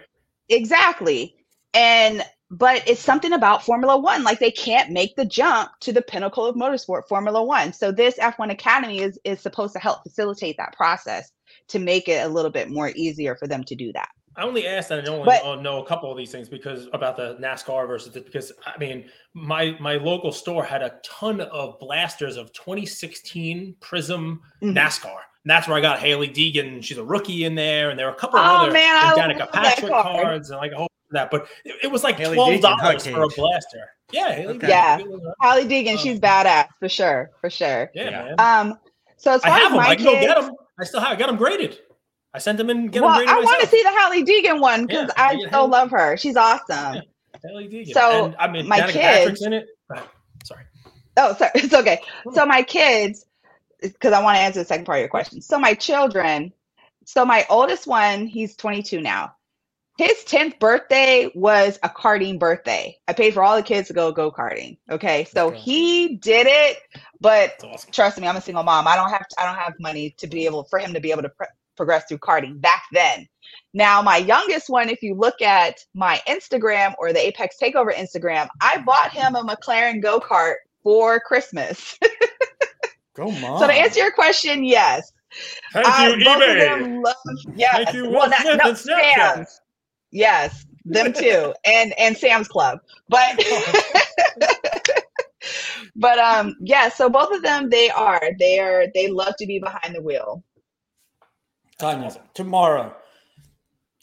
exactly. 0.50 1.36
And 1.74 2.24
but 2.52 2.88
it's 2.88 3.02
something 3.02 3.34
about 3.34 3.66
formula 3.66 3.98
one 3.98 4.24
like 4.24 4.40
they 4.40 4.52
can't 4.52 4.92
make 4.92 5.16
the 5.16 5.26
jump 5.26 5.72
to 5.82 5.92
the 5.92 6.04
pinnacle 6.04 6.46
of 6.46 6.56
motorsport 6.56 7.08
formula 7.10 7.44
one. 7.44 7.74
So 7.74 7.92
this 7.92 8.18
f1 8.20 8.52
academy 8.52 9.00
is 9.00 9.20
is 9.24 9.40
supposed 9.40 9.74
to 9.74 9.80
help 9.80 10.04
facilitate 10.04 10.58
that 10.58 10.74
process 10.74 11.32
to 11.70 11.80
make 11.80 12.08
it 12.08 12.24
a 12.24 12.30
little 12.30 12.52
bit 12.52 12.70
more 12.70 12.92
easier 12.96 13.36
for 13.36 13.48
them 13.48 13.64
to 13.64 13.76
do 13.76 13.92
that 13.94 14.10
I 14.36 14.44
only 14.44 14.66
asked 14.68 14.90
that 14.90 15.08
I 15.08 15.12
only 15.12 15.26
But- 15.26 15.44
uh, 15.46 15.56
know 15.62 15.84
a 15.84 15.86
couple 15.86 16.12
of 16.12 16.18
these 16.18 16.32
things 16.32 16.50
because 16.50 16.88
about 16.94 17.18
the 17.18 17.36
NASCAR 17.40 17.88
versus 17.88 18.14
this 18.14 18.24
because 18.24 18.52
I 18.66 18.78
mean 18.78 19.10
my 19.34 19.76
my 19.80 19.96
local 19.96 20.32
store 20.32 20.64
had 20.64 20.82
a 20.82 20.96
ton 21.04 21.42
of 21.42 21.80
blasters 21.80 22.36
of 22.38 22.52
2016 22.54 23.76
Prizm 23.82 24.40
Mhm. 24.62 24.74
NASCAR. 24.74 25.18
And 25.44 25.52
that's 25.52 25.68
where 25.68 25.78
I 25.78 25.82
got 25.82 26.00
Hailie 26.00 26.30
Deegan. 26.30 26.82
She's 26.84 26.98
a 26.98 27.04
rookie 27.04 27.44
in 27.44 27.54
there, 27.56 27.90
and 27.90 28.00
there 28.00 28.06
were 28.06 28.14
a 28.14 28.16
couple 28.16 28.40
of 28.40 28.46
Oh, 28.46 28.64
other 28.64 28.72
man, 28.72 28.96
I 28.96 29.10
and 29.12 29.18
love 29.40 29.50
Danica 29.50 29.52
Patrick 29.52 29.92
car. 29.92 30.04
cards 30.22 30.50
and 30.52 30.58
like 30.60 30.72
a 30.72 30.76
whole 30.78 30.88
that. 31.12 31.30
But 31.30 31.48
it, 31.66 31.76
it 31.84 31.92
was 31.92 32.04
like 32.04 32.18
Hailie 32.18 32.36
twelve 32.36 32.62
dollars 32.62 33.06
for 33.06 33.24
a 33.24 33.28
blaster. 33.28 33.90
Yeah, 34.12 34.32
Hailie 34.34 34.56
Okay. 34.56 34.70
Yeah. 34.70 34.98
Hailie 34.98 35.10
was- 35.10 35.36
Holly 35.42 35.66
Deegan, 35.66 36.00
she's 36.00 36.20
badass 36.20 36.68
for 36.80 36.88
sure, 36.90 37.30
for 37.42 37.50
sure. 37.50 37.92
yeah, 37.94 38.04
Yeah. 38.06 38.24
man. 38.24 38.36
Um, 38.40 38.80
so 39.18 39.34
as 39.34 39.44
I 39.44 39.50
have 39.50 39.64
as 39.64 39.68
them. 39.70 39.78
my 39.78 39.88
I 39.90 39.96
can 39.96 40.06
go 40.06 40.12
get 40.14 40.36
them. 40.40 40.52
I 40.80 40.86
still 40.86 41.02
have. 41.02 41.12
I 41.12 41.16
got 41.16 41.28
them 41.28 41.36
graded. 41.38 41.80
I 42.34 42.40
sent 42.40 42.58
them 42.58 42.70
in. 42.70 42.88
Get 42.88 43.02
well, 43.04 43.12
I 43.12 43.40
want 43.40 43.62
to 43.62 43.68
see 43.68 43.82
the 43.84 43.92
Holly 43.92 44.24
Deegan 44.24 44.60
one 44.60 44.86
because 44.88 45.10
Yeah, 45.16 45.24
I 45.24 45.38
so 45.40 45.50
Hailie- 45.50 45.70
love 45.70 45.92
her. 45.92 46.18
She's 46.18 46.36
awesome. 46.36 46.96
Yeah. 46.96 47.02
Deegan. 47.46 47.94
So, 47.94 48.26
and, 48.26 48.36
I 48.40 48.48
mean, 48.48 48.68
my 48.68 48.80
Danica 48.82 48.92
kids- 48.92 49.42
in 49.46 49.54
it. 49.54 49.68
Sorry. 50.44 50.64
Oh, 51.18 51.36
sorry, 51.36 51.52
it's 51.56 51.74
okay. 51.74 52.02
So 52.34 52.46
my 52.46 52.64
kids, 52.64 53.26
because 53.82 54.14
I 54.14 54.22
want 54.24 54.38
to 54.38 54.42
answer 54.42 54.60
the 54.60 54.66
second 54.66 54.86
part 54.86 54.98
of 54.98 55.02
your 55.02 55.10
question. 55.10 55.42
So 55.42 55.60
my 55.60 55.74
children, 55.74 56.54
so 57.06 57.26
my 57.26 57.46
oldest 57.50 57.86
one, 57.86 58.26
he's 58.26 58.56
22 58.56 59.02
now. 59.02 59.36
His 60.00 60.14
10th 60.26 60.58
birthday 60.58 61.30
was 61.36 61.78
a 61.84 61.90
karting 61.90 62.40
birthday. 62.40 62.98
I 63.08 63.14
paid 63.14 63.36
for 63.36 63.44
all 63.44 63.56
the 63.56 63.62
kids 63.62 63.90
to 63.90 63.94
go 63.94 64.12
go 64.12 64.32
karting. 64.32 64.78
Okay, 64.90 65.26
so 65.26 65.50
Okay. 65.50 65.60
he 65.60 66.16
did 66.16 66.48
it, 66.50 66.78
but 67.22 67.64
awesome. 67.64 67.92
trust 67.92 68.20
me, 68.20 68.28
I'm 68.28 68.36
a 68.36 68.42
single 68.42 68.64
mom. 68.64 68.88
I 68.88 68.96
don't 68.96 69.12
have 69.12 69.24
I 69.38 69.46
don't 69.46 69.58
have 69.60 69.74
money 69.80 70.16
to 70.18 70.26
be 70.26 70.46
able 70.48 70.64
for 70.64 70.80
him 70.80 70.94
to 70.96 71.00
be 71.00 71.12
able 71.12 71.22
to 71.22 71.32
progress 71.76 72.06
through 72.08 72.20
karting 72.20 72.60
back 72.60 72.84
then. 72.92 73.28
Now, 73.74 74.02
my 74.02 74.18
youngest 74.18 74.70
one, 74.70 74.90
if 74.90 75.02
you 75.02 75.16
look 75.16 75.42
at 75.42 75.84
my 75.94 76.22
Instagram 76.28 76.94
or 77.00 77.12
the 77.12 77.28
Apex 77.28 77.56
Takeover 77.62 77.94
Instagram, 77.94 78.48
I 78.62 78.78
bought 78.80 79.12
him 79.12 79.36
a 79.36 79.44
McLaren 79.44 80.02
go 80.02 80.20
kart 80.20 80.56
for 80.84 81.20
Christmas. 81.20 81.98
Go 83.16 83.30
mom. 83.30 83.60
so 83.60 83.68
to 83.68 83.74
answer 83.74 84.00
your 84.00 84.12
question, 84.12 84.64
yes, 84.64 85.12
Thank 85.72 85.88
uh, 85.88 86.16
you, 86.18 86.26
both 86.26 86.38
of 86.38 86.42
eBay. 86.42 86.60
them 86.60 87.02
love, 87.04 87.16
yes. 87.56 87.76
Thank 87.76 87.94
you, 87.94 88.10
well, 88.10 88.24
Will 88.24 88.30
not, 88.30 88.42
Smith 88.42 88.60
no, 88.64 88.70
and 88.70 88.78
Snapchat. 88.78 89.14
Sam's. 89.16 89.62
Yes, 90.12 90.66
them 90.86 91.14
too, 91.14 91.54
and 91.66 91.94
and 92.00 92.18
Sam's 92.18 92.48
Club. 92.48 92.80
But 93.10 93.40
but 95.96 96.20
um, 96.20 96.56
yeah. 96.62 96.90
So 96.90 97.10
both 97.10 97.32
of 97.34 97.42
them, 97.44 97.70
they 97.70 97.90
are 97.90 98.22
they 98.40 98.60
are 98.60 98.86
they 98.94 99.10
love 99.10 99.36
to 99.38 99.46
be 99.46 99.60
behind 99.60 99.96
the 99.96 100.02
wheel. 100.02 100.44
Tanya, 101.84 102.16
tomorrow, 102.34 102.96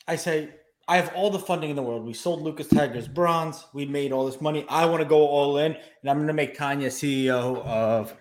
I 0.07 0.17
say 0.17 0.51
I 0.87 0.97
have 0.97 1.15
all 1.15 1.31
the 1.31 1.39
funding 1.39 1.71
in 1.71 1.77
the 1.77 1.83
world. 1.83 2.05
We 2.05 2.13
sold 2.13 2.43
Lucas 2.43 2.69
Tigers 2.69 3.09
bronze. 3.09 3.65
We 3.73 3.87
made 3.87 4.13
all 4.13 4.27
this 4.27 4.39
money. 4.39 4.67
I 4.69 4.85
want 4.85 5.01
to 5.03 5.09
go 5.09 5.27
all 5.27 5.57
in, 5.57 5.73
and 5.73 6.11
I'm 6.11 6.19
going 6.19 6.27
to 6.27 6.35
make 6.35 6.55
Tanya 6.55 6.89
CEO 6.89 7.65
of 7.65 8.13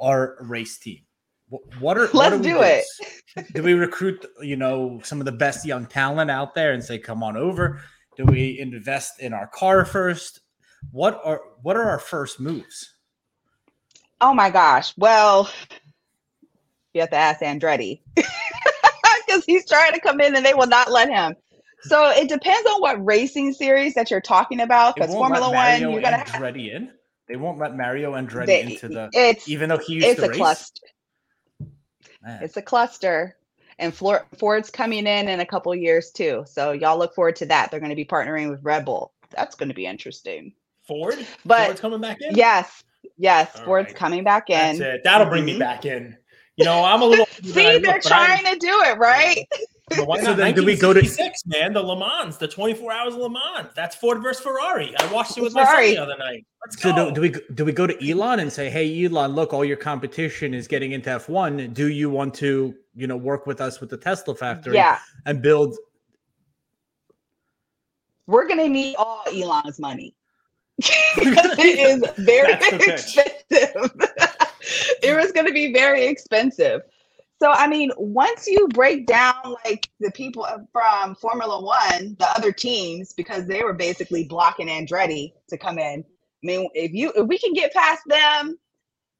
our 0.00 0.36
race 0.42 0.78
team. 0.78 1.00
What 1.80 1.98
are 1.98 2.08
Let's 2.14 2.36
we 2.36 2.42
do 2.42 2.62
it. 2.62 2.84
Do 3.52 3.64
we 3.64 3.72
recruit, 3.72 4.24
you 4.42 4.54
know, 4.54 5.00
some 5.02 5.18
of 5.18 5.24
the 5.24 5.32
best 5.32 5.66
young 5.66 5.86
talent 5.86 6.30
out 6.30 6.54
there 6.54 6.72
and 6.72 6.84
say, 6.84 6.96
"Come 6.96 7.24
on 7.24 7.36
over"? 7.36 7.80
Do 8.16 8.24
we 8.26 8.60
invest 8.60 9.18
in 9.18 9.32
our 9.32 9.48
car 9.48 9.84
first? 9.84 10.38
What 10.92 11.20
are 11.24 11.40
what 11.62 11.76
are 11.76 11.88
our 11.90 11.98
first 11.98 12.38
moves? 12.38 12.94
Oh 14.20 14.34
my 14.34 14.50
gosh. 14.50 14.94
Well, 14.96 15.50
you 16.94 17.00
have 17.00 17.10
to 17.10 17.16
ask 17.16 17.40
Andretti 17.40 18.02
because 19.40 19.46
he's 19.64 19.68
trying 19.68 19.92
to 19.92 20.00
come 20.00 20.20
in 20.20 20.36
and 20.36 20.44
they 20.44 20.54
will 20.54 20.66
not 20.66 20.90
let 20.90 21.08
him. 21.08 21.34
So 21.82 22.10
it 22.10 22.28
depends 22.28 22.68
on 22.70 22.80
what 22.80 23.04
racing 23.04 23.52
series 23.52 23.94
that 23.94 24.10
you're 24.10 24.20
talking 24.20 24.60
about. 24.60 24.94
Because 24.94 25.10
Formula 25.10 25.50
One, 25.50 25.80
you're 25.80 26.00
gonna 26.00 26.18
have 26.18 26.26
Andretti 26.28 26.74
in. 26.74 26.90
They 27.28 27.36
won't 27.36 27.58
let 27.58 27.76
Mario 27.76 28.12
Andretti 28.14 28.46
they, 28.46 28.62
into 28.62 28.88
the, 28.88 29.08
it's 29.12 29.48
even 29.48 29.68
though 29.68 29.78
he 29.78 29.94
used 29.94 30.08
it's 30.08 30.20
to 30.20 30.26
a 30.26 30.28
race. 30.28 30.36
cluster. 30.38 30.86
Man. 32.22 32.42
It's 32.42 32.56
a 32.56 32.62
cluster. 32.62 33.36
And 33.78 33.94
Flor- 33.94 34.26
Ford's 34.38 34.68
coming 34.70 35.06
in 35.06 35.28
in 35.28 35.40
a 35.40 35.46
couple 35.46 35.74
years 35.74 36.10
too. 36.10 36.44
So 36.46 36.72
y'all 36.72 36.98
look 36.98 37.14
forward 37.14 37.36
to 37.36 37.46
that. 37.46 37.70
They're 37.70 37.80
going 37.80 37.90
to 37.90 37.96
be 37.96 38.04
partnering 38.04 38.50
with 38.50 38.62
Red 38.62 38.84
Bull. 38.84 39.12
That's 39.30 39.54
going 39.54 39.70
to 39.70 39.74
be 39.74 39.86
interesting. 39.86 40.52
Ford? 40.86 41.26
But 41.46 41.66
Ford's 41.66 41.80
coming 41.80 42.00
back 42.00 42.18
in? 42.20 42.34
yes, 42.34 42.82
yes, 43.16 43.56
All 43.56 43.64
Ford's 43.64 43.86
right. 43.86 43.96
coming 43.96 44.24
back 44.24 44.50
That's 44.50 44.80
in. 44.80 44.82
it. 44.82 45.00
That'll 45.04 45.28
bring 45.28 45.46
me 45.46 45.54
Mhm. 45.54 45.58
back 45.60 45.86
in. 45.86 46.16
You 46.60 46.66
know, 46.66 46.84
I'm 46.84 47.00
a 47.00 47.06
little. 47.06 47.26
See, 47.42 47.78
they're 47.78 48.00
trying 48.00 48.44
to 48.44 48.56
do 48.58 48.82
it 48.84 48.98
right. 48.98 49.46
But 49.88 50.06
why 50.06 50.18
So 50.20 50.26
not 50.28 50.36
then 50.36 50.54
do 50.54 50.64
we 50.64 50.76
go 50.76 50.92
to- 50.92 51.00
1966, 51.00 51.46
man? 51.46 51.72
The 51.72 51.82
Le 51.82 51.98
Mans, 51.98 52.36
the 52.36 52.46
24 52.46 52.92
hours 52.92 53.14
of 53.14 53.20
Le 53.20 53.30
Mans. 53.30 53.68
That's 53.74 53.96
Ford 53.96 54.22
versus 54.22 54.40
Ferrari. 54.42 54.94
I 55.00 55.12
watched 55.12 55.36
it 55.36 55.42
with 55.42 55.52
my 55.54 55.64
Ferrari. 55.64 55.94
son 55.96 56.06
the 56.06 56.12
other 56.12 56.18
night. 56.18 56.46
Let's 56.64 56.80
So 56.80 56.92
go. 56.94 57.08
do, 57.08 57.14
do 57.14 57.20
we 57.22 57.54
do 57.54 57.64
we 57.64 57.72
go 57.72 57.86
to 57.88 58.10
Elon 58.10 58.38
and 58.40 58.52
say, 58.52 58.68
"Hey, 58.70 59.04
Elon, 59.06 59.34
look, 59.34 59.52
all 59.54 59.64
your 59.64 59.78
competition 59.78 60.54
is 60.54 60.68
getting 60.68 60.92
into 60.92 61.10
F1. 61.10 61.72
Do 61.74 61.88
you 61.88 62.08
want 62.10 62.34
to, 62.34 62.74
you 62.94 63.06
know, 63.06 63.16
work 63.16 63.46
with 63.46 63.60
us 63.60 63.80
with 63.80 63.90
the 63.90 63.96
Tesla 63.96 64.34
factory 64.34 64.74
Yeah, 64.76 64.98
and 65.26 65.40
build?" 65.42 65.76
we're 68.26 68.46
going 68.46 68.60
to 68.60 68.68
need 68.68 68.94
all 68.96 69.22
Elon's 69.32 69.80
money 69.80 70.14
because 71.16 71.58
it 71.58 71.78
is 71.80 72.04
very 72.18 72.52
That's 72.52 72.70
the 72.70 72.78
pitch. 72.78 73.18
expensive. 73.18 74.29
it 75.02 75.16
was 75.16 75.32
going 75.32 75.46
to 75.46 75.52
be 75.52 75.72
very 75.72 76.06
expensive. 76.06 76.82
So, 77.42 77.50
I 77.50 77.66
mean, 77.68 77.90
once 77.96 78.46
you 78.46 78.68
break 78.68 79.06
down 79.06 79.56
like 79.64 79.88
the 79.98 80.10
people 80.10 80.46
from 80.72 81.14
Formula 81.14 81.62
One, 81.62 82.16
the 82.18 82.28
other 82.36 82.52
teams, 82.52 83.14
because 83.14 83.46
they 83.46 83.62
were 83.62 83.72
basically 83.72 84.24
blocking 84.24 84.68
Andretti 84.68 85.32
to 85.48 85.56
come 85.56 85.78
in. 85.78 86.04
I 86.04 86.46
mean, 86.46 86.68
if 86.74 86.92
you 86.92 87.12
if 87.16 87.26
we 87.26 87.38
can 87.38 87.54
get 87.54 87.72
past 87.72 88.02
them, 88.06 88.58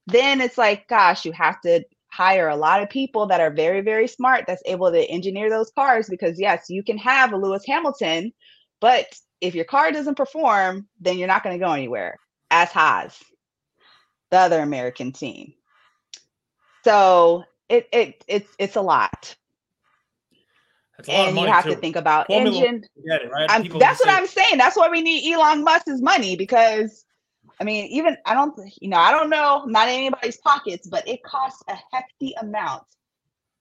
then 0.07 0.41
it's 0.43 0.59
like, 0.59 0.87
gosh, 0.89 1.25
you 1.25 1.33
have 1.33 1.61
to 1.63 1.83
hire 2.13 2.49
a 2.49 2.57
lot 2.57 2.83
of 2.83 2.91
people 2.91 3.27
that 3.27 3.41
are 3.41 3.51
very, 3.51 3.81
very 3.81 4.07
smart 4.07 4.45
that's 4.47 4.63
able 4.67 4.91
to 4.91 5.11
engineer 5.11 5.49
those 5.49 5.71
cars 5.71 6.09
because 6.09 6.39
yes, 6.39 6.67
you 6.69 6.83
can 6.83 6.99
have 6.99 7.33
a 7.33 7.37
Lewis 7.37 7.65
Hamilton, 7.67 8.33
but 8.81 9.07
if 9.41 9.55
your 9.55 9.65
car 9.65 9.93
doesn't 9.93 10.17
perform, 10.17 10.87
then 11.01 11.17
you're 11.17 11.29
not 11.29 11.43
going 11.43 11.59
to 11.59 11.65
go 11.65 11.73
anywhere. 11.73 12.17
As 12.51 12.71
Haas, 12.71 13.23
the 14.31 14.39
other 14.39 14.61
American 14.61 15.13
team. 15.13 15.55
So 16.85 17.45
it 17.69 17.89
it 17.93 18.25
it's 18.27 18.55
it's 18.59 18.77
a 18.77 18.81
lot, 18.81 19.35
That's 20.97 21.09
a 21.09 21.13
lot 21.13 21.21
of 21.23 21.29
and 21.29 21.39
you 21.39 21.47
have 21.47 21.65
too. 21.65 21.71
to 21.71 21.77
think 21.77 21.97
about 21.97 22.27
Formula- 22.29 22.57
engine. 22.57 22.85
Get 23.07 23.23
it, 23.23 23.31
right? 23.31 23.51
I'm, 23.51 23.69
that's 23.79 24.01
what 24.01 24.09
I'm 24.11 24.27
saying. 24.27 24.57
That's 24.59 24.77
why 24.77 24.89
we 24.89 25.03
need 25.03 25.33
Elon 25.33 25.63
Musk's 25.65 26.01
money 26.01 26.37
because, 26.37 27.05
I 27.61 27.65
mean, 27.65 27.87
even 27.87 28.17
I 28.25 28.35
don't, 28.35 28.59
you 28.81 28.89
know, 28.89 28.97
I 28.99 29.11
don't 29.11 29.29
know, 29.31 29.65
not 29.67 29.89
in 29.89 29.95
anybody's 29.95 30.39
pockets, 30.39 30.87
but 30.87 31.07
it 31.07 31.23
costs 31.23 31.63
a 31.69 31.77
hefty 31.93 32.35
amount 32.41 32.85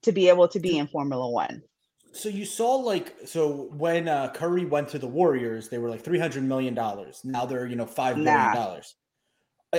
to 0.02 0.12
be 0.12 0.28
able 0.30 0.48
to 0.48 0.58
be 0.60 0.78
in 0.78 0.86
Formula 0.86 1.28
One. 1.28 1.62
So 2.12 2.28
you 2.28 2.44
saw 2.44 2.74
like 2.76 3.14
so 3.26 3.68
when 3.76 4.08
uh, 4.08 4.32
Curry 4.32 4.64
went 4.64 4.88
to 4.88 4.98
the 4.98 5.06
Warriors, 5.06 5.68
they 5.68 5.78
were 5.78 5.90
like 5.90 6.00
three 6.02 6.18
hundred 6.18 6.42
million 6.44 6.74
dollars. 6.74 7.20
Now 7.22 7.44
they're 7.46 7.66
you 7.66 7.76
know 7.76 7.86
five 7.86 8.16
billion 8.16 8.34
Nah. 8.34 8.54
dollars. 8.54 8.96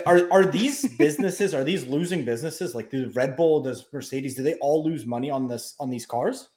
Are 0.06 0.32
are 0.32 0.46
these 0.46 0.88
businesses? 0.98 1.54
Are 1.54 1.64
these 1.64 1.86
losing 1.88 2.24
businesses? 2.24 2.74
Like 2.74 2.90
the 2.90 3.08
Red 3.08 3.36
Bull, 3.36 3.62
does 3.62 3.86
Mercedes? 3.92 4.36
Do 4.36 4.44
they 4.44 4.56
all 4.56 4.84
lose 4.84 5.06
money 5.06 5.30
on 5.30 5.48
this 5.48 5.76
on 5.80 5.90
these 5.90 6.06
cars? 6.06 6.50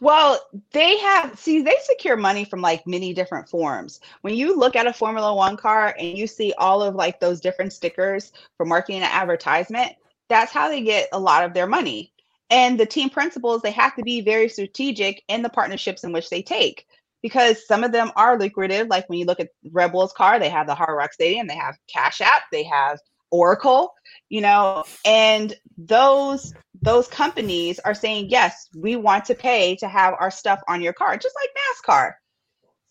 Well, 0.00 0.40
they 0.72 0.98
have 0.98 1.38
see 1.38 1.62
they 1.62 1.76
secure 1.82 2.16
money 2.16 2.44
from 2.44 2.60
like 2.60 2.86
many 2.86 3.14
different 3.14 3.48
forms. 3.48 4.00
When 4.20 4.34
you 4.34 4.56
look 4.56 4.76
at 4.76 4.86
a 4.86 4.92
Formula 4.92 5.34
1 5.34 5.56
car 5.56 5.94
and 5.98 6.16
you 6.16 6.26
see 6.26 6.52
all 6.58 6.82
of 6.82 6.94
like 6.94 7.20
those 7.20 7.40
different 7.40 7.72
stickers 7.72 8.32
for 8.56 8.66
marketing 8.66 9.02
and 9.02 9.12
advertisement, 9.12 9.92
that's 10.28 10.52
how 10.52 10.68
they 10.68 10.82
get 10.82 11.08
a 11.12 11.18
lot 11.18 11.44
of 11.44 11.54
their 11.54 11.66
money. 11.66 12.12
And 12.50 12.78
the 12.78 12.86
team 12.86 13.08
principals, 13.08 13.62
they 13.62 13.70
have 13.70 13.96
to 13.96 14.02
be 14.02 14.20
very 14.20 14.48
strategic 14.48 15.22
in 15.28 15.40
the 15.40 15.48
partnerships 15.48 16.04
in 16.04 16.12
which 16.12 16.28
they 16.28 16.42
take 16.42 16.86
because 17.22 17.66
some 17.66 17.84
of 17.84 17.92
them 17.92 18.10
are 18.16 18.38
lucrative. 18.38 18.88
Like 18.88 19.08
when 19.08 19.18
you 19.18 19.24
look 19.24 19.40
at 19.40 19.48
Red 19.70 19.92
Bull's 19.92 20.12
car, 20.12 20.38
they 20.38 20.48
have 20.48 20.66
the 20.66 20.74
Hard 20.74 20.96
Rock 20.96 21.12
Stadium, 21.12 21.46
they 21.46 21.56
have 21.56 21.76
Cash 21.92 22.20
App, 22.20 22.42
they 22.50 22.64
have 22.64 22.98
Oracle, 23.30 23.94
you 24.28 24.40
know, 24.40 24.84
and 25.04 25.54
those 25.78 26.52
those 26.82 27.06
companies 27.08 27.78
are 27.80 27.94
saying 27.94 28.28
yes, 28.28 28.68
we 28.76 28.96
want 28.96 29.24
to 29.26 29.34
pay 29.34 29.76
to 29.76 29.88
have 29.88 30.14
our 30.18 30.30
stuff 30.30 30.60
on 30.68 30.82
your 30.82 30.92
car, 30.92 31.16
just 31.16 31.34
like 31.40 31.94
NASCAR. 31.94 32.12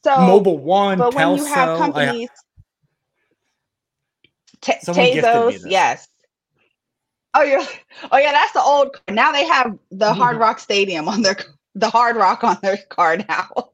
So, 0.04 0.12
Mobil 0.12 0.58
One, 0.60 0.98
but 0.98 1.13
when 1.13 1.36
you 1.36 1.46
have 1.46 1.78
companies, 1.78 2.30
Ta- 4.62 4.78
Someone 4.82 5.08
gifted 5.08 5.48
me 5.48 5.54
Tezos, 5.56 5.70
yes. 5.70 6.08
Oh, 7.34 7.44
you're, 7.44 7.62
oh 8.12 8.17
yeah, 8.17 8.32
that's 8.32 8.54
the 8.54 8.62
old. 8.62 9.00
Now 9.10 9.32
they 9.32 9.46
have 9.46 9.78
the 9.91 10.13
Hard 10.13 10.38
Rock 10.38 10.60
Stadium 10.60 11.08
on 11.08 11.22
their 11.22 11.38
the 11.76 11.89
Hard 11.89 12.15
Rock 12.15 12.44
on 12.44 12.58
their 12.62 12.78
car 12.89 13.17
now. 13.17 13.70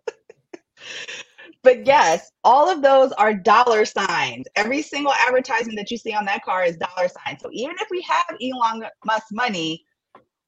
But 1.63 1.85
yes, 1.85 2.31
all 2.43 2.69
of 2.69 2.81
those 2.81 3.11
are 3.13 3.33
dollar 3.33 3.85
signs. 3.85 4.47
Every 4.55 4.81
single 4.81 5.13
advertisement 5.13 5.77
that 5.77 5.91
you 5.91 5.97
see 5.97 6.13
on 6.13 6.25
that 6.25 6.43
car 6.43 6.63
is 6.63 6.77
dollar 6.77 7.09
signs. 7.09 7.41
So 7.41 7.49
even 7.51 7.75
if 7.79 7.87
we 7.89 8.01
have 8.01 8.37
Elon 8.41 8.83
Musk 9.05 9.27
money, 9.31 9.83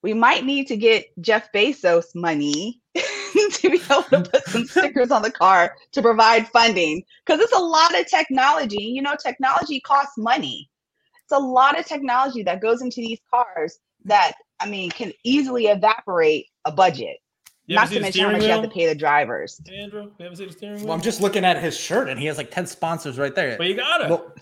we 0.02 0.14
might 0.14 0.44
need 0.44 0.66
to 0.68 0.76
get 0.76 1.06
Jeff 1.20 1.52
Bezos 1.52 2.06
money 2.14 2.80
to 2.94 3.70
be 3.70 3.80
able 3.90 4.02
to 4.04 4.22
put 4.22 4.44
some 4.46 4.64
stickers 4.66 5.10
on 5.10 5.22
the 5.22 5.30
car 5.30 5.76
to 5.92 6.02
provide 6.02 6.48
funding 6.48 7.02
because 7.24 7.40
it's 7.40 7.52
a 7.52 7.58
lot 7.58 7.98
of 7.98 8.06
technology. 8.06 8.82
You 8.82 9.02
know, 9.02 9.14
technology 9.22 9.80
costs 9.80 10.16
money. 10.16 10.70
It's 11.22 11.32
a 11.32 11.38
lot 11.38 11.78
of 11.78 11.86
technology 11.86 12.42
that 12.44 12.62
goes 12.62 12.82
into 12.82 12.96
these 12.96 13.20
cars 13.32 13.78
that 14.04 14.32
I 14.58 14.68
mean 14.68 14.90
can 14.90 15.12
easily 15.24 15.66
evaporate 15.66 16.46
a 16.64 16.72
budget. 16.72 17.18
You 17.70 17.76
Not 17.76 17.86
to 17.90 18.00
mention 18.00 18.02
how 18.02 18.10
steering 18.10 18.32
much 18.32 18.42
you 18.42 18.48
have 18.48 18.62
to 18.64 18.68
pay 18.68 18.86
the 18.88 18.96
drivers. 18.96 19.60
Andrew, 19.72 20.10
you 20.18 20.26
ever 20.26 20.34
see 20.34 20.44
the 20.44 20.52
steering 20.52 20.78
wheel? 20.78 20.86
Well, 20.86 20.92
I'm 20.94 21.00
just 21.00 21.20
looking 21.20 21.44
at 21.44 21.62
his 21.62 21.76
shirt, 21.76 22.08
and 22.08 22.18
he 22.18 22.26
has 22.26 22.36
like 22.36 22.50
ten 22.50 22.66
sponsors 22.66 23.16
right 23.16 23.32
there. 23.32 23.56
But 23.56 23.68
you 23.68 23.76
got 23.76 24.00
it. 24.00 24.08
Mo- 24.08 24.32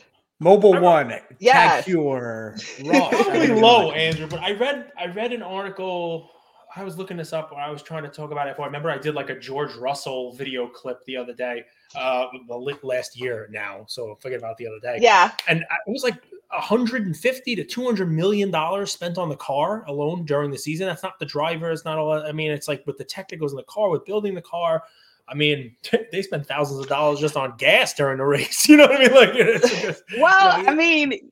Mobil 0.41 0.77
I- 0.77 0.81
One, 0.81 1.13
Yes. 1.39 1.85
Cure, 1.85 2.57
Probably 2.87 3.49
low, 3.49 3.93
Andrew. 3.93 4.29
But 4.29 4.41
I 4.41 4.53
read 4.53 4.93
I 4.99 5.09
read 5.09 5.35
an 5.35 5.43
article. 5.43 6.31
I 6.75 6.83
was 6.85 6.97
looking 6.97 7.19
this 7.19 7.35
up. 7.35 7.53
Where 7.53 7.61
I 7.61 7.69
was 7.69 7.83
trying 7.83 8.05
to 8.05 8.09
talk 8.09 8.31
about 8.31 8.47
it. 8.49 8.53
Before. 8.53 8.65
I 8.65 8.69
remember 8.69 8.91
I 8.91 8.97
did 8.97 9.15
like 9.15 9.29
a 9.29 9.39
George 9.39 9.75
Russell 9.75 10.33
video 10.33 10.67
clip 10.67 11.05
the 11.05 11.19
other 11.19 11.35
day. 11.35 11.65
Uh, 11.95 12.29
well, 12.47 12.65
last 12.83 13.21
year 13.21 13.47
now. 13.53 13.85
So 13.89 14.17
forget 14.23 14.39
about 14.39 14.57
the 14.57 14.69
other 14.69 14.81
day. 14.81 15.01
Yeah, 15.03 15.33
And 15.49 15.67
I, 15.71 15.75
it 15.87 15.91
was 15.91 16.03
like 16.03 16.15
150 16.51 17.57
to 17.57 17.65
200 17.65 18.11
million 18.11 18.51
dollars 18.51 18.91
spent 18.91 19.19
on 19.19 19.29
the 19.29 19.37
car 19.37 19.85
alone 19.87 20.25
during 20.25 20.51
the 20.51 20.59
season. 20.59 20.87
That's 20.87 21.03
not 21.03 21.19
the 21.19 21.27
driver. 21.27 21.71
It's 21.71 21.85
not 21.85 21.99
all. 21.99 22.13
I 22.13 22.33
mean, 22.33 22.51
it's 22.51 22.69
like 22.69 22.87
with 22.87 22.97
the 22.97 23.05
tech 23.05 23.29
that 23.29 23.37
goes 23.37 23.53
in 23.53 23.57
the 23.57 23.65
car, 23.65 23.91
with 23.91 24.05
building 24.05 24.35
the 24.35 24.43
car. 24.43 24.83
I 25.29 25.35
mean, 25.35 25.77
they 26.13 26.23
spend 26.23 26.47
thousands 26.47 26.81
of 26.81 26.89
dollars 26.89 27.21
just 27.21 27.37
on 27.37 27.57
gas 27.59 27.95
during 27.95 28.19
the 28.19 28.25
race. 28.27 28.69
You 28.69 28.79
know 28.79 28.87
what 28.87 28.97
I 28.97 29.05
mean? 29.05 29.15
Like, 29.15 29.31
it's, 29.35 30.03
well, 30.19 30.59
you 30.59 30.65
know, 30.65 30.73
I 30.73 30.75
mean, 30.75 31.31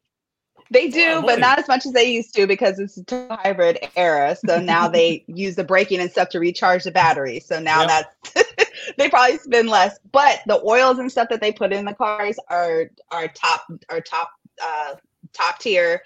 they 0.71 0.89
do, 0.89 1.23
but 1.23 1.39
not 1.39 1.59
as 1.59 1.69
much 1.69 1.87
as 1.87 1.93
they 1.93 2.11
used 2.11 2.35
to 2.35 2.47
because 2.47 2.79
it's 2.79 2.99
a 3.12 3.37
hybrid 3.37 3.79
era. 3.95 4.37
So 4.45 4.59
now 4.59 4.89
they 4.89 5.25
use 5.29 5.55
the 5.55 5.64
braking 5.64 6.01
and 6.01 6.11
stuff 6.11 6.29
to 6.31 6.41
recharge 6.41 6.85
the 6.85 6.91
battery. 6.91 7.41
So 7.41 7.61
now 7.61 7.83
yep. 7.83 8.11
that's 8.35 8.53
they 8.99 9.09
probably 9.09 9.39
spend 9.39 9.69
less. 9.69 9.99
But 10.12 10.41
the 10.47 10.61
oils 10.64 10.99
and 10.99 11.11
stuff 11.11 11.29
that 11.31 11.41
they 11.41 11.53
put 11.53 11.73
in 11.73 11.85
the 11.85 11.95
cars 11.95 12.37
are 12.49 12.91
are 13.11 13.29
top 13.29 13.67
are 13.89 14.01
top 14.01 14.31
uh 14.63 14.95
top 15.33 15.59
tier. 15.59 16.03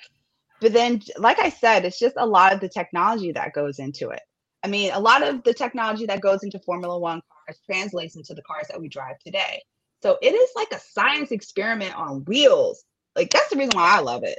But 0.61 0.73
then 0.73 1.03
like 1.17 1.39
I 1.39 1.49
said, 1.49 1.85
it's 1.85 1.99
just 1.99 2.17
a 2.19 2.27
lot 2.27 2.53
of 2.53 2.61
the 2.61 2.69
technology 2.69 3.33
that 3.33 3.53
goes 3.53 3.79
into 3.79 4.11
it. 4.11 4.23
I 4.63 4.69
mean, 4.69 4.93
a 4.93 5.01
lot 5.01 5.27
of 5.27 5.43
the 5.43 5.55
technology 5.55 6.07
that 6.07 6.21
goes 6.21 6.43
into 6.43 6.59
Formula 6.59 6.99
One 6.99 7.23
cars 7.47 7.59
translates 7.65 8.17
into 8.17 8.35
the 8.35 8.43
cars 8.43 8.67
that 8.69 8.81
we 8.81 8.89
drive 8.89 9.19
today. 9.25 9.63
So 10.03 10.19
it 10.23 10.35
is 10.35 10.51
like 10.57 10.73
a 10.73 10.81
science 10.81 11.31
experiment 11.31 11.97
on 11.97 12.25
wheels. 12.25 12.85
Like 13.17 13.31
that's 13.31 13.51
the 13.51 13.57
reason 13.57 13.73
why 13.75 13.97
I 13.97 14.01
love 14.01 14.23
it. 14.25 14.39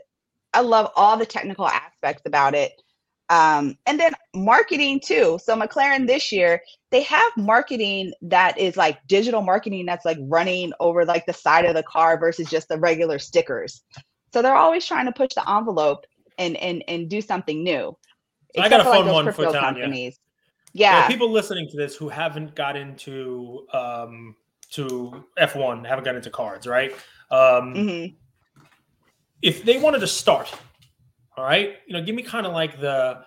I 0.53 0.61
love 0.61 0.91
all 0.95 1.17
the 1.17 1.25
technical 1.25 1.67
aspects 1.67 2.23
about 2.25 2.55
it. 2.55 2.73
Um, 3.31 3.77
and 3.85 3.97
then 3.97 4.13
marketing 4.35 4.99
too. 4.99 5.39
So 5.41 5.55
McLaren 5.55 6.05
this 6.05 6.31
year, 6.31 6.61
they 6.91 7.01
have 7.03 7.31
marketing 7.37 8.11
that 8.23 8.57
is 8.57 8.75
like 8.75 8.99
digital 9.07 9.41
marketing 9.41 9.85
that's 9.85 10.03
like 10.03 10.17
running 10.23 10.73
over 10.81 11.05
like 11.05 11.25
the 11.25 11.33
side 11.33 11.63
of 11.63 11.73
the 11.73 11.83
car 11.83 12.19
versus 12.19 12.49
just 12.49 12.67
the 12.67 12.77
regular 12.77 13.19
stickers. 13.19 13.83
So 14.33 14.41
they're 14.41 14.55
always 14.55 14.85
trying 14.85 15.05
to 15.05 15.13
push 15.13 15.33
the 15.33 15.49
envelope 15.49 16.05
and 16.37 16.57
and 16.57 16.83
and 16.89 17.09
do 17.09 17.21
something 17.21 17.63
new. 17.63 17.97
I 18.59 18.67
got 18.67 18.81
a 18.81 18.83
fun 18.83 19.05
like 19.05 19.13
one 19.13 19.31
for 19.31 19.45
Tanya. 19.45 19.59
Companies. 19.59 20.19
Yeah. 20.73 21.07
people 21.07 21.31
listening 21.31 21.69
to 21.69 21.77
this 21.77 21.95
who 21.95 22.09
haven't 22.09 22.53
got 22.53 22.75
into 22.75 23.65
um 23.73 24.35
to 24.71 25.23
F1, 25.39 25.87
haven't 25.87 26.03
got 26.03 26.15
into 26.15 26.29
cards, 26.29 26.67
right? 26.67 26.91
Um 27.31 27.73
mm-hmm 27.73 28.15
if 29.41 29.63
they 29.63 29.79
wanted 29.79 29.99
to 29.99 30.07
start, 30.07 30.51
all 31.41 31.47
right, 31.47 31.77
you 31.87 31.93
know, 31.93 32.03
give 32.03 32.13
me 32.13 32.21
kind 32.21 32.45
of 32.45 32.53
like 32.53 32.79
the 32.79 33.25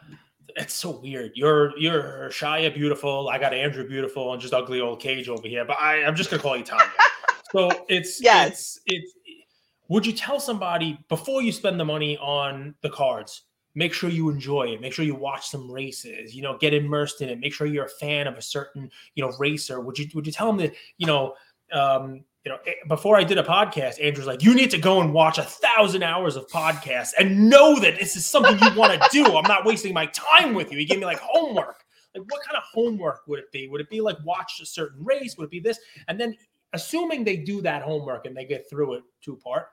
it's 0.57 0.73
so 0.73 1.01
weird. 1.01 1.33
You're 1.35 1.77
you're 1.77 2.29
Shiya 2.31 2.73
beautiful. 2.73 3.29
I 3.29 3.39
got 3.39 3.53
Andrew 3.53 3.89
beautiful 3.89 4.33
and 4.33 4.41
just 4.41 4.55
ugly 4.55 4.81
old 4.81 5.01
cage 5.01 5.29
over 5.29 5.49
here. 5.49 5.65
But 5.65 5.81
I, 5.81 6.05
I'm 6.05 6.15
just 6.15 6.31
gonna 6.31 6.41
call 6.41 6.57
you 6.57 6.63
Tanya. 6.63 6.87
so 7.51 7.71
it's 7.89 8.23
yes. 8.23 8.79
it's 8.87 9.13
it's 9.25 9.41
would 9.89 10.07
you 10.07 10.13
tell 10.13 10.39
somebody 10.39 10.97
before 11.09 11.43
you 11.43 11.51
spend 11.51 11.81
the 11.81 11.85
money 11.85 12.17
on 12.19 12.77
the 12.83 12.91
cards, 12.91 13.43
make 13.75 13.93
sure 13.93 14.11
you 14.11 14.31
enjoy 14.31 14.69
it, 14.69 14.81
make 14.81 14.93
sure 14.93 15.05
you 15.05 15.17
watch 15.17 15.49
some 15.49 15.69
races, 15.69 16.37
you 16.37 16.43
know, 16.43 16.57
get 16.57 16.73
immersed 16.73 17.21
in 17.21 17.29
it, 17.29 17.41
make 17.41 17.53
sure 17.53 17.67
you're 17.67 17.87
a 17.87 17.99
fan 18.01 18.29
of 18.29 18.39
a 18.39 18.43
certain, 18.43 18.89
you 19.17 19.25
know, 19.25 19.33
racer. 19.41 19.81
Would 19.81 19.99
you 19.99 20.07
would 20.15 20.25
you 20.25 20.33
tell 20.33 20.47
them 20.47 20.59
that, 20.59 20.73
you 20.99 21.09
know, 21.09 21.35
um, 21.73 22.23
you 22.45 22.53
know, 22.53 22.59
eh, 22.67 22.73
before 22.89 23.17
I 23.17 23.25
did 23.25 23.39
a 23.39 23.43
podcast, 23.43 24.03
Andrew's 24.03 24.27
like, 24.27 24.43
you 24.43 24.55
need 24.55 24.71
to 24.71 24.79
go 24.79 25.01
and 25.01 25.13
watch 25.13 25.39
a 25.39 25.43
thousand 25.43 26.03
hours 26.03 26.37
of 26.37 26.47
podcasts 26.49 27.13
and 27.19 27.49
know 27.49 27.81
that 27.81 27.99
this 27.99 28.17
is 28.17 28.27
something 28.27 28.59
you 28.59 28.79
want 28.79 28.93
to 28.93 29.09
do. 29.11 29.25
I'm 29.25 29.49
not 29.49 29.65
wasting 29.65 29.95
my 29.95 30.07
time 30.07 30.55
with 30.55 30.71
you. 30.71 30.79
He 30.79 30.85
gave 30.85 30.99
me 30.99 31.07
like 31.07 31.21
homework. 31.21 31.85
Like, 32.15 32.25
what 32.31 32.45
kind 32.45 32.57
of 32.57 32.63
homework 32.73 33.23
would 33.27 33.39
it 33.39 33.51
be? 33.51 33.67
Would 33.69 33.81
it 33.81 33.89
be 33.89 34.01
like 34.01 34.19
watch 34.25 34.61
a 34.63 34.67
certain 34.67 35.03
race? 35.05 35.37
Would 35.39 35.45
it 35.45 35.51
be 35.51 35.61
this? 35.61 35.79
And 36.07 36.21
then, 36.21 36.37
assuming 36.75 37.25
they 37.25 37.37
do 37.37 37.63
that 37.63 37.83
homework 37.83 38.27
and 38.27 38.37
they 38.37 38.45
get 38.45 38.69
through 38.69 38.95
it 38.95 39.05
two 39.23 39.37
part, 39.37 39.69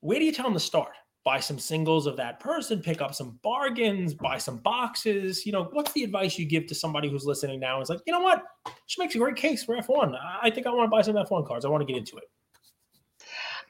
where 0.00 0.18
do 0.18 0.24
you 0.24 0.32
tell 0.32 0.44
them 0.44 0.54
to 0.54 0.60
start? 0.60 0.92
Buy 1.24 1.40
some 1.40 1.58
singles 1.58 2.06
of 2.06 2.16
that 2.18 2.38
person, 2.38 2.82
pick 2.82 3.00
up 3.00 3.14
some 3.14 3.38
bargains, 3.42 4.12
buy 4.12 4.36
some 4.36 4.58
boxes. 4.58 5.46
You 5.46 5.52
know, 5.52 5.64
what's 5.72 5.92
the 5.92 6.04
advice 6.04 6.38
you 6.38 6.44
give 6.44 6.66
to 6.66 6.74
somebody 6.74 7.08
who's 7.08 7.24
listening 7.24 7.60
now? 7.60 7.80
It's 7.80 7.88
like, 7.88 8.00
you 8.06 8.12
know 8.12 8.20
what? 8.20 8.42
She 8.86 9.00
makes 9.00 9.14
a 9.14 9.18
great 9.18 9.36
case 9.36 9.64
for 9.64 9.76
F1. 9.76 10.18
I 10.42 10.50
think 10.50 10.66
I 10.66 10.70
want 10.70 10.86
to 10.86 10.90
buy 10.90 11.02
some 11.02 11.14
F1 11.14 11.46
cards. 11.46 11.64
I 11.64 11.68
want 11.68 11.80
to 11.80 11.86
get 11.86 11.98
into 11.98 12.18
it. 12.18 12.24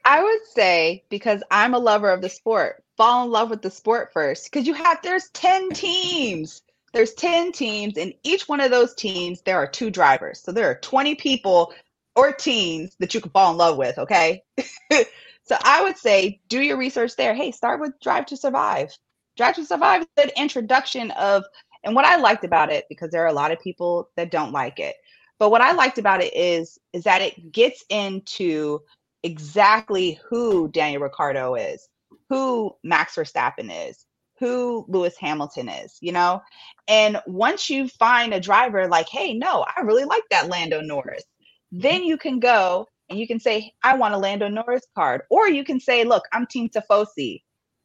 I 0.04 0.22
would 0.22 0.46
say 0.52 1.04
because 1.08 1.42
I'm 1.50 1.74
a 1.74 1.78
lover 1.78 2.10
of 2.10 2.20
the 2.20 2.28
sport, 2.28 2.84
fall 2.96 3.24
in 3.24 3.30
love 3.30 3.50
with 3.50 3.62
the 3.62 3.70
sport 3.70 4.12
first. 4.12 4.50
Because 4.50 4.66
you 4.66 4.74
have 4.74 4.98
there's 5.02 5.30
10 5.30 5.70
teams. 5.70 6.62
There's 6.92 7.14
10 7.14 7.50
teams, 7.50 7.96
and 7.96 8.14
each 8.22 8.48
one 8.48 8.60
of 8.60 8.70
those 8.70 8.94
teams, 8.94 9.42
there 9.42 9.56
are 9.56 9.66
two 9.66 9.90
drivers. 9.90 10.40
So 10.40 10.52
there 10.52 10.70
are 10.70 10.76
20 10.76 11.16
people 11.16 11.74
or 12.14 12.32
teams 12.32 12.94
that 13.00 13.12
you 13.14 13.20
can 13.20 13.32
fall 13.32 13.50
in 13.50 13.58
love 13.58 13.76
with, 13.76 13.98
okay? 13.98 14.44
So 15.44 15.56
I 15.62 15.82
would 15.82 15.98
say 15.98 16.40
do 16.48 16.60
your 16.60 16.76
research 16.76 17.16
there. 17.16 17.34
Hey, 17.34 17.50
start 17.52 17.80
with 17.80 17.92
Drive 18.02 18.26
to 18.26 18.36
Survive. 18.36 18.96
Drive 19.36 19.56
to 19.56 19.64
Survive 19.64 20.02
is 20.02 20.24
an 20.24 20.30
introduction 20.36 21.10
of, 21.12 21.44
and 21.84 21.94
what 21.94 22.06
I 22.06 22.16
liked 22.16 22.44
about 22.44 22.72
it, 22.72 22.86
because 22.88 23.10
there 23.10 23.22
are 23.22 23.28
a 23.28 23.32
lot 23.32 23.52
of 23.52 23.60
people 23.60 24.08
that 24.16 24.30
don't 24.30 24.52
like 24.52 24.80
it, 24.80 24.96
but 25.38 25.50
what 25.50 25.60
I 25.60 25.72
liked 25.72 25.98
about 25.98 26.22
it 26.22 26.34
is 26.34 26.78
is 26.92 27.04
that 27.04 27.20
it 27.20 27.52
gets 27.52 27.84
into 27.90 28.80
exactly 29.22 30.18
who 30.28 30.68
Daniel 30.68 31.02
Ricciardo 31.02 31.56
is, 31.56 31.88
who 32.28 32.74
Max 32.82 33.16
Verstappen 33.16 33.70
is, 33.88 34.06
who 34.38 34.84
Lewis 34.88 35.16
Hamilton 35.18 35.68
is, 35.68 35.98
you 36.00 36.12
know? 36.12 36.40
And 36.88 37.20
once 37.26 37.68
you 37.68 37.88
find 37.88 38.32
a 38.32 38.40
driver 38.40 38.88
like, 38.88 39.08
hey, 39.08 39.34
no, 39.34 39.64
I 39.76 39.82
really 39.82 40.04
like 40.04 40.24
that 40.30 40.48
Lando 40.48 40.80
Norris, 40.80 41.24
then 41.72 42.04
you 42.04 42.16
can 42.16 42.38
go 42.38 42.86
and 43.08 43.18
you 43.18 43.26
can 43.26 43.40
say, 43.40 43.72
I 43.82 43.96
want 43.96 44.14
a 44.14 44.18
Lando 44.18 44.48
Norris 44.48 44.86
card. 44.94 45.22
Or 45.30 45.48
you 45.48 45.64
can 45.64 45.80
say, 45.80 46.04
look, 46.04 46.24
I'm 46.32 46.46
Team 46.46 46.68
Tifosi. 46.68 47.42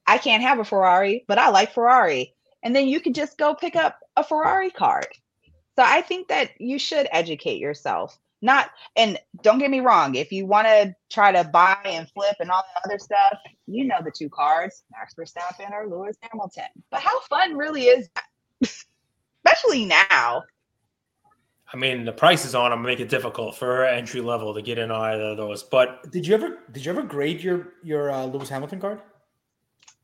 I 0.08 0.18
can't 0.18 0.44
have 0.44 0.60
a 0.60 0.66
Ferrari, 0.66 1.26
but 1.28 1.38
I 1.38 1.50
like 1.50 1.74
Ferrari. 1.74 2.34
And 2.64 2.76
then 2.76 2.88
you 2.88 3.00
can 3.00 3.14
just 3.14 3.38
go 3.38 3.54
pick 3.54 3.76
up 3.76 4.00
a 4.16 4.24
Ferrari 4.24 4.72
card. 4.72 5.08
So 5.78 5.84
I 5.86 6.02
think 6.02 6.28
that 6.28 6.52
you 6.60 6.80
should 6.80 7.08
educate 7.12 7.60
yourself. 7.60 8.20
Not, 8.42 8.70
and 8.96 9.20
don't 9.44 9.60
get 9.60 9.70
me 9.70 9.82
wrong, 9.82 10.16
if 10.16 10.32
you 10.32 10.46
want 10.46 10.68
to 10.68 10.96
try 11.10 11.32
to 11.32 11.44
buy 11.44 11.78
and 11.86 12.10
flip 12.10 12.36
and 12.40 12.50
all 12.50 12.64
that 12.74 12.90
other 12.90 12.98
stuff, 12.98 13.38
you 13.68 13.86
know 13.86 13.98
the 14.04 14.12
two 14.12 14.30
cards, 14.30 14.84
Max 14.92 15.14
Verstappen 15.14 15.72
or 15.72 15.88
Lewis 15.88 16.18
Hamilton. 16.22 16.70
But 16.90 17.02
how 17.02 17.20
fun 17.22 17.58
really 17.58 17.84
is 17.84 18.10
that? 18.16 18.24
Especially 19.46 19.86
now. 19.86 20.44
I 21.72 21.78
mean, 21.78 22.04
the 22.04 22.12
prices 22.12 22.56
on 22.56 22.72
them 22.72 22.82
make 22.82 23.00
it 23.00 23.10
difficult 23.10 23.56
for 23.56 23.86
entry 23.86 24.22
level 24.22 24.54
to 24.56 24.62
get 24.62 24.80
in 24.80 24.92
either 24.92 25.22
of 25.22 25.38
those. 25.38 25.62
But 25.62 26.12
did 26.12 26.26
you 26.26 26.34
ever 26.34 26.60
did 26.72 26.86
you 26.86 26.92
ever 26.92 27.04
grade 27.04 27.42
your 27.42 27.74
your 27.84 28.12
uh, 28.12 28.26
Lewis 28.26 28.50
Hamilton 28.50 28.80
card? 28.80 29.02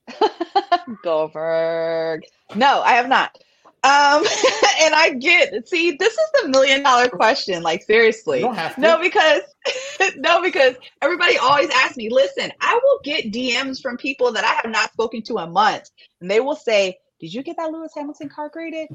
Goldberg. 1.03 2.23
No, 2.53 2.81
I 2.81 2.91
have 2.91 3.07
not. 3.07 3.35
Um, 3.83 4.23
and 4.81 4.95
I 4.95 5.15
get 5.19 5.67
see, 5.67 5.91
this 5.91 6.13
is 6.13 6.29
the 6.41 6.49
million 6.49 6.83
dollar 6.83 7.07
question. 7.07 7.63
Like 7.63 7.83
seriously, 7.83 8.41
no, 8.77 8.99
because 9.01 9.41
no, 10.17 10.41
because 10.43 10.75
everybody 11.01 11.37
always 11.37 11.69
asks 11.71 11.97
me. 11.97 12.09
Listen, 12.09 12.51
I 12.61 12.79
will 12.83 12.99
get 13.03 13.31
DMs 13.31 13.81
from 13.81 13.97
people 13.97 14.31
that 14.33 14.43
I 14.43 14.53
have 14.53 14.71
not 14.71 14.91
spoken 14.91 15.23
to 15.23 15.39
in 15.39 15.51
months, 15.51 15.91
and 16.21 16.29
they 16.29 16.39
will 16.39 16.55
say, 16.55 16.97
"Did 17.19 17.33
you 17.33 17.41
get 17.41 17.57
that 17.57 17.71
Lewis 17.71 17.91
Hamilton 17.95 18.29
card 18.29 18.51
graded?" 18.51 18.89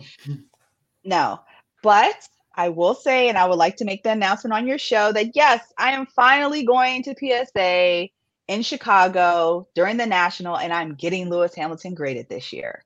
no, 1.04 1.40
but 1.82 2.28
I 2.54 2.68
will 2.68 2.94
say, 2.94 3.28
and 3.28 3.38
I 3.38 3.46
would 3.46 3.58
like 3.58 3.76
to 3.76 3.84
make 3.84 4.02
the 4.02 4.10
announcement 4.10 4.54
on 4.54 4.66
your 4.66 4.78
show 4.78 5.12
that 5.12 5.34
yes, 5.34 5.72
I 5.78 5.92
am 5.92 6.06
finally 6.06 6.64
going 6.64 7.02
to 7.04 7.14
PSA 7.14 8.08
in 8.48 8.62
Chicago 8.62 9.68
during 9.74 9.96
the 9.96 10.06
national, 10.06 10.58
and 10.58 10.72
I'm 10.72 10.94
getting 10.94 11.30
Lewis 11.30 11.54
Hamilton 11.54 11.94
graded 11.94 12.28
this 12.28 12.52
year. 12.52 12.84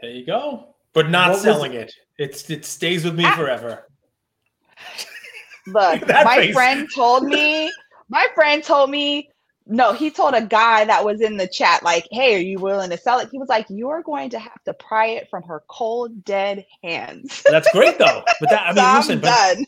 There 0.00 0.10
you 0.10 0.26
go, 0.26 0.74
but 0.92 1.08
not 1.08 1.30
what 1.30 1.40
selling 1.40 1.74
it. 1.74 1.94
It's 2.18 2.50
it 2.50 2.64
stays 2.64 3.04
with 3.04 3.14
me 3.14 3.24
ah. 3.24 3.36
forever. 3.36 3.86
Look, 5.66 6.08
my 6.08 6.36
face. 6.36 6.54
friend 6.54 6.88
told 6.94 7.24
me. 7.24 7.70
My 8.08 8.26
friend 8.34 8.62
told 8.62 8.90
me 8.90 9.30
no, 9.68 9.92
he 9.92 10.10
told 10.10 10.34
a 10.34 10.42
guy 10.42 10.84
that 10.84 11.04
was 11.04 11.20
in 11.20 11.36
the 11.36 11.46
chat, 11.46 11.82
like, 11.82 12.06
hey, 12.12 12.36
are 12.36 12.40
you 12.40 12.58
willing 12.58 12.90
to 12.90 12.96
sell 12.96 13.18
it? 13.18 13.28
He 13.30 13.38
was 13.38 13.48
like, 13.48 13.66
you're 13.68 14.02
going 14.02 14.30
to 14.30 14.38
have 14.38 14.62
to 14.64 14.72
pry 14.74 15.06
it 15.06 15.28
from 15.28 15.42
her 15.42 15.64
cold, 15.68 16.24
dead 16.24 16.64
hands. 16.84 17.42
That's 17.50 17.70
great, 17.72 17.98
though. 17.98 18.22
But 18.40 18.50
that, 18.50 18.62
I 18.62 18.72
mean, 18.72 19.02
so 19.02 19.14
listen, 19.14 19.20
but 19.20 19.58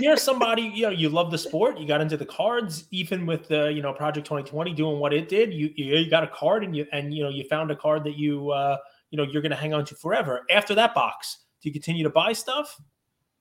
you're 0.00 0.16
somebody, 0.16 0.62
you 0.62 0.82
know, 0.82 0.90
you 0.90 1.08
love 1.08 1.30
the 1.30 1.38
sport, 1.38 1.78
you 1.78 1.86
got 1.86 2.00
into 2.00 2.16
the 2.16 2.26
cards, 2.26 2.86
even 2.90 3.26
with 3.26 3.46
the, 3.46 3.72
you 3.72 3.82
know, 3.82 3.92
Project 3.92 4.26
2020 4.26 4.72
doing 4.72 4.98
what 4.98 5.12
it 5.12 5.28
did, 5.28 5.52
you, 5.52 5.70
you 5.76 6.10
got 6.10 6.24
a 6.24 6.28
card 6.28 6.64
and 6.64 6.74
you, 6.74 6.86
and, 6.92 7.14
you 7.14 7.22
know, 7.22 7.28
you 7.28 7.44
found 7.44 7.70
a 7.70 7.76
card 7.76 8.02
that 8.04 8.16
you, 8.16 8.50
uh, 8.50 8.76
you 9.10 9.16
know, 9.16 9.22
you're 9.22 9.42
going 9.42 9.50
to 9.50 9.56
hang 9.56 9.72
on 9.72 9.84
to 9.84 9.94
forever. 9.94 10.44
After 10.50 10.74
that 10.74 10.94
box, 10.94 11.44
do 11.62 11.68
you 11.68 11.72
continue 11.72 12.02
to 12.02 12.10
buy 12.10 12.32
stuff? 12.32 12.80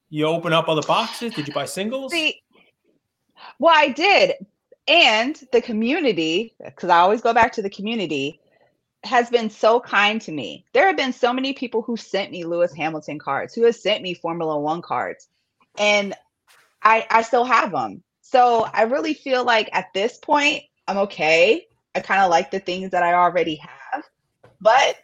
You 0.10 0.26
open 0.26 0.54
up 0.54 0.70
other 0.70 0.84
boxes? 0.84 1.34
Did 1.34 1.48
you 1.48 1.54
buy 1.54 1.66
singles? 1.66 2.12
See, 2.12 2.40
well, 3.58 3.74
I 3.76 3.90
did, 3.90 4.34
and 4.88 5.40
the 5.52 5.62
community, 5.62 6.56
because 6.64 6.90
I 6.90 7.00
always 7.00 7.22
go 7.22 7.34
back 7.34 7.54
to 7.54 7.62
the 7.62 7.70
community, 7.70 8.40
has 9.04 9.30
been 9.30 9.50
so 9.50 9.80
kind 9.80 10.22
to 10.22 10.32
me. 10.32 10.66
There 10.74 10.88
have 10.88 10.98
been 10.98 11.14
so 11.14 11.34
many 11.34 11.54
people 11.54 11.82
who 11.82 11.98
sent 11.98 12.32
me 12.32 12.46
Lewis 12.46 12.74
Hamilton 12.74 13.20
cards, 13.20 13.54
who 13.54 13.64
have 13.64 13.76
sent 13.76 14.02
me 14.02 14.14
Formula 14.14 14.60
One 14.60 14.82
cards, 14.82 15.28
and 15.78 16.14
I 16.82 17.06
I 17.10 17.22
still 17.24 17.46
have 17.46 17.72
them. 17.72 18.04
So 18.22 18.68
I 18.72 18.84
really 18.84 19.14
feel 19.14 19.44
like 19.44 19.70
at 19.74 19.94
this 19.94 20.18
point 20.18 20.64
I'm 20.88 20.98
okay. 21.00 21.68
I 21.96 22.00
kind 22.00 22.22
of 22.22 22.30
like 22.30 22.52
the 22.52 22.60
things 22.60 22.92
that 22.92 23.04
I 23.04 23.14
already 23.14 23.56
have. 23.56 24.04
But 24.60 24.98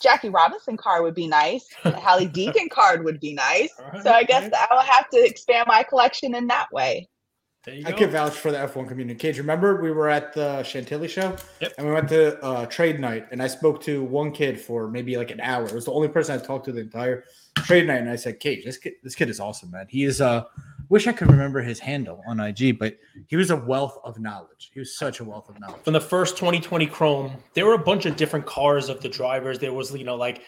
Jackie 0.00 0.28
Robinson 0.28 0.76
card 0.76 1.02
would 1.02 1.14
be 1.14 1.26
nice. 1.26 1.68
A 1.84 1.98
Hailie 1.98 2.28
Deegan 2.32 2.70
card 2.70 3.04
would 3.04 3.20
be 3.20 3.34
nice. 3.34 3.70
So 4.02 4.10
I 4.10 4.22
guess 4.22 4.50
I 4.52 4.68
will 4.70 4.80
have 4.80 5.10
to 5.10 5.24
expand 5.24 5.66
my 5.68 5.82
collection 5.82 6.34
in 6.34 6.46
that 6.46 6.72
way. 6.72 7.08
I 7.66 7.90
could 7.90 8.10
vouch 8.10 8.34
for 8.34 8.52
the 8.52 8.58
F1 8.58 8.86
community. 8.86 9.18
Cage, 9.18 9.38
remember 9.38 9.80
we 9.80 9.90
were 9.90 10.08
at 10.08 10.32
the 10.32 10.62
Chantilly 10.62 11.08
show? 11.08 11.34
Yep. 11.60 11.72
And 11.78 11.86
we 11.88 11.92
went 11.92 12.08
to 12.10 12.40
uh, 12.42 12.66
trade 12.66 13.00
night, 13.00 13.26
and 13.32 13.42
I 13.42 13.48
spoke 13.48 13.82
to 13.82 14.04
one 14.04 14.30
kid 14.30 14.60
for 14.60 14.88
maybe 14.88 15.16
like 15.16 15.32
an 15.32 15.40
hour. 15.40 15.64
It 15.64 15.72
was 15.72 15.84
the 15.84 15.92
only 15.92 16.08
person 16.08 16.38
I 16.38 16.44
talked 16.44 16.66
to 16.66 16.72
the 16.72 16.82
entire 16.82 17.24
trade 17.56 17.88
night, 17.88 18.00
and 18.00 18.10
I 18.10 18.16
said, 18.16 18.38
"Cage, 18.38 18.64
this 18.64 18.78
kid, 18.78 18.94
this 19.02 19.16
kid 19.16 19.28
is 19.28 19.40
awesome, 19.40 19.72
man. 19.72 19.86
He 19.88 20.04
is. 20.04 20.20
Uh, 20.20 20.44
wish 20.88 21.06
I 21.06 21.12
could 21.12 21.30
remember 21.30 21.60
his 21.62 21.80
handle 21.80 22.22
on 22.26 22.38
IG, 22.38 22.78
but 22.78 22.96
he 23.26 23.36
was 23.36 23.50
a 23.50 23.56
wealth 23.56 23.98
of 24.04 24.20
knowledge. 24.20 24.70
He 24.72 24.78
was 24.78 24.96
such 24.96 25.20
a 25.20 25.24
wealth 25.24 25.48
of 25.48 25.58
knowledge. 25.58 25.82
From 25.82 25.92
the 25.94 26.00
first 26.00 26.36
2020 26.36 26.86
Chrome, 26.86 27.32
there 27.54 27.66
were 27.66 27.74
a 27.74 27.78
bunch 27.78 28.06
of 28.06 28.16
different 28.16 28.46
cars 28.46 28.88
of 28.88 29.00
the 29.00 29.08
drivers. 29.08 29.58
There 29.58 29.72
was, 29.72 29.92
you 29.92 30.04
know, 30.04 30.14
like 30.14 30.42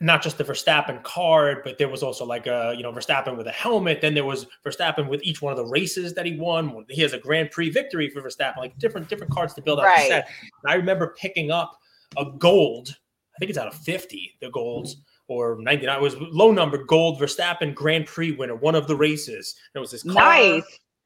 not 0.00 0.22
just 0.22 0.38
the 0.38 0.44
Verstappen 0.44 1.02
card, 1.04 1.58
but 1.64 1.78
there 1.78 1.88
was 1.88 2.02
also 2.02 2.24
like 2.24 2.46
a, 2.46 2.74
you 2.76 2.82
know, 2.82 2.92
Verstappen 2.92 3.36
with 3.36 3.46
a 3.46 3.52
helmet. 3.52 4.00
Then 4.00 4.14
there 4.14 4.24
was 4.24 4.46
Verstappen 4.66 5.08
with 5.08 5.22
each 5.22 5.40
one 5.40 5.52
of 5.52 5.56
the 5.56 5.66
races 5.66 6.14
that 6.14 6.26
he 6.26 6.36
won. 6.36 6.84
He 6.88 7.00
has 7.02 7.12
a 7.12 7.18
Grand 7.18 7.50
Prix 7.52 7.70
victory 7.70 8.10
for 8.10 8.20
Verstappen, 8.20 8.56
like 8.58 8.76
different 8.78 9.08
different 9.08 9.32
cards 9.32 9.54
to 9.54 9.62
build 9.62 9.78
up. 9.78 9.84
Right. 9.84 10.02
the 10.02 10.08
set. 10.08 10.28
And 10.64 10.72
I 10.72 10.74
remember 10.74 11.14
picking 11.18 11.50
up 11.50 11.78
a 12.16 12.24
gold. 12.38 12.96
I 13.36 13.38
think 13.38 13.50
it's 13.50 13.58
out 13.58 13.68
of 13.68 13.74
50, 13.74 14.36
the 14.40 14.50
golds 14.50 14.96
or 15.28 15.58
99. 15.60 15.96
It 15.96 16.02
was 16.02 16.16
low 16.18 16.50
number 16.50 16.82
gold 16.82 17.20
Verstappen 17.20 17.72
Grand 17.74 18.06
Prix 18.06 18.32
winner, 18.32 18.56
one 18.56 18.74
of 18.74 18.88
the 18.88 18.96
races. 18.96 19.54
It 19.74 19.78
was 19.78 19.92
this 19.92 20.02
car 20.02 20.14
Nice. 20.14 20.62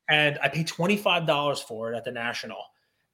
and 0.09 0.39
I 0.43 0.49
paid 0.49 0.67
twenty 0.67 0.97
five 0.97 1.27
dollars 1.27 1.61
for 1.61 1.93
it 1.93 1.97
at 1.97 2.05
the 2.05 2.13
National. 2.13 2.57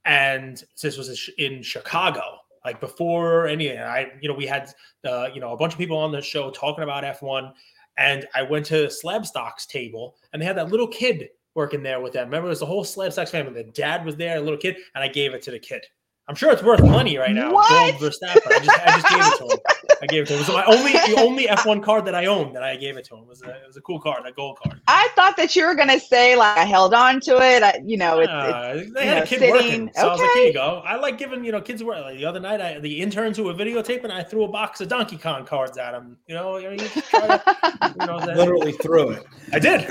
And 0.05 0.63
this 0.81 0.97
was 0.97 1.29
in 1.37 1.63
Chicago, 1.63 2.23
like 2.69 2.81
before 2.81 3.47
any. 3.47 3.77
I, 3.77 4.13
you 4.21 4.29
know, 4.29 4.35
we 4.35 4.47
had, 4.47 4.73
uh, 5.07 5.29
you 5.35 5.41
know, 5.41 5.53
a 5.53 5.57
bunch 5.57 5.73
of 5.73 5.79
people 5.79 5.97
on 5.97 6.13
the 6.13 6.21
show 6.21 6.51
talking 6.51 6.85
about 6.85 7.03
F 7.03 7.23
one, 7.23 7.53
and 7.97 8.27
I 8.35 8.43
went 8.43 8.67
to 8.67 8.89
Slabstox 8.89 9.67
table, 9.67 10.17
and 10.33 10.41
they 10.41 10.47
had 10.47 10.59
that 10.59 10.69
little 10.69 10.89
kid 10.89 11.31
working 11.55 11.83
there 11.83 12.01
with 12.01 12.13
them. 12.13 12.27
Remember, 12.29 12.49
it 12.49 12.51
was 12.51 12.61
the 12.61 12.67
whole 12.67 12.85
Slabstox 12.85 13.31
family. 13.31 13.55
The 13.63 13.73
dad 13.73 14.05
was 14.05 14.17
there, 14.17 14.37
a 14.37 14.41
little 14.41 14.59
kid, 14.59 14.77
and 14.95 15.03
I 15.03 15.09
gave 15.09 15.33
it 15.33 15.43
to 15.43 15.51
the 15.51 15.59
kid. 15.59 15.85
I'm 16.29 16.35
sure 16.35 16.53
it's 16.53 16.63
worth 16.63 16.83
money 16.83 17.17
right 17.17 17.35
now. 17.35 17.53
What? 17.55 17.99
Gold 17.99 18.13
Verstappen. 18.13 18.43
I 18.53 18.59
just, 18.59 18.81
I 18.81 19.01
just 19.01 19.09
gave 19.09 19.21
it 19.21 19.39
to 19.39 19.55
him. 19.55 19.59
I 20.03 20.07
gave 20.07 20.23
it 20.25 20.27
to 20.27 20.35
him. 20.35 20.41
It 20.41 20.47
was 20.47 20.55
my 20.55 20.65
only, 20.67 20.93
the 20.93 21.21
only 21.23 21.47
F1 21.47 21.83
card 21.83 22.05
that 22.05 22.15
I 22.15 22.27
owned 22.27 22.55
that 22.55 22.63
I 22.63 22.77
gave 22.77 22.99
it 22.99 23.05
to 23.07 23.15
him. 23.17 23.23
It 23.23 23.29
was 23.29 23.43
a, 23.43 23.49
it 23.49 23.67
was 23.67 23.77
a 23.79 23.81
cool 23.81 23.99
card, 23.99 24.27
a 24.27 24.33
gold 24.33 24.59
card. 24.63 24.81
I 24.87 25.09
thought 25.17 25.37
that 25.39 25.57
you 25.57 25.65
were 25.67 25.75
gonna 25.75 25.99
say 25.99 26.37
like 26.37 26.57
I 26.59 26.65
held 26.65 26.93
on 26.93 27.21
to 27.21 27.37
it. 27.39 27.63
I, 27.63 27.81
you 27.85 27.97
know, 27.97 28.19
it's, 28.19 28.31
it's 28.31 28.55
Uh, 28.55 28.85
they 28.95 29.03
you 29.05 29.09
had 29.09 29.17
know, 29.17 29.23
a 29.23 29.27
kid 29.27 29.39
sitting- 29.39 29.51
working, 29.55 29.91
so 29.95 30.09
I 30.09 30.13
was 30.13 30.21
like, 30.21 30.31
okay. 30.31 30.39
"Here 30.41 30.47
you 30.49 30.53
go." 30.53 30.83
I 30.85 30.97
like 30.97 31.17
giving 31.19 31.45
you 31.45 31.51
know 31.53 31.61
kids 31.63 31.83
work. 31.83 32.05
Like 32.05 32.19
the 32.19 32.27
other 32.27 32.41
night, 32.41 32.61
I, 32.61 32.79
the 32.79 33.01
interns 33.01 33.39
who 33.39 33.45
were 33.45 33.55
videotaping, 33.55 34.11
I 34.11 34.23
threw 34.23 34.45
a 34.45 34.49
box 34.49 34.81
of 34.83 34.89
Donkey 34.89 35.17
Kong 35.17 35.47
cards 35.47 35.79
at 35.79 35.93
them. 35.93 36.19
You 36.27 36.35
know, 36.35 36.59
you, 36.59 36.65
know, 36.65 36.73
you 36.73 36.89
try 37.03 37.27
to, 37.39 37.95
you 37.99 38.07
know 38.07 38.21
that- 38.21 38.37
Literally 38.37 38.73
threw 38.73 39.11
it. 39.13 39.25
I 39.53 39.59
did. 39.59 39.91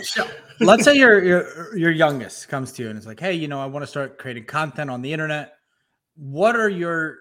Let's 0.60 0.84
say 0.84 0.94
your 0.96 1.22
your 1.24 1.76
your 1.76 1.92
youngest 1.92 2.48
comes 2.48 2.72
to 2.74 2.84
you 2.84 2.90
and 2.90 2.98
is 3.00 3.08
like, 3.08 3.20
"Hey, 3.20 3.34
you 3.34 3.48
know, 3.48 3.60
I 3.60 3.66
want 3.66 3.84
to 3.84 3.88
start 3.88 4.20
creating 4.20 4.46
content 4.46 4.90
on 4.92 5.02
the 5.02 5.12
internet. 5.12 5.57
What 6.18 6.56
are 6.56 6.70
your 6.70 7.20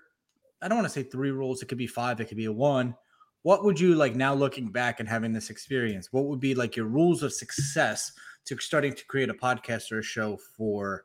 I 0.62 0.68
don't 0.68 0.78
want 0.78 0.88
to 0.88 0.92
say 0.92 1.02
three 1.02 1.30
rules. 1.30 1.62
It 1.62 1.66
could 1.66 1.78
be 1.78 1.86
five. 1.86 2.20
It 2.20 2.26
could 2.26 2.36
be 2.36 2.46
a 2.46 2.52
one. 2.52 2.96
What 3.42 3.62
would 3.64 3.78
you 3.78 3.94
like 3.94 4.16
now 4.16 4.34
looking 4.34 4.68
back 4.68 4.98
and 4.98 5.08
having 5.08 5.32
this 5.32 5.50
experience? 5.50 6.12
What 6.12 6.24
would 6.24 6.40
be 6.40 6.54
like 6.54 6.74
your 6.74 6.86
rules 6.86 7.22
of 7.22 7.32
success 7.32 8.10
to 8.46 8.58
starting 8.58 8.94
to 8.94 9.06
create 9.06 9.30
a 9.30 9.34
podcast 9.34 9.92
or 9.92 10.00
a 10.00 10.02
show 10.02 10.38
for 10.56 11.04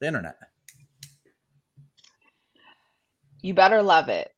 the 0.00 0.06
internet? 0.06 0.36
you 3.42 3.54
better 3.54 3.82
love 3.82 4.08
it. 4.08 4.32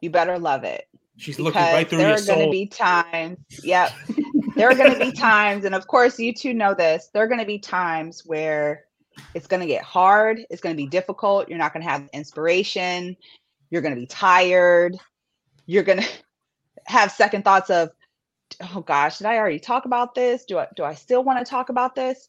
You 0.00 0.10
better 0.10 0.38
love 0.38 0.64
it. 0.64 0.88
She's 1.16 1.38
looking 1.38 1.60
right 1.60 1.88
through 1.88 1.98
there 1.98 2.08
your 2.08 2.18
are 2.18 2.26
going 2.26 2.46
to 2.46 2.50
be 2.50 2.66
times 2.66 3.38
yep 3.62 3.92
there 4.56 4.68
are 4.68 4.74
going 4.74 4.92
to 4.92 4.98
be 4.98 5.12
times 5.16 5.64
and 5.64 5.74
of 5.74 5.86
course 5.86 6.18
you 6.18 6.32
two 6.32 6.54
know 6.54 6.74
this 6.74 7.10
there 7.12 7.22
are 7.22 7.28
going 7.28 7.38
to 7.38 7.46
be 7.46 7.58
times 7.58 8.22
where 8.24 8.86
it's 9.34 9.46
going 9.46 9.60
to 9.60 9.66
get 9.66 9.82
hard. 9.82 10.40
It's 10.50 10.60
going 10.60 10.74
to 10.74 10.82
be 10.82 10.88
difficult. 10.88 11.48
You're 11.48 11.58
not 11.58 11.72
going 11.72 11.84
to 11.84 11.90
have 11.90 12.08
inspiration. 12.12 13.16
You're 13.70 13.82
going 13.82 13.94
to 13.94 14.00
be 14.00 14.06
tired. 14.06 14.96
You're 15.66 15.82
going 15.82 16.00
to 16.02 16.08
have 16.86 17.12
second 17.12 17.44
thoughts 17.44 17.70
of 17.70 17.90
oh 18.74 18.82
gosh 18.82 19.16
did 19.16 19.26
i 19.26 19.38
already 19.38 19.58
talk 19.58 19.86
about 19.86 20.14
this? 20.14 20.44
Do 20.44 20.58
i 20.58 20.66
do 20.76 20.84
i 20.84 20.94
still 20.94 21.24
want 21.24 21.38
to 21.38 21.48
talk 21.48 21.68
about 21.68 21.94
this? 21.94 22.28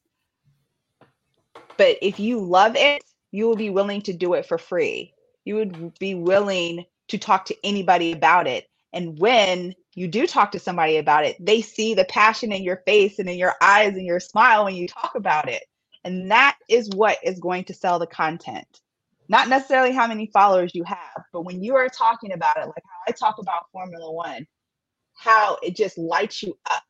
But 1.76 1.98
if 2.02 2.20
you 2.20 2.40
love 2.40 2.76
it 2.76 3.04
you 3.34 3.48
will 3.48 3.56
be 3.58 3.72
willing 3.72 4.02
to 4.04 4.14
do 4.14 4.36
it 4.36 4.46
for 4.46 4.58
free. 4.58 5.12
You 5.44 5.56
would 5.56 5.98
be 6.00 6.14
willing 6.16 6.86
to 7.10 7.18
talk 7.18 7.46
to 7.46 7.66
anybody 7.66 8.14
about 8.14 8.48
it. 8.48 8.70
And 8.94 9.18
when 9.18 9.74
you 9.96 10.08
do 10.08 10.28
talk 10.28 10.52
to 10.52 10.60
somebody 10.60 10.98
about 10.98 11.26
it, 11.26 11.36
they 11.44 11.62
see 11.62 11.96
the 11.96 12.06
passion 12.06 12.52
in 12.52 12.64
your 12.64 12.84
face 12.86 13.18
and 13.18 13.28
in 13.28 13.38
your 13.38 13.56
eyes 13.60 13.96
and 13.96 14.06
your 14.06 14.20
smile 14.20 14.66
when 14.66 14.76
you 14.76 14.88
talk 14.88 15.16
about 15.16 15.50
it. 15.50 15.64
And 16.04 16.32
that 16.32 16.58
is 16.70 16.90
what 16.90 17.18
is 17.24 17.40
going 17.40 17.66
to 17.66 17.74
sell 17.74 18.00
the 18.00 18.08
content. 18.08 18.68
Not 19.30 19.48
necessarily 19.48 19.94
how 19.94 20.08
many 20.08 20.28
followers 20.28 20.76
you 20.76 20.84
have, 20.84 21.24
but 21.32 21.46
when 21.46 21.64
you 21.64 21.76
are 21.76 21.88
talking 21.88 22.34
about 22.34 22.58
it, 22.58 22.66
like 22.66 22.84
how 22.84 23.00
I 23.08 23.12
talk 23.12 23.38
about 23.40 23.70
Formula 23.72 24.12
One, 24.12 24.46
how 25.16 25.58
it 25.64 25.76
just 25.76 25.98
lights 25.98 26.44
you 26.44 26.58
up. 26.70 26.84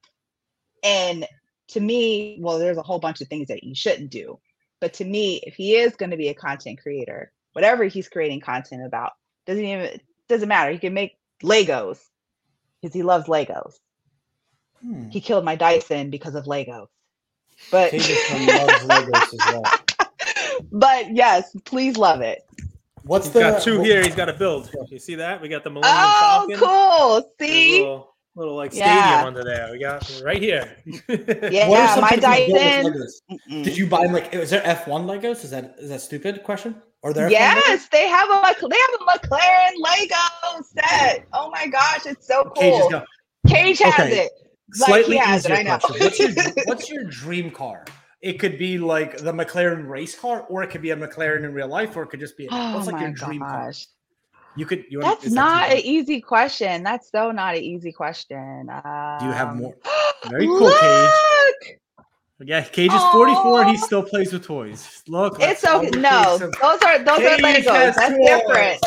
And 0.84 1.28
to 1.70 1.80
me, 1.80 2.40
well, 2.42 2.58
there's 2.58 2.78
a 2.78 2.84
whole 2.84 3.00
bunch 3.00 3.22
of 3.22 3.28
things 3.28 3.48
that 3.50 3.64
you 3.64 3.76
shouldn't 3.76 4.10
do. 4.10 4.40
But 4.82 4.94
to 4.96 5.06
me, 5.06 5.42
if 5.44 5.56
he 5.56 5.76
is 5.76 5.96
going 5.96 6.12
to 6.12 6.18
be 6.18 6.30
a 6.30 6.34
content 6.34 6.82
creator, 6.82 7.32
whatever 7.54 7.86
he's 7.86 8.10
creating 8.10 8.42
content 8.42 8.86
about, 8.86 9.14
doesn't 9.46 9.64
even 9.64 10.00
doesn't 10.28 10.50
matter. 10.50 10.72
He 10.72 10.80
can 10.80 10.94
make 10.94 11.18
Legos 11.42 12.00
because 12.82 12.94
he 12.94 13.04
loves 13.04 13.28
Legos. 13.28 13.76
Hmm. 14.82 15.10
He 15.10 15.22
killed 15.22 15.46
my 15.46 15.56
Dyson 15.56 16.10
because 16.10 16.36
of 16.36 16.46
Legos. 16.46 16.88
But 17.72 17.92
Cage's 17.92 18.20
son 18.28 18.46
loves 18.46 18.84
Legos 18.84 19.34
as 19.34 19.40
well. 19.52 19.64
but 20.72 21.16
yes, 21.16 21.56
please 21.66 21.98
love 21.98 22.22
it. 22.22 22.46
What's 23.04 23.26
He's 23.26 23.34
the 23.34 23.40
got 23.42 23.62
two 23.62 23.82
here. 23.82 24.02
He's 24.04 24.16
got 24.16 24.26
to 24.26 24.34
build. 24.34 24.70
You 24.90 25.00
see 25.00 25.16
that? 25.16 25.42
We 25.42 25.50
got 25.50 25.64
the 25.64 25.70
Millennium 25.70 26.12
Oh, 26.16 26.48
Falcon. 26.48 26.58
cool. 26.58 27.32
See? 27.40 27.80
Little, 27.80 28.16
little 28.36 28.56
like 28.56 28.72
stadium 28.72 28.96
Yeah. 28.96 29.26
under 29.26 29.44
there. 29.44 29.70
We 29.72 29.80
got 29.80 30.10
right 30.24 30.42
here. 30.42 30.78
Yeah, 31.52 31.68
What 31.68 31.82
are 31.82 31.88
some 31.90 32.02
my 32.02 32.10
things 32.12 32.24
you 32.48 32.54
Dyson. 32.56 33.64
Did 33.64 33.78
you 33.78 33.88
buy 33.88 34.06
like? 34.06 34.34
Is 34.34 34.50
there 34.50 34.66
F 34.66 34.88
one 34.88 35.06
Legos? 35.06 35.44
Is 35.44 35.50
that 35.52 35.76
is 35.78 35.90
that 35.90 36.00
stupid 36.02 36.44
question? 36.44 36.82
Are 37.04 37.12
there? 37.14 37.28
F1 37.28 37.32
Yes, 37.32 37.88
they 37.92 38.08
have 38.08 38.30
a 38.30 38.56
they 38.68 38.78
have 38.78 39.02
a 39.02 39.18
McLaren 39.20 39.72
Lego 39.78 40.64
set. 40.64 41.28
Oh 41.34 41.50
my 41.52 41.68
gosh, 41.68 42.06
it's 42.06 42.26
so 42.26 42.44
Cage 42.56 42.74
has 42.76 42.82
cool. 42.84 42.90
got 42.90 43.06
Cage 43.48 43.80
has 43.80 43.94
Okay. 43.96 44.20
it. 44.26 44.32
Like, 44.80 44.88
Slightly 44.88 45.18
has 45.18 45.46
easier 45.46 45.64
question. 45.66 46.00
What's 46.00 46.20
your 46.20 46.32
what's 46.66 46.90
your 46.90 47.04
dream 47.04 47.52
car? 47.52 47.86
It 48.22 48.40
could 48.40 48.58
be 48.58 48.78
like 48.78 49.18
the 49.18 49.34
McLaren 49.34 49.88
race 49.88 50.18
car, 50.18 50.42
or 50.50 50.64
it 50.64 50.70
could 50.70 50.82
be 50.82 50.92
a 50.92 50.96
McLaren 50.96 51.44
in 51.44 51.54
real 51.54 51.68
life, 51.68 51.96
or 51.98 52.04
it 52.04 52.08
could 52.08 52.22
just 52.22 52.38
be 52.38 52.48
Oh 52.50 52.76
what's 52.76 52.88
like 52.88 53.02
your 53.02 53.12
dream 53.12 53.42
car. 53.42 53.66
gosh. 53.68 53.88
You 54.56 54.66
could. 54.66 54.86
You 54.90 55.02
That's 55.02 55.26
that 55.26 55.32
not 55.34 55.72
an 55.72 55.80
easy 55.80 56.22
question. 56.22 56.84
That's 56.84 57.12
so 57.12 57.32
not 57.32 57.56
an 57.56 57.64
easy 57.64 57.92
question. 57.92 58.70
Um, 58.70 59.18
Do 59.20 59.26
you 59.26 59.32
have 59.32 59.56
more? 59.58 59.76
Very 60.30 60.46
cool, 60.48 60.72
Cage. 60.80 61.10
Yeah, 62.46 62.62
Cage 62.64 62.92
is 62.94 63.02
44 63.14 63.62
and 63.62 63.70
he 63.70 63.78
still 63.78 64.04
plays 64.04 64.34
with 64.34 64.44
toys. 64.46 65.02
Look, 65.08 65.38
It's 65.40 65.64
okay. 65.64 65.90
No, 65.92 66.38
some- 66.38 66.52
those 66.62 66.82
are 66.82 67.00
those 67.00 67.20
are 67.20 67.38
Cage 67.38 67.66
Legos. 67.66 67.96
That's 67.96 68.10
toys. 68.10 68.20
different. 68.28 68.80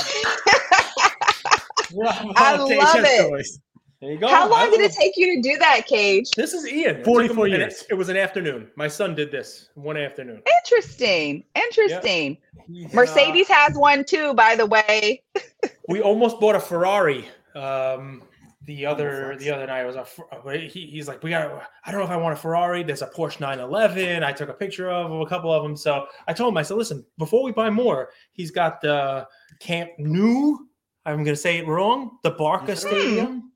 I 2.37 2.57
love 2.57 2.71
it. 3.05 3.29
toys. 3.31 3.61
There 4.01 4.13
you 4.13 4.19
go. 4.19 4.29
How 4.29 4.49
long 4.49 4.69
I 4.69 4.71
did 4.71 4.81
it 4.83 4.93
take 4.93 5.17
you 5.17 5.37
to 5.37 5.43
do 5.49 5.57
that, 5.59 5.87
Cage? 5.87 6.31
This 6.33 6.53
is 6.53 6.67
Ian. 6.67 6.97
It 6.97 7.05
44 7.05 7.47
him 7.47 7.53
years. 7.61 7.85
It 7.89 7.95
was 7.95 8.09
an 8.11 8.17
afternoon. 8.17 8.69
My 8.77 8.89
son 8.89 9.15
did 9.15 9.31
this 9.31 9.71
one 9.75 9.97
afternoon. 9.97 10.43
Interesting. 10.63 11.45
Interesting. 11.55 12.37
He's, 12.67 12.87
uh, 12.87 12.89
Mercedes 12.95 13.49
has 13.49 13.75
one 13.75 14.05
too, 14.05 14.35
by 14.35 14.55
the 14.55 14.67
way. 14.67 15.23
we 15.89 16.03
almost 16.03 16.39
bought 16.41 16.57
a 16.57 16.61
Ferrari. 16.61 17.25
Um, 17.55 18.23
the 18.65 18.85
other 18.85 19.29
flex. 19.29 19.45
the 19.45 19.51
other 19.51 19.67
night 19.67 19.85
was 19.85 19.97
a 19.97 20.01
uh, 20.35 20.51
he, 20.51 20.87
he's 20.87 21.07
like 21.09 21.23
we 21.23 21.31
got 21.31 21.63
I 21.85 21.91
don't 21.93 22.01
know 22.01 22.05
if 22.07 22.11
I 22.11 22.17
want 22.17 22.35
a 22.35 22.41
Ferrari. 22.41 22.83
There's 22.83 23.01
a 23.03 23.07
Porsche 23.07 23.41
911. 23.41 24.23
I 24.25 24.33
took 24.33 24.49
a 24.51 24.55
picture 24.55 24.91
of 24.91 25.11
a 25.21 25.27
couple 25.27 25.53
of 25.53 25.63
them. 25.63 25.77
So 25.77 26.07
I 26.29 26.33
told 26.35 26.53
him 26.53 26.59
I 26.59 26.63
said 26.63 26.77
listen 26.77 27.07
before 27.17 27.43
we 27.45 27.53
buy 27.53 27.71
more. 27.71 28.11
He's 28.33 28.51
got 28.51 28.81
the 28.83 29.27
Camp 29.61 29.91
Nou. 29.99 30.59
I'm 31.07 31.23
gonna 31.25 31.37
say 31.37 31.59
it 31.59 31.67
wrong. 31.67 32.19
The 32.25 32.33
Barca 32.33 32.73
Hmm. 32.73 32.79
Stadium. 32.79 33.53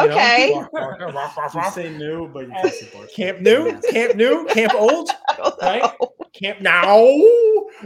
You 0.00 0.06
know, 0.08 0.14
Okay. 0.14 0.52
Bar- 0.54 0.70
Barca, 0.72 1.06
rah, 1.06 1.32
rah, 1.36 1.64
You 1.66 1.70
say 1.72 1.90
new, 1.96 2.28
but 2.28 2.46
you 2.46 2.52
can't 2.52 2.72
say 2.74 3.06
Camp 3.14 3.40
New, 3.40 3.80
Camp 3.90 4.16
New, 4.16 4.46
Camp 4.46 4.74
Old. 4.74 5.10
Right? 5.62 5.90
Camp 6.34 6.60
now. 6.60 6.84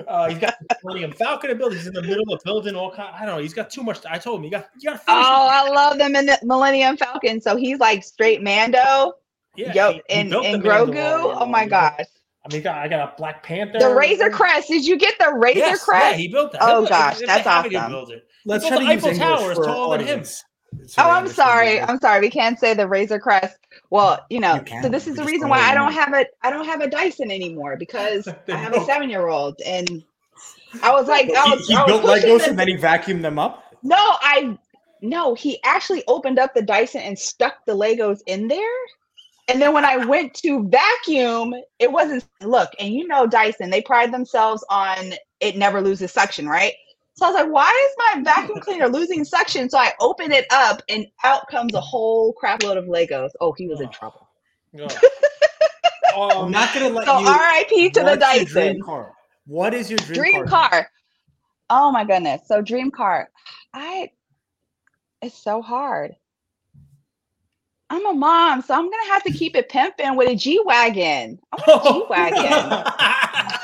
Uh, 0.06 0.28
he's 0.28 0.38
got 0.38 0.54
the 0.68 0.76
Millennium 0.84 1.12
Falcon 1.12 1.50
to 1.50 1.56
build. 1.56 1.72
He's 1.72 1.86
in 1.86 1.94
the 1.94 2.02
middle 2.02 2.32
of 2.32 2.40
building 2.44 2.74
all 2.76 2.90
kind. 2.90 3.14
I 3.14 3.24
don't 3.24 3.36
know. 3.36 3.42
He's 3.42 3.54
got 3.54 3.70
too 3.70 3.82
much. 3.82 4.04
I 4.06 4.18
told 4.18 4.38
him 4.40 4.44
you 4.44 4.50
got 4.50 4.68
you 4.78 4.90
got 4.90 4.96
to 4.96 5.02
Oh, 5.08 5.14
finish. 5.14 5.26
I 5.26 5.68
love 5.70 5.98
them 5.98 6.16
in 6.16 6.26
the 6.26 6.38
Millennium 6.42 6.96
Falcon. 6.96 7.40
So 7.40 7.56
he's 7.56 7.78
like 7.78 8.02
straight 8.04 8.42
Mando. 8.42 9.14
it. 9.56 9.74
Yo, 9.74 9.92
he- 9.92 9.94
he 9.96 10.02
and 10.10 10.30
built 10.30 10.44
and 10.46 10.62
the 10.62 10.68
Mandalorian 10.68 10.92
Grogu. 10.94 11.36
Oh 11.40 11.46
my 11.46 11.66
gosh. 11.66 12.04
I 12.48 12.54
mean, 12.54 12.66
I 12.66 12.88
got 12.88 13.00
a 13.00 13.14
Black 13.16 13.42
Panther. 13.42 13.78
The 13.78 13.94
Razor 13.94 14.30
Crest. 14.30 14.68
Did 14.68 14.86
you 14.86 14.96
get 14.96 15.18
the 15.18 15.32
Razor 15.32 15.58
Yes, 15.58 15.84
Crest? 15.84 16.12
Yeah, 16.12 16.16
he 16.16 16.28
built 16.28 16.52
that. 16.52 16.62
Oh, 16.62 16.86
gosh, 16.86 17.18
that's 17.20 17.46
have 17.46 17.66
it, 17.66 17.72
he 17.72 17.76
awesome. 17.78 18.20
Let's 18.44 18.64
He 18.64 18.70
try 18.70 18.78
built 18.78 18.80
to 18.80 18.86
the 18.86 18.94
use 18.94 19.04
Eiffel 19.04 19.10
English 19.10 19.18
Tower 19.40 19.52
is 19.52 19.58
for 19.58 19.64
taller 19.64 19.98
than 19.98 20.06
him. 20.06 20.24
Oh, 20.98 21.10
I'm 21.10 21.28
sorry. 21.28 21.80
I'm 21.80 21.98
sorry. 21.98 22.20
We 22.20 22.30
can't 22.30 22.58
say 22.58 22.74
the 22.74 22.86
Razor 22.86 23.18
Crest. 23.18 23.58
Well, 23.90 24.24
you 24.30 24.40
know, 24.40 24.62
You 24.70 24.82
so 24.82 24.88
this 24.88 25.06
is 25.06 25.16
We 25.16 25.24
the 25.24 25.24
reason 25.24 25.48
why 25.48 25.60
I 25.60 25.74
don't 25.74 25.92
have 25.92 26.12
a 26.14 26.26
I 26.42 26.50
don't 26.50 26.66
have 26.66 26.80
a 26.80 26.88
Dyson 26.88 27.30
anymore 27.30 27.76
because 27.76 28.28
I 28.48 28.56
have 28.56 28.74
a 28.74 28.84
seven 28.84 29.10
year 29.10 29.28
old 29.28 29.60
and 29.64 30.02
I 30.82 30.92
was 30.92 31.08
like, 31.08 31.30
I 31.30 31.44
He, 31.44 31.50
was, 31.50 31.66
he 31.68 31.74
I 31.74 31.86
built 31.86 32.02
Legos 32.02 32.46
and 32.46 32.58
then 32.58 32.68
he 32.68 32.76
vacuumed 32.76 33.22
them 33.22 33.38
up. 33.38 33.64
No, 33.82 33.96
I 33.98 34.58
no, 35.02 35.34
he 35.34 35.60
actually 35.64 36.02
opened 36.08 36.38
up 36.38 36.54
the 36.54 36.62
Dyson 36.62 37.00
and 37.02 37.18
stuck 37.18 37.64
the 37.66 37.76
Legos 37.76 38.20
in 38.26 38.48
there. 38.48 38.76
And 39.48 39.62
then 39.62 39.72
when 39.72 39.84
I 39.84 40.04
went 40.04 40.34
to 40.34 40.68
vacuum, 40.68 41.54
it 41.78 41.92
wasn't 41.92 42.24
look, 42.42 42.70
and 42.80 42.92
you 42.92 43.06
know 43.06 43.26
Dyson, 43.26 43.70
they 43.70 43.80
pride 43.80 44.12
themselves 44.12 44.64
on 44.70 45.12
it 45.40 45.56
never 45.56 45.80
loses 45.80 46.12
suction, 46.12 46.48
right? 46.48 46.72
So 47.16 47.26
I 47.26 47.30
was 47.30 47.34
like, 47.42 47.50
why 47.52 47.88
is 47.90 47.96
my 48.16 48.22
vacuum 48.22 48.60
cleaner 48.60 48.88
losing 48.88 49.24
suction? 49.24 49.70
So 49.70 49.78
I 49.78 49.92
open 50.00 50.32
it 50.32 50.46
up 50.50 50.82
and 50.88 51.06
out 51.24 51.48
comes 51.48 51.74
a 51.74 51.80
whole 51.80 52.32
crap 52.34 52.62
load 52.62 52.76
of 52.76 52.84
Legos. 52.86 53.30
Oh, 53.40 53.52
he 53.56 53.66
was 53.68 53.80
in 53.80 53.88
Oh. 53.88 53.90
trouble. 53.90 54.28
Oh. 56.14 56.42
I'm 56.44 56.50
not 56.50 56.72
gonna 56.74 56.88
let 56.88 57.08
you 57.08 57.12
So 57.12 57.20
you. 57.20 57.26
RIP 57.26 57.92
to 57.94 58.04
the 58.04 58.04
what's 58.04 58.32
your 58.32 58.44
dream 58.44 58.76
Dyson. 58.76 58.82
car? 58.82 59.12
What 59.46 59.74
is 59.74 59.90
your 59.90 59.98
dream, 59.98 60.18
Dream 60.22 60.46
car. 60.46 60.90
Oh 61.70 61.90
my 61.92 62.04
goodness. 62.04 62.42
So 62.46 62.60
dream 62.62 62.90
car. 62.90 63.30
I 63.74 64.10
it's 65.22 65.36
so 65.38 65.62
hard. 65.62 66.16
I'm 67.88 68.04
a 68.06 68.12
mom, 68.12 68.62
so 68.62 68.74
I'm 68.74 68.90
gonna 68.90 69.12
have 69.12 69.22
to 69.24 69.32
keep 69.32 69.54
it 69.54 69.68
pimping 69.68 70.16
with 70.16 70.28
a 70.28 70.34
G 70.34 70.60
wagon. 70.64 71.38
I 71.52 71.56
want 71.66 71.86
a 71.86 71.92
G 71.92 72.04
wagon. 72.10 72.46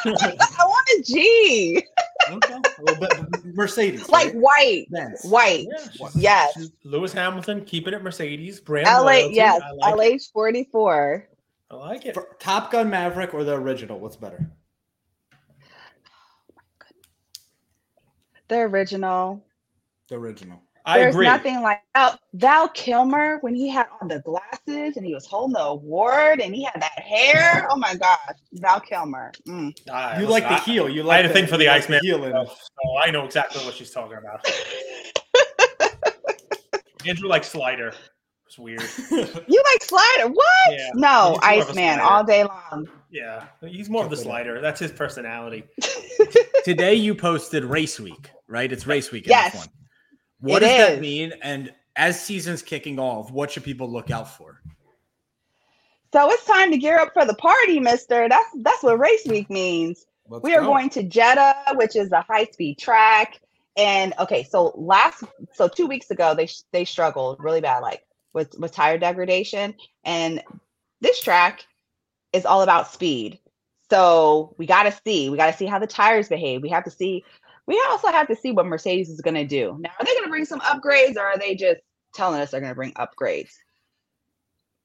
I 0.04 0.64
want 0.64 0.88
a 0.98 1.02
G, 1.02 1.82
Okay. 2.30 2.54
Well, 2.80 2.96
but 3.00 3.44
Mercedes, 3.44 4.08
like 4.08 4.26
right? 4.28 4.36
white, 4.36 4.86
Benz. 4.90 5.24
white. 5.24 5.66
Yeah, 5.68 6.46
Yes, 6.54 6.68
Lewis 6.84 7.12
Hamilton 7.12 7.64
keeping 7.64 7.94
it 7.94 8.02
Mercedes 8.02 8.60
brand. 8.60 8.86
LA. 8.86 9.00
loyalty. 9.02 9.34
Yes, 9.34 9.60
like 9.78 9.92
L 9.92 10.00
A 10.02 10.18
forty 10.32 10.68
four. 10.70 11.26
I 11.70 11.74
like 11.74 12.06
it. 12.06 12.14
For 12.14 12.28
Top 12.38 12.70
Gun 12.70 12.90
Maverick 12.90 13.34
or 13.34 13.42
the 13.44 13.54
original? 13.54 13.98
What's 13.98 14.16
better? 14.16 14.48
Oh 15.32 16.86
the 18.48 18.56
original. 18.58 19.42
The 20.08 20.14
original. 20.16 20.60
I 20.84 20.98
There's 20.98 21.14
agree. 21.14 21.26
nothing 21.26 21.60
like 21.62 21.80
Val, 21.94 22.18
Val 22.34 22.68
Kilmer 22.68 23.38
when 23.42 23.54
he 23.54 23.68
had 23.68 23.86
on 24.00 24.08
the 24.08 24.18
glasses 24.20 24.96
and 24.96 25.06
he 25.06 25.14
was 25.14 25.26
holding 25.26 25.54
the 25.54 25.62
award 25.62 26.40
and 26.40 26.54
he 26.54 26.64
had 26.64 26.80
that 26.80 26.98
hair. 26.98 27.68
Oh 27.70 27.76
my 27.76 27.94
gosh, 27.94 28.18
Val 28.54 28.80
Kilmer. 28.80 29.32
Mm. 29.46 29.72
I- 29.92 30.20
You 30.20 30.26
like 30.26 30.48
the 30.48 30.56
heel. 30.56 30.88
You 30.88 31.02
I 31.02 31.04
like 31.04 31.16
had 31.18 31.24
a 31.26 31.28
the- 31.28 31.34
thing 31.34 31.46
for 31.46 31.56
the 31.56 31.64
you 31.64 31.70
like 31.70 31.82
Iceman. 31.82 32.00
heel 32.02 32.24
in- 32.24 32.32
So 32.32 32.96
I 33.00 33.10
know 33.10 33.24
exactly 33.24 33.64
what 33.64 33.74
she's 33.74 33.90
talking 33.90 34.18
about. 34.18 34.44
Andrew 37.06 37.28
likes 37.28 37.48
slider. 37.48 37.92
It's 38.46 38.58
weird. 38.58 38.82
You 39.10 39.62
like 39.72 39.82
slider? 39.82 40.28
What? 40.28 40.72
Yeah, 40.72 40.90
no, 40.94 41.38
he's 41.42 41.42
more 41.42 41.62
of 41.62 41.68
a 41.68 41.70
Iceman 41.70 42.00
all 42.00 42.22
day 42.24 42.44
long. 42.44 42.88
Yeah, 43.10 43.44
he's 43.62 43.88
more 43.90 44.04
of 44.04 44.10
the 44.10 44.16
Check 44.16 44.24
it 44.24 44.28
out. 44.28 44.32
slider. 44.32 44.60
That's 44.60 44.80
his 44.80 44.92
personality. 44.92 45.64
Today 46.64 46.94
you 46.94 47.14
posted 47.14 47.64
race 47.64 47.98
week, 47.98 48.30
right? 48.48 48.70
It's 48.70 48.86
race 48.86 49.10
week. 49.10 49.24
in 49.24 49.30
Yes. 49.30 49.68
F1. 50.43 50.49
What 50.49 50.62
It 50.62 50.66
does 50.66 50.88
that 50.88 51.01
mean? 51.01 51.32
And 51.43 51.72
as 51.97 52.20
season's 52.20 52.62
kicking 52.62 52.99
off, 52.99 53.30
what 53.30 53.51
should 53.51 53.64
people 53.64 53.90
look 53.90 54.11
out 54.11 54.36
for? 54.36 54.61
So 56.12 56.30
it's 56.30 56.45
time 56.45 56.70
to 56.70 56.76
gear 56.76 56.99
up 56.99 57.12
for 57.14 57.24
the 57.24 57.34
party, 57.34 57.80
Mister. 57.80 58.28
That's 58.28 58.49
that's 58.57 58.82
what 58.82 58.99
race 58.99 59.24
week 59.26 59.49
means. 59.49 60.07
Let's 60.28 60.45
we 60.45 60.55
are 60.55 60.61
go. 60.61 60.66
going 60.66 60.90
to 60.90 61.03
Jeddah, 61.03 61.74
which 61.74 61.97
is 61.97 62.12
a 62.12 62.22
high 62.22 62.45
speed 62.45 62.78
track. 62.78 63.40
And 63.76 64.12
okay, 64.18 64.43
so 64.43 64.72
last 64.76 65.24
so 65.55 65.68
two 65.68 65.86
weeks 65.86 66.11
ago 66.11 66.34
they 66.34 66.49
they 66.72 66.84
struggled 66.84 67.38
really 67.40 67.61
bad, 67.62 67.78
like 67.80 68.05
with 68.34 68.55
with 68.59 68.72
tire 68.72 68.99
degradation. 68.99 69.74
And 70.05 70.43
this 71.01 71.20
track 71.20 71.66
is 72.32 72.45
all 72.45 72.62
about 72.62 72.93
speed. 72.93 73.38
So 73.90 74.55
we 74.57 74.64
got 74.64 74.84
to 74.84 74.99
see, 75.05 75.28
we 75.28 75.36
got 75.36 75.51
to 75.51 75.57
see 75.57 75.66
how 75.66 75.78
the 75.78 75.86
tires 75.86 76.28
behave. 76.28 76.62
We 76.62 76.70
have 76.70 76.84
to 76.84 76.90
see, 76.90 77.24
we 77.72 77.82
also 77.88 78.08
have 78.08 78.28
to 78.28 78.36
see 78.36 78.52
what 78.52 78.66
Mercedes 78.66 79.08
is 79.08 79.22
going 79.22 79.34
to 79.34 79.46
do. 79.46 79.78
Now, 79.80 79.88
are 79.98 80.04
they 80.04 80.12
going 80.12 80.24
to 80.24 80.28
bring 80.28 80.44
some 80.44 80.60
upgrades, 80.60 81.16
or 81.16 81.22
are 81.22 81.38
they 81.38 81.54
just 81.54 81.80
telling 82.14 82.38
us 82.38 82.50
they're 82.50 82.60
going 82.60 82.70
to 82.70 82.76
bring 82.76 82.92
upgrades? 82.92 83.52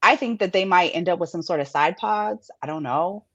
I 0.02 0.16
think 0.16 0.40
that 0.40 0.54
they 0.54 0.64
might 0.64 0.96
end 0.96 1.10
up 1.10 1.20
with 1.20 1.30
some 1.30 1.42
sort 1.42 1.60
of 1.60 1.68
side 1.68 1.98
pods. 1.98 2.50
I 2.62 2.66
don't 2.66 2.84
know. 2.84 3.26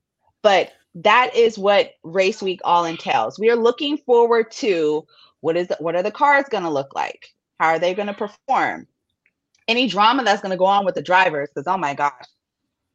But 0.40 0.72
that 0.94 1.36
is 1.36 1.58
what 1.58 1.92
race 2.02 2.40
week 2.40 2.60
all 2.64 2.86
entails. 2.86 3.38
We 3.38 3.50
are 3.50 3.56
looking 3.56 3.98
forward 3.98 4.50
to 4.52 5.06
what 5.40 5.58
is 5.58 5.68
the, 5.68 5.76
what 5.80 5.96
are 5.96 6.02
the 6.02 6.10
cars 6.10 6.46
going 6.50 6.64
to 6.64 6.70
look 6.70 6.94
like? 6.94 7.28
How 7.60 7.68
are 7.68 7.78
they 7.78 7.92
going 7.92 8.08
to 8.08 8.14
perform? 8.14 8.86
Any 9.68 9.86
drama 9.86 10.24
that's 10.24 10.40
going 10.40 10.52
to 10.52 10.56
go 10.56 10.64
on 10.64 10.86
with 10.86 10.94
the 10.94 11.02
drivers 11.02 11.50
because 11.54 11.66
oh 11.66 11.76
my 11.76 11.92
gosh, 11.92 12.24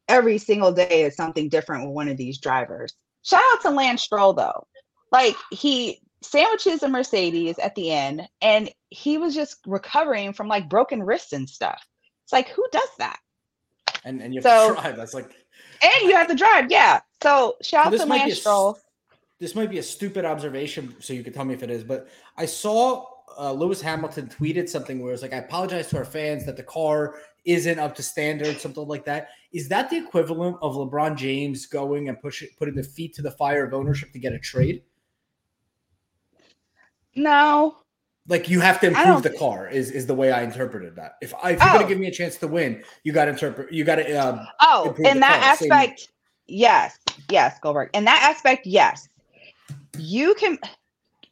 every 0.08 0.38
single 0.38 0.72
day 0.72 1.02
is 1.02 1.14
something 1.14 1.48
different 1.48 1.84
with 1.84 1.94
one 1.94 2.08
of 2.08 2.16
these 2.16 2.38
drivers. 2.38 2.94
Shout 3.22 3.42
out 3.52 3.62
to 3.62 3.70
Lance 3.70 4.02
Stroll 4.02 4.32
though. 4.32 4.66
Like 5.12 5.36
he 5.50 6.00
sandwiches 6.22 6.82
a 6.82 6.88
Mercedes 6.88 7.58
at 7.58 7.74
the 7.74 7.90
end 7.90 8.28
and 8.42 8.70
he 8.90 9.18
was 9.18 9.34
just 9.34 9.58
recovering 9.66 10.32
from 10.32 10.48
like 10.48 10.68
broken 10.68 11.02
wrists 11.02 11.32
and 11.32 11.48
stuff. 11.48 11.86
It's 12.24 12.32
like 12.32 12.48
who 12.48 12.64
does 12.72 12.88
that? 12.98 13.18
and 14.04 14.20
and 14.22 14.32
you 14.34 14.40
have 14.40 14.44
So- 14.68 14.74
to 14.74 14.80
drive. 14.80 14.96
That's 14.96 15.14
like 15.14 15.30
And 15.82 16.08
you 16.08 16.14
have 16.16 16.28
to 16.28 16.34
drive, 16.34 16.70
yeah. 16.70 17.00
So 17.22 17.56
shout 17.62 17.86
So 17.88 17.94
out 17.94 18.00
to 18.00 18.06
might 18.06 18.18
be 18.24 18.30
Lance 18.30 18.40
Stroll. 18.40 18.78
this 19.40 19.54
might 19.54 19.70
be 19.70 19.78
a 19.78 19.82
stupid 19.82 20.24
observation, 20.24 20.94
so 21.00 21.12
you 21.12 21.22
can 21.24 21.32
tell 21.32 21.44
me 21.44 21.54
if 21.54 21.62
it 21.62 21.70
is. 21.70 21.84
But 21.84 22.08
I 22.36 22.46
saw 22.46 23.06
uh, 23.38 23.52
Lewis 23.52 23.80
Hamilton 23.80 24.26
tweeted 24.28 24.68
something 24.68 25.00
where 25.00 25.12
it's 25.12 25.22
like, 25.22 25.32
"I 25.32 25.36
apologize 25.36 25.88
to 25.90 25.98
our 25.98 26.04
fans 26.04 26.44
that 26.46 26.56
the 26.56 26.62
car 26.62 27.16
isn't 27.44 27.78
up 27.78 27.94
to 27.96 28.02
standard," 28.02 28.58
something 28.60 28.86
like 28.88 29.04
that. 29.04 29.28
Is 29.52 29.68
that 29.68 29.90
the 29.90 29.96
equivalent 29.98 30.56
of 30.62 30.74
LeBron 30.74 31.16
James 31.16 31.66
going 31.66 32.08
and 32.08 32.20
pushing 32.20 32.48
putting 32.58 32.74
the 32.74 32.82
feet 32.82 33.14
to 33.14 33.22
the 33.22 33.30
fire 33.30 33.64
of 33.64 33.74
ownership 33.74 34.12
to 34.12 34.18
get 34.18 34.32
a 34.32 34.38
trade? 34.38 34.82
No, 37.18 37.76
Like 38.28 38.48
you 38.48 38.60
have 38.60 38.78
to 38.80 38.88
improve 38.88 39.22
the 39.22 39.30
car 39.30 39.68
is 39.68 39.90
is 39.90 40.06
the 40.06 40.14
way 40.14 40.30
I 40.32 40.42
interpreted 40.42 40.96
that. 40.96 41.12
If, 41.20 41.34
I, 41.42 41.50
if 41.52 41.60
you're 41.60 41.68
Oh. 41.70 41.72
gonna 41.74 41.88
give 41.88 41.98
me 41.98 42.06
a 42.08 42.12
chance 42.12 42.36
to 42.36 42.46
win, 42.48 42.82
you 43.02 43.12
got 43.12 43.24
to 43.26 43.32
interpret. 43.32 43.72
You 43.72 43.84
got 43.84 43.96
to. 43.96 44.14
Um, 44.16 44.46
Oh, 44.60 44.94
in 44.98 45.20
that 45.20 45.42
car, 45.42 45.56
same- 45.56 45.72
aspect, 45.72 46.08
yes, 46.46 46.98
yes, 47.30 47.58
Goldberg. 47.60 47.90
In 47.94 48.04
that 48.04 48.22
aspect, 48.22 48.66
yes. 48.66 49.08
You 49.98 50.34
can, 50.34 50.58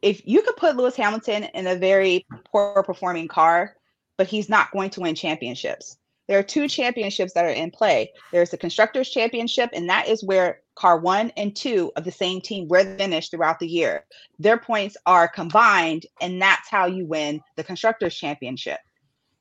if 0.02 0.26
you 0.26 0.42
could 0.42 0.56
put 0.56 0.76
Lewis 0.76 0.96
Hamilton 0.96 1.44
in 1.54 1.66
a 1.66 1.76
very 1.76 2.26
poor 2.50 2.82
performing 2.82 3.28
car, 3.28 3.76
but 4.18 4.26
he's 4.26 4.48
not 4.48 4.70
going 4.72 4.90
to 4.90 5.00
win 5.00 5.14
championships. 5.14 5.98
There 6.28 6.38
are 6.38 6.42
two 6.42 6.66
championships 6.66 7.32
that 7.34 7.44
are 7.44 7.50
in 7.50 7.70
play. 7.70 8.10
There's 8.32 8.50
the 8.50 8.56
Constructors' 8.58 9.10
Championship, 9.10 9.70
and 9.72 9.88
that 9.88 10.08
is 10.08 10.24
where 10.24 10.62
car 10.76 10.98
one 10.98 11.32
and 11.36 11.56
two 11.56 11.90
of 11.96 12.04
the 12.04 12.12
same 12.12 12.40
team 12.40 12.68
where 12.68 12.84
they 12.84 12.96
finish 12.96 13.28
throughout 13.28 13.58
the 13.58 13.66
year. 13.66 14.04
Their 14.38 14.58
points 14.58 14.96
are 15.06 15.26
combined, 15.26 16.06
and 16.20 16.40
that's 16.40 16.68
how 16.68 16.86
you 16.86 17.06
win 17.06 17.40
the 17.56 17.64
Constructors' 17.64 18.14
Championship. 18.14 18.78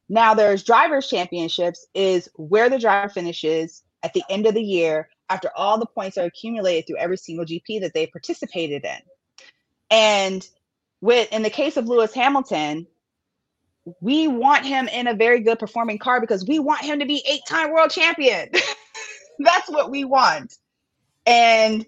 Now 0.09 0.33
there's 0.33 0.63
drivers 0.63 1.09
championships 1.09 1.85
is 1.93 2.29
where 2.35 2.69
the 2.69 2.79
driver 2.79 3.09
finishes 3.09 3.83
at 4.03 4.13
the 4.13 4.23
end 4.29 4.45
of 4.45 4.53
the 4.53 4.63
year 4.63 5.09
after 5.29 5.49
all 5.55 5.79
the 5.79 5.85
points 5.85 6.17
are 6.17 6.25
accumulated 6.25 6.87
through 6.87 6.97
every 6.97 7.17
single 7.17 7.45
GP 7.45 7.81
that 7.81 7.93
they 7.93 8.07
participated 8.07 8.85
in. 8.85 8.99
And 9.89 10.47
with 11.01 11.31
in 11.31 11.41
the 11.43 11.49
case 11.49 11.77
of 11.77 11.87
Lewis 11.87 12.13
Hamilton, 12.13 12.87
we 13.99 14.27
want 14.27 14.65
him 14.65 14.87
in 14.87 15.07
a 15.07 15.15
very 15.15 15.41
good 15.41 15.59
performing 15.59 15.99
car 15.99 16.21
because 16.21 16.45
we 16.45 16.59
want 16.59 16.81
him 16.81 16.99
to 16.99 17.05
be 17.05 17.23
eight-time 17.27 17.71
world 17.71 17.91
champion. 17.91 18.49
That's 19.39 19.69
what 19.69 19.91
we 19.91 20.05
want. 20.05 20.55
And 21.25 21.85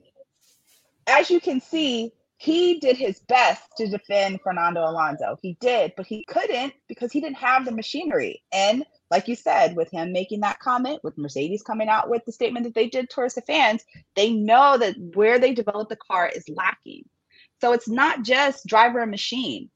as 1.07 1.29
you 1.29 1.39
can 1.39 1.61
see, 1.61 2.11
he 2.37 2.79
did 2.79 2.97
his 2.97 3.19
best 3.21 3.63
to 3.77 3.87
defend 3.87 4.41
Fernando 4.41 4.81
Alonso. 4.81 5.37
He 5.41 5.57
did, 5.59 5.93
but 5.97 6.05
he 6.05 6.23
couldn't 6.25 6.73
because 6.87 7.11
he 7.11 7.19
didn't 7.19 7.37
have 7.37 7.65
the 7.65 7.71
machinery. 7.71 8.43
And 8.53 8.85
like 9.09 9.27
you 9.27 9.35
said, 9.35 9.75
with 9.75 9.89
him 9.89 10.11
making 10.11 10.41
that 10.41 10.59
comment, 10.59 11.03
with 11.03 11.17
Mercedes 11.17 11.63
coming 11.63 11.89
out 11.89 12.09
with 12.09 12.23
the 12.25 12.31
statement 12.31 12.65
that 12.65 12.75
they 12.75 12.89
did 12.89 13.09
towards 13.09 13.33
the 13.33 13.41
fans, 13.41 13.83
they 14.15 14.31
know 14.31 14.77
that 14.77 14.95
where 15.15 15.39
they 15.39 15.53
developed 15.53 15.89
the 15.89 15.95
car 15.95 16.29
is 16.33 16.47
lacking. 16.47 17.03
So 17.59 17.73
it's 17.73 17.89
not 17.89 18.23
just 18.23 18.67
driver 18.67 19.01
and 19.01 19.09
machine. 19.11 19.71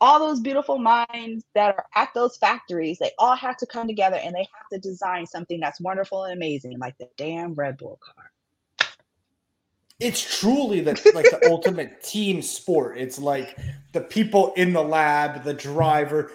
All 0.00 0.18
those 0.18 0.40
beautiful 0.40 0.78
minds 0.78 1.44
that 1.54 1.76
are 1.76 1.86
at 1.94 2.10
those 2.14 2.36
factories, 2.36 2.98
they 2.98 3.12
all 3.18 3.36
have 3.36 3.56
to 3.58 3.66
come 3.66 3.86
together 3.86 4.18
and 4.22 4.34
they 4.34 4.46
have 4.58 4.68
to 4.72 4.78
design 4.78 5.26
something 5.26 5.60
that's 5.60 5.80
wonderful 5.80 6.24
and 6.24 6.34
amazing, 6.34 6.78
like 6.78 6.98
the 6.98 7.08
damn 7.16 7.54
Red 7.54 7.78
Bull 7.78 7.98
car. 8.04 8.30
It's 10.02 10.40
truly 10.40 10.80
the 10.80 10.92
like 11.14 11.30
the 11.30 11.48
ultimate 11.50 12.02
team 12.04 12.42
sport. 12.42 12.98
It's 12.98 13.18
like 13.18 13.56
the 13.92 14.00
people 14.00 14.52
in 14.56 14.72
the 14.72 14.82
lab, 14.82 15.44
the 15.44 15.54
driver. 15.54 16.30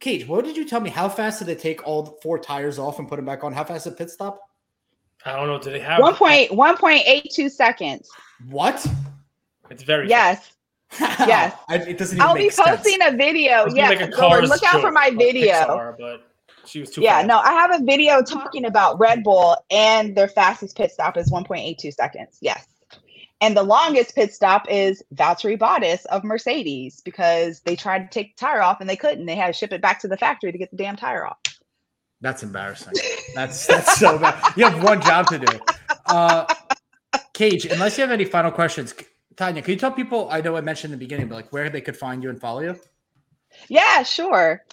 Cage, 0.00 0.26
what 0.26 0.44
did 0.44 0.56
you 0.56 0.66
tell 0.66 0.80
me? 0.80 0.88
How 0.90 1.08
fast 1.08 1.40
did 1.40 1.48
it 1.48 1.58
take 1.60 1.86
all 1.86 2.18
four 2.22 2.38
tires 2.38 2.78
off 2.78 2.98
and 2.98 3.08
put 3.08 3.16
them 3.16 3.24
back 3.24 3.44
on? 3.44 3.52
How 3.52 3.64
fast 3.64 3.84
did 3.84 3.96
pit 3.96 4.10
stop? 4.10 4.40
I 5.26 5.36
don't 5.36 5.46
know. 5.48 5.58
Do 5.58 5.70
they 5.70 5.80
have 5.80 6.00
One 6.00 6.14
point 6.14 6.52
one 6.54 6.76
point 6.76 7.02
eight 7.06 7.30
two 7.32 7.48
seconds. 7.48 8.08
What? 8.48 8.84
It's 9.70 9.82
very 9.82 10.08
Yes. 10.08 10.52
Yes. 11.00 11.56
I, 11.68 11.76
it 11.76 11.98
doesn't 11.98 12.16
even 12.18 12.26
I'll 12.26 12.34
be 12.34 12.42
make 12.42 12.52
sense. 12.52 12.68
posting 12.68 13.00
a 13.02 13.06
I 13.06 13.10
video. 13.10 13.64
was 13.64 13.74
gonna 13.74 13.92
Yeah. 13.94 13.98
make 13.98 14.08
a 14.14 14.16
Go 14.16 14.28
look 14.40 14.62
out 14.62 14.80
for 14.80 14.92
my 14.92 15.10
video. 15.10 15.52
Pixar, 15.54 15.96
but 15.98 16.30
she 16.66 16.80
was 16.80 16.90
too. 16.90 17.02
Yeah, 17.02 17.18
fast. 17.18 17.26
no, 17.28 17.38
I 17.38 17.52
have 17.52 17.80
a 17.80 17.84
video 17.84 18.22
talking 18.22 18.64
about 18.64 18.98
Red 18.98 19.22
Bull 19.22 19.56
and 19.70 20.16
their 20.16 20.28
fastest 20.28 20.76
pit 20.76 20.90
stop 20.90 21.16
is 21.16 21.30
1.82 21.30 21.92
seconds. 21.92 22.38
Yes. 22.40 22.66
And 23.40 23.56
the 23.56 23.62
longest 23.62 24.14
pit 24.14 24.32
stop 24.32 24.66
is 24.70 25.02
Valtteri 25.14 25.58
Bottas 25.58 26.06
of 26.06 26.24
Mercedes 26.24 27.02
because 27.02 27.60
they 27.60 27.76
tried 27.76 27.98
to 27.98 28.08
take 28.08 28.36
the 28.36 28.40
tire 28.40 28.62
off 28.62 28.80
and 28.80 28.88
they 28.88 28.96
couldn't. 28.96 29.26
They 29.26 29.34
had 29.34 29.48
to 29.48 29.52
ship 29.52 29.72
it 29.72 29.82
back 29.82 30.00
to 30.00 30.08
the 30.08 30.16
factory 30.16 30.52
to 30.52 30.58
get 30.58 30.70
the 30.70 30.76
damn 30.76 30.96
tire 30.96 31.26
off. 31.26 31.38
That's 32.20 32.42
embarrassing. 32.42 32.94
That's 33.34 33.66
that's 33.66 33.98
so 33.98 34.18
bad. 34.18 34.56
You 34.56 34.64
have 34.64 34.82
one 34.82 35.02
job 35.02 35.26
to 35.26 35.38
do. 35.38 35.58
Uh, 36.06 36.46
Cage, 37.34 37.66
unless 37.66 37.98
you 37.98 38.02
have 38.02 38.10
any 38.10 38.24
final 38.24 38.50
questions, 38.50 38.94
Tanya, 39.36 39.60
can 39.60 39.72
you 39.72 39.78
tell 39.78 39.92
people? 39.92 40.28
I 40.30 40.40
know 40.40 40.56
I 40.56 40.60
mentioned 40.60 40.92
in 40.94 40.98
the 40.98 41.04
beginning, 41.04 41.28
but 41.28 41.34
like 41.34 41.52
where 41.52 41.68
they 41.68 41.80
could 41.80 41.96
find 41.96 42.22
you 42.22 42.30
and 42.30 42.40
follow 42.40 42.60
you. 42.60 42.76
Yeah, 43.68 44.02
sure. 44.04 44.64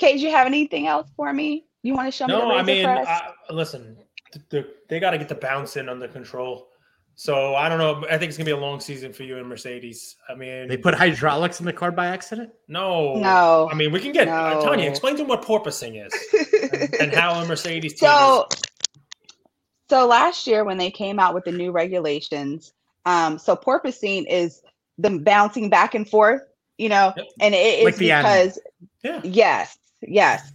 Kate, 0.00 0.16
do 0.16 0.22
you 0.24 0.30
have 0.30 0.46
anything 0.46 0.86
else 0.88 1.08
for 1.16 1.32
me? 1.32 1.66
You 1.82 1.94
want 1.94 2.06
to 2.08 2.10
show 2.12 2.26
me 2.26 2.32
the 2.32 2.38
No, 2.38 2.50
I 2.56 2.62
mean, 2.62 2.84
press? 2.84 3.06
I, 3.06 3.52
listen, 3.52 3.96
th- 4.32 4.48
th- 4.50 4.66
they 4.88 4.98
got 4.98 5.10
to 5.10 5.18
get 5.18 5.28
the 5.28 5.34
bounce 5.34 5.76
in 5.76 5.88
under 5.88 6.08
control. 6.08 6.68
So 7.16 7.54
I 7.54 7.68
don't 7.68 7.76
know. 7.78 8.06
I 8.08 8.16
think 8.16 8.30
it's 8.30 8.38
gonna 8.38 8.46
be 8.46 8.52
a 8.52 8.56
long 8.56 8.80
season 8.80 9.12
for 9.12 9.24
you 9.24 9.36
and 9.36 9.46
Mercedes. 9.46 10.16
I 10.30 10.34
mean, 10.34 10.68
They 10.68 10.78
put 10.78 10.94
hydraulics 10.94 11.60
in 11.60 11.66
the 11.66 11.72
car 11.72 11.92
by 11.92 12.06
accident. 12.06 12.50
no, 12.66 13.16
no. 13.16 13.68
I 13.70 13.74
mean, 13.74 13.92
we 13.92 14.00
can 14.00 14.12
get 14.12 14.26
uh, 14.26 14.54
No. 14.54 14.62
Tanya. 14.62 14.88
Explain 14.88 15.16
to 15.16 15.18
them 15.18 15.28
what 15.28 15.42
porpoising 15.42 16.02
is 16.06 16.12
and, 16.72 16.94
and 17.00 17.14
how 17.14 17.38
a 17.38 17.46
Mercedes 17.46 18.00
so 18.00 18.46
is. 18.50 18.62
so 19.90 20.06
last 20.06 20.46
year 20.46 20.64
when 20.64 20.78
they 20.78 20.90
came 20.90 21.18
out 21.20 21.34
with 21.34 21.44
the 21.44 21.52
new 21.52 21.72
regulations 21.72 22.72
um 23.04 23.38
so 23.38 23.54
porpoising 23.54 24.24
is 24.30 24.62
the 24.96 25.10
bouncing 25.18 25.68
back 25.68 25.94
and 25.94 26.08
forth 26.08 26.42
you 26.78 26.88
know 26.88 27.12
Yep. 27.16 27.26
and 27.40 27.54
it 27.54 27.78
is 27.80 27.84
Like 27.84 27.98
because 27.98 28.58
Yeah. 29.02 29.20
yes 29.24 29.76
yes. 30.02 30.52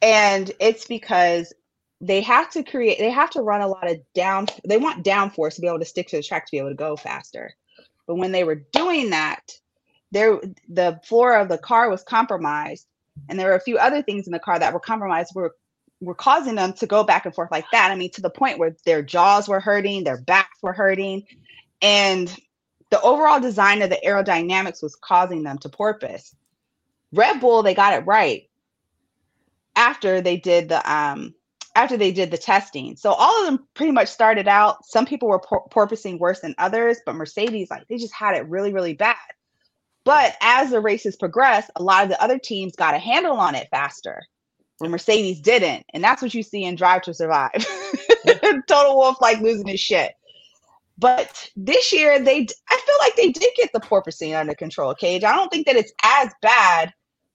And 0.00 0.50
it's 0.58 0.86
because 0.86 1.52
they 2.02 2.20
have 2.20 2.50
to 2.50 2.64
create 2.64 2.98
they 2.98 3.10
have 3.10 3.30
to 3.30 3.40
run 3.40 3.60
a 3.60 3.68
lot 3.68 3.88
of 3.88 3.96
down 4.12 4.46
they 4.66 4.76
want 4.76 5.04
downforce 5.04 5.54
to 5.54 5.60
be 5.60 5.68
able 5.68 5.78
to 5.78 5.84
stick 5.84 6.08
to 6.08 6.16
the 6.16 6.22
track 6.22 6.44
to 6.44 6.50
be 6.50 6.58
able 6.58 6.68
to 6.68 6.74
go 6.74 6.96
faster. 6.96 7.54
But 8.06 8.16
when 8.16 8.32
they 8.32 8.44
were 8.44 8.66
doing 8.72 9.10
that 9.10 9.52
there 10.10 10.40
the 10.68 11.00
floor 11.04 11.36
of 11.36 11.48
the 11.48 11.58
car 11.58 11.88
was 11.88 12.02
compromised 12.02 12.86
and 13.28 13.38
there 13.38 13.48
were 13.48 13.56
a 13.56 13.60
few 13.60 13.78
other 13.78 14.02
things 14.02 14.26
in 14.26 14.32
the 14.32 14.40
car 14.40 14.58
that 14.58 14.74
were 14.74 14.80
compromised 14.80 15.32
were 15.34 15.54
were 16.00 16.14
causing 16.16 16.56
them 16.56 16.72
to 16.72 16.86
go 16.86 17.04
back 17.04 17.26
and 17.26 17.34
forth 17.34 17.52
like 17.52 17.66
that. 17.70 17.92
I 17.92 17.94
mean 17.94 18.10
to 18.10 18.20
the 18.20 18.30
point 18.30 18.58
where 18.58 18.76
their 18.84 19.02
jaws 19.02 19.48
were 19.48 19.60
hurting 19.60 20.02
their 20.02 20.20
backs 20.20 20.58
were 20.60 20.72
hurting 20.72 21.22
and 21.80 22.36
the 22.90 23.00
overall 23.00 23.40
design 23.40 23.80
of 23.80 23.88
the 23.88 24.00
aerodynamics 24.04 24.82
was 24.82 24.96
causing 24.96 25.44
them 25.44 25.58
to 25.58 25.68
porpoise. 25.68 26.34
Red 27.12 27.40
bull 27.40 27.62
they 27.62 27.74
got 27.74 27.94
it 27.94 28.06
right 28.06 28.48
after 29.76 30.20
they 30.20 30.36
did 30.36 30.68
the 30.68 30.92
um 30.92 31.34
after 31.74 31.96
they 31.96 32.12
did 32.12 32.30
the 32.30 32.36
testing. 32.38 32.96
So 32.96 33.12
all 33.12 33.40
of 33.40 33.46
them 33.46 33.66
pretty 33.74 33.92
much 33.92 34.08
started 34.08 34.46
out 34.46 34.84
some 34.84 35.06
people 35.06 35.28
were 35.28 35.40
por- 35.40 35.66
porpoising 35.70 36.18
worse 36.18 36.40
than 36.40 36.54
others 36.58 36.98
but 37.06 37.14
mercedes 37.14 37.70
like 37.70 37.86
they 37.88 37.96
just 37.96 38.14
had 38.14 38.36
it 38.36 38.48
really 38.48 38.72
really 38.72 38.94
bad. 38.94 39.16
But 40.04 40.36
as 40.40 40.70
the 40.70 40.80
races 40.80 41.16
progressed 41.16 41.70
a 41.76 41.82
lot 41.82 42.04
of 42.04 42.10
the 42.10 42.22
other 42.22 42.38
teams 42.38 42.76
got 42.76 42.94
a 42.94 42.98
handle 42.98 43.36
on 43.36 43.54
it 43.54 43.68
faster 43.70 44.22
where 44.78 44.90
mercedes 44.90 45.40
didn't 45.40 45.84
and 45.94 46.02
that's 46.02 46.22
what 46.22 46.34
you 46.34 46.42
see 46.42 46.64
in 46.64 46.74
drive 46.76 47.02
to 47.02 47.14
survive. 47.14 47.52
Toto 48.66 48.94
Wolff 48.94 49.20
like 49.20 49.40
losing 49.40 49.66
his 49.68 49.80
shit. 49.80 50.12
But 50.98 51.50
this 51.56 51.92
year 51.92 52.20
they 52.20 52.46
I 52.68 52.80
feel 52.86 52.96
like 53.00 53.16
they 53.16 53.30
did 53.30 53.50
get 53.56 53.72
the 53.72 53.80
porpoising 53.80 54.38
under 54.38 54.54
control 54.54 54.94
cage. 54.94 55.24
I 55.24 55.34
don't 55.34 55.50
think 55.50 55.66
that 55.66 55.76
it's 55.76 55.92
as 56.02 56.32
bad 56.42 56.92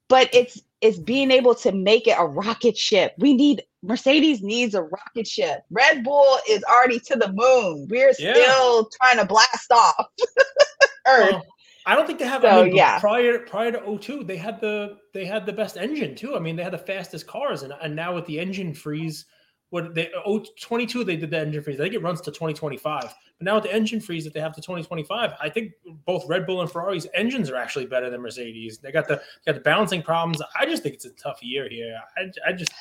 but 0.08 0.30
it's 0.34 0.62
it's 0.82 1.00
being 1.00 1.32
able 1.32 1.56
to 1.56 1.72
make 1.72 2.08
it 2.08 2.16
a 2.18 2.26
rocket 2.26 2.78
ship. 2.78 3.14
We 3.18 3.34
need 3.34 3.64
Mercedes 3.84 4.42
needs 4.42 4.76
a 4.76 4.84
rocket 4.84 5.28
ship. 5.28 5.62
Red 5.72 6.04
Bull 6.04 6.38
is 6.48 6.64
already 6.66 7.00
to 7.02 7.16
the 7.16 7.32
moon. 7.34 7.88
We're 7.90 8.14
Yeah. 8.20 8.34
still 8.34 8.90
trying 9.02 9.18
to 9.18 9.26
blast 9.26 9.72
off 9.72 10.06
Earth. 11.08 11.32
Well, 11.32 11.46
I 11.86 11.96
don't 11.96 12.06
think 12.06 12.20
they 12.20 12.28
have. 12.28 12.42
So, 12.42 12.50
I 12.50 12.64
mean, 12.66 12.76
yeah. 12.76 13.00
prior 13.00 13.40
prior 13.40 13.72
to 13.72 13.98
02, 13.98 14.24
they 14.26 14.36
had 14.38 14.60
the 14.60 14.98
they 15.14 15.26
had 15.26 15.46
the 15.46 15.54
best 15.54 15.78
engine 15.78 16.16
too. 16.16 16.36
I 16.36 16.40
mean, 16.40 16.56
they 16.56 16.64
had 16.64 16.74
the 16.74 16.78
fastest 16.78 17.28
cars, 17.28 17.64
and 17.64 17.74
and 17.82 17.96
now 17.96 18.14
with 18.14 18.26
the 18.26 18.40
engine 18.40 18.74
freeze, 18.74 19.26
what 19.70 19.94
they 19.94 20.10
oh 20.26 20.44
22 20.62 21.04
they 21.04 21.18
did 21.18 21.30
the 21.30 21.40
engine 21.40 21.62
freeze. 21.62 21.80
I 21.80 21.84
think 21.84 21.96
it 21.96 22.02
runs 22.02 22.22
to 22.22 22.32
2025. 22.32 23.02
But 23.02 23.14
now 23.42 23.56
with 23.56 23.66
the 23.66 23.74
engine 23.74 24.00
freeze 24.00 24.24
that 24.24 24.34
they 24.34 24.40
have 24.40 24.56
to 24.56 24.62
2025, 24.62 25.34
I 25.40 25.50
think 25.50 25.74
both 26.06 26.28
Red 26.28 26.48
Bull 26.48 26.62
and 26.62 26.72
Ferrari's 26.72 27.06
engines 27.14 27.50
are 27.50 27.56
actually 27.56 27.86
better 27.86 28.10
than 28.10 28.22
Mercedes. 28.22 28.80
They 28.80 28.92
got 28.92 29.08
the 29.08 29.16
they 29.46 29.52
got 29.52 29.56
the 29.56 29.64
balancing 29.64 30.02
problems. 30.02 30.42
I 30.60 30.66
just 30.66 30.84
think 30.84 30.96
it's 30.96 31.06
a 31.06 31.12
tough 31.12 31.44
year 31.44 31.68
here. 31.70 32.00
I, 32.18 32.50
I 32.50 32.54
just 32.54 32.72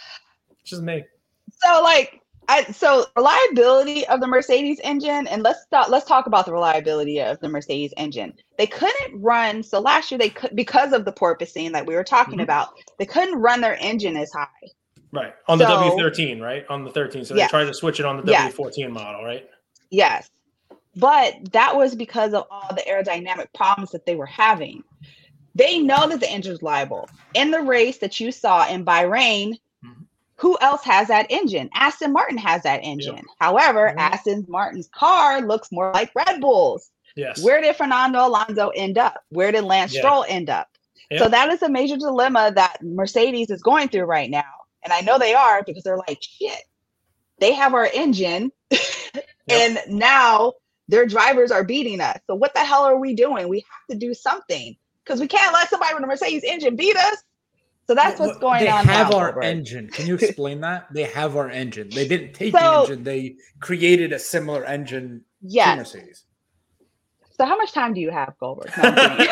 just 0.65 0.83
me. 0.83 1.05
So 1.63 1.83
like 1.83 2.21
I 2.49 2.63
so 2.65 3.07
reliability 3.17 4.07
of 4.07 4.21
the 4.21 4.27
Mercedes 4.29 4.81
engine, 4.85 5.27
and 5.27 5.43
let's 5.43 5.63
start 5.63 5.91
let's 5.91 6.07
talk 6.07 6.27
about 6.27 6.47
the 6.47 6.53
reliability 6.53 7.21
of 7.21 7.41
the 7.41 7.49
Mercedes 7.49 7.93
engine. 7.97 8.33
They 8.57 8.69
couldn't 8.69 9.21
run 9.21 9.63
so 9.63 9.81
last 9.81 10.11
year 10.11 10.19
they 10.19 10.31
could 10.31 10.55
because 10.55 10.93
of 10.93 11.05
the 11.05 11.13
porpoising 11.13 11.73
that 11.73 11.85
we 11.85 11.95
were 11.95 12.05
talking 12.05 12.39
Mhm. 12.39 12.45
about, 12.45 12.69
they 12.99 13.07
couldn't 13.07 13.41
run 13.41 13.61
their 13.61 13.77
engine 13.81 14.17
as 14.17 14.33
high. 14.33 14.47
Right 15.17 15.35
on 15.49 15.59
the 15.59 15.65
W13, 15.65 16.41
right 16.41 16.65
on 16.69 16.85
the 16.85 16.91
13. 16.91 17.25
So 17.25 17.35
Yes. 17.35 17.49
they 17.49 17.59
tried 17.59 17.65
to 17.67 17.75
switch 17.75 18.01
it 18.01 18.07
on 18.07 18.25
the 18.25 18.31
Yes. 18.31 18.53
W14 18.55 18.91
model, 18.91 19.25
right? 19.25 19.49
Yes. 19.91 20.31
But 20.95 21.53
that 21.53 21.77
was 21.77 21.95
because 21.95 22.33
of 22.33 22.45
all 22.51 22.69
the 22.75 22.83
aerodynamic 22.83 23.53
problems 23.55 23.91
that 23.91 24.07
they 24.07 24.15
were 24.17 24.27
having. 24.27 24.83
They 25.55 25.79
know 25.79 26.07
that 26.09 26.21
the 26.21 26.31
engine's 26.31 26.63
liable. 26.63 27.09
In 27.35 27.51
the 27.51 27.61
race 27.61 27.99
that 27.99 28.21
you 28.21 28.33
saw 28.33 28.67
in 28.69 28.85
Bahrain, 28.85 29.59
Mhm. 29.85 30.07
who 30.37 30.57
else 30.61 30.83
has 30.85 31.09
that 31.09 31.27
engine? 31.31 31.71
Aston 31.75 32.13
Martin 32.13 32.39
has 32.39 32.63
that 32.63 32.81
engine. 32.83 33.25
However, 33.41 33.95
Mhm. 33.95 34.01
Aston 34.01 34.47
Martin's 34.49 34.89
car 34.89 35.41
looks 35.43 35.71
more 35.73 35.93
like 35.93 36.11
Red 36.15 36.41
Bull's. 36.41 36.91
Yes. 37.15 37.43
Where 37.43 37.61
did 37.63 37.77
Fernando 37.77 38.27
Alonso 38.27 38.69
end 38.71 38.99
up? 38.99 39.23
Where 39.31 39.51
did 39.53 39.65
Lance 39.65 39.95
Yeah. 39.95 40.01
Stroll 40.01 40.25
end 40.29 40.51
up? 40.51 40.69
Yeah. 41.11 41.19
So 41.21 41.29
that 41.29 41.51
is 41.51 41.63
a 41.63 41.69
major 41.69 41.97
dilemma 41.97 42.53
that 42.55 42.83
Mercedes 42.83 43.51
is 43.51 43.63
going 43.63 43.89
through 43.89 44.05
right 44.05 44.29
now. 44.29 44.45
And 44.87 44.93
I 44.93 45.01
know 45.01 45.19
they 45.19 45.35
are 45.35 45.65
because 45.65 45.83
they're 45.83 45.97
like, 45.99 46.19
shit, 46.23 46.61
they 47.41 47.53
have 47.55 47.75
our 47.75 47.89
engine. 47.93 48.53
and 49.51 49.79
now 49.89 50.53
their 50.87 51.07
drivers 51.07 51.51
are 51.51 51.65
beating 51.65 52.01
us. 52.01 52.19
So 52.29 52.37
what 52.37 52.55
the 52.55 52.61
hell 52.61 52.85
are 52.85 52.97
we 52.97 53.13
doing? 53.15 53.49
We 53.49 53.59
have 53.59 53.87
to 53.91 53.97
do 53.99 54.15
something 54.15 54.77
because 55.05 55.19
we 55.21 55.27
can't 55.27 55.53
let 55.53 55.69
somebody 55.69 55.93
with 55.95 56.05
a 56.05 56.07
Mercedes 56.07 56.45
engine 56.45 56.77
beat 56.77 56.97
us. 56.97 57.17
So 57.89 57.97
that's 57.97 58.21
what's 58.21 58.39
going 58.39 58.61
they 58.65 58.69
on. 58.71 58.87
They 58.87 58.93
have 58.93 59.11
now, 59.11 59.19
our 59.19 59.33
Goldberg. 59.33 59.45
engine. 59.45 59.89
Can 59.89 60.07
you 60.07 60.15
explain 60.21 60.61
that? 60.61 60.87
They 60.93 61.03
have 61.05 61.37
our 61.37 61.51
engine. 61.51 61.91
They 61.91 62.07
didn't 62.07 62.33
take 62.35 62.53
So- 62.55 62.61
the 62.61 62.81
engine. 62.93 63.03
They 63.03 63.37
created 63.59 64.13
a 64.13 64.21
similar 64.21 64.65
engine 64.65 65.25
to 65.43 65.49
Yes. 65.49 65.79
Mercedes. 65.79 66.25
So 67.37 67.45
how 67.45 67.57
much 67.57 67.73
time 67.73 67.93
do 67.93 68.01
you 68.01 68.11
have, 68.11 68.35
Goldberg? 68.41 68.73
No, 68.79 68.85
I'm 68.85 68.97
kidding. 68.97 69.27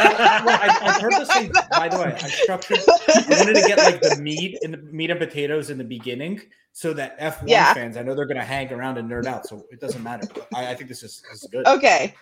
well, 0.44 0.58
I, 0.60 0.76
I 0.82 0.92
purposely, 1.00 1.50
by 1.74 1.88
the 1.88 1.96
way, 1.98 2.18
I 2.22 2.28
structured. 2.28 2.80
I 3.26 3.32
wanted 3.32 3.54
to 3.54 3.62
get 3.62 3.82
like 3.82 4.02
the 4.02 4.10
meat 4.10 4.58
and 4.62 4.74
the 4.74 4.78
meat 4.78 5.10
and 5.10 5.18
potatoes 5.18 5.70
in 5.70 5.78
the 5.78 5.84
beginning, 5.84 6.42
so 6.72 6.92
that 6.92 7.18
F1 7.18 7.48
Yeah. 7.48 7.72
fans, 7.72 7.96
I 7.96 8.02
know 8.02 8.14
they're 8.14 8.26
going 8.26 8.36
to 8.38 8.44
hang 8.44 8.70
around 8.72 8.98
and 8.98 9.10
nerd 9.10 9.26
out, 9.26 9.46
so 9.46 9.64
it 9.70 9.80
doesn't 9.80 10.02
matter. 10.02 10.28
I, 10.54 10.72
I 10.72 10.74
think 10.74 10.88
this 10.90 11.02
is, 11.02 11.22
this 11.30 11.42
is 11.44 11.48
good. 11.50 11.66
okay. 11.66 12.14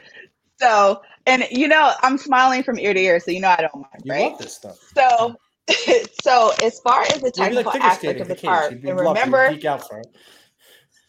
So, 0.61 1.03
and 1.26 1.45
you 1.51 1.66
know, 1.66 1.93
I'm 2.03 2.16
smiling 2.16 2.62
from 2.62 2.78
ear 2.78 2.95
to 2.95 3.01
ear, 3.01 3.18
so 3.18 3.33
you 3.33 3.41
know 3.41 3.49
I 3.49 3.57
don't 3.62 3.74
mind, 3.74 4.03
You 4.05 4.12
right? 4.12 4.30
love 4.30 4.39
this 4.39 4.55
stuff. 4.55 4.78
So, 4.95 5.35
so 6.22 6.53
as 6.62 6.78
far 6.80 7.03
as 7.03 7.20
the 7.20 7.33
technical 7.33 7.72
like 7.72 7.83
aspect 7.83 8.20
of 8.20 8.28
the 8.28 8.35
kids. 8.35 8.43
car, 8.45 8.68
and 8.68 8.85
remember, 8.97 9.51
geek 9.51 9.64
out 9.64 9.89
for 9.89 9.99
it. 9.99 10.07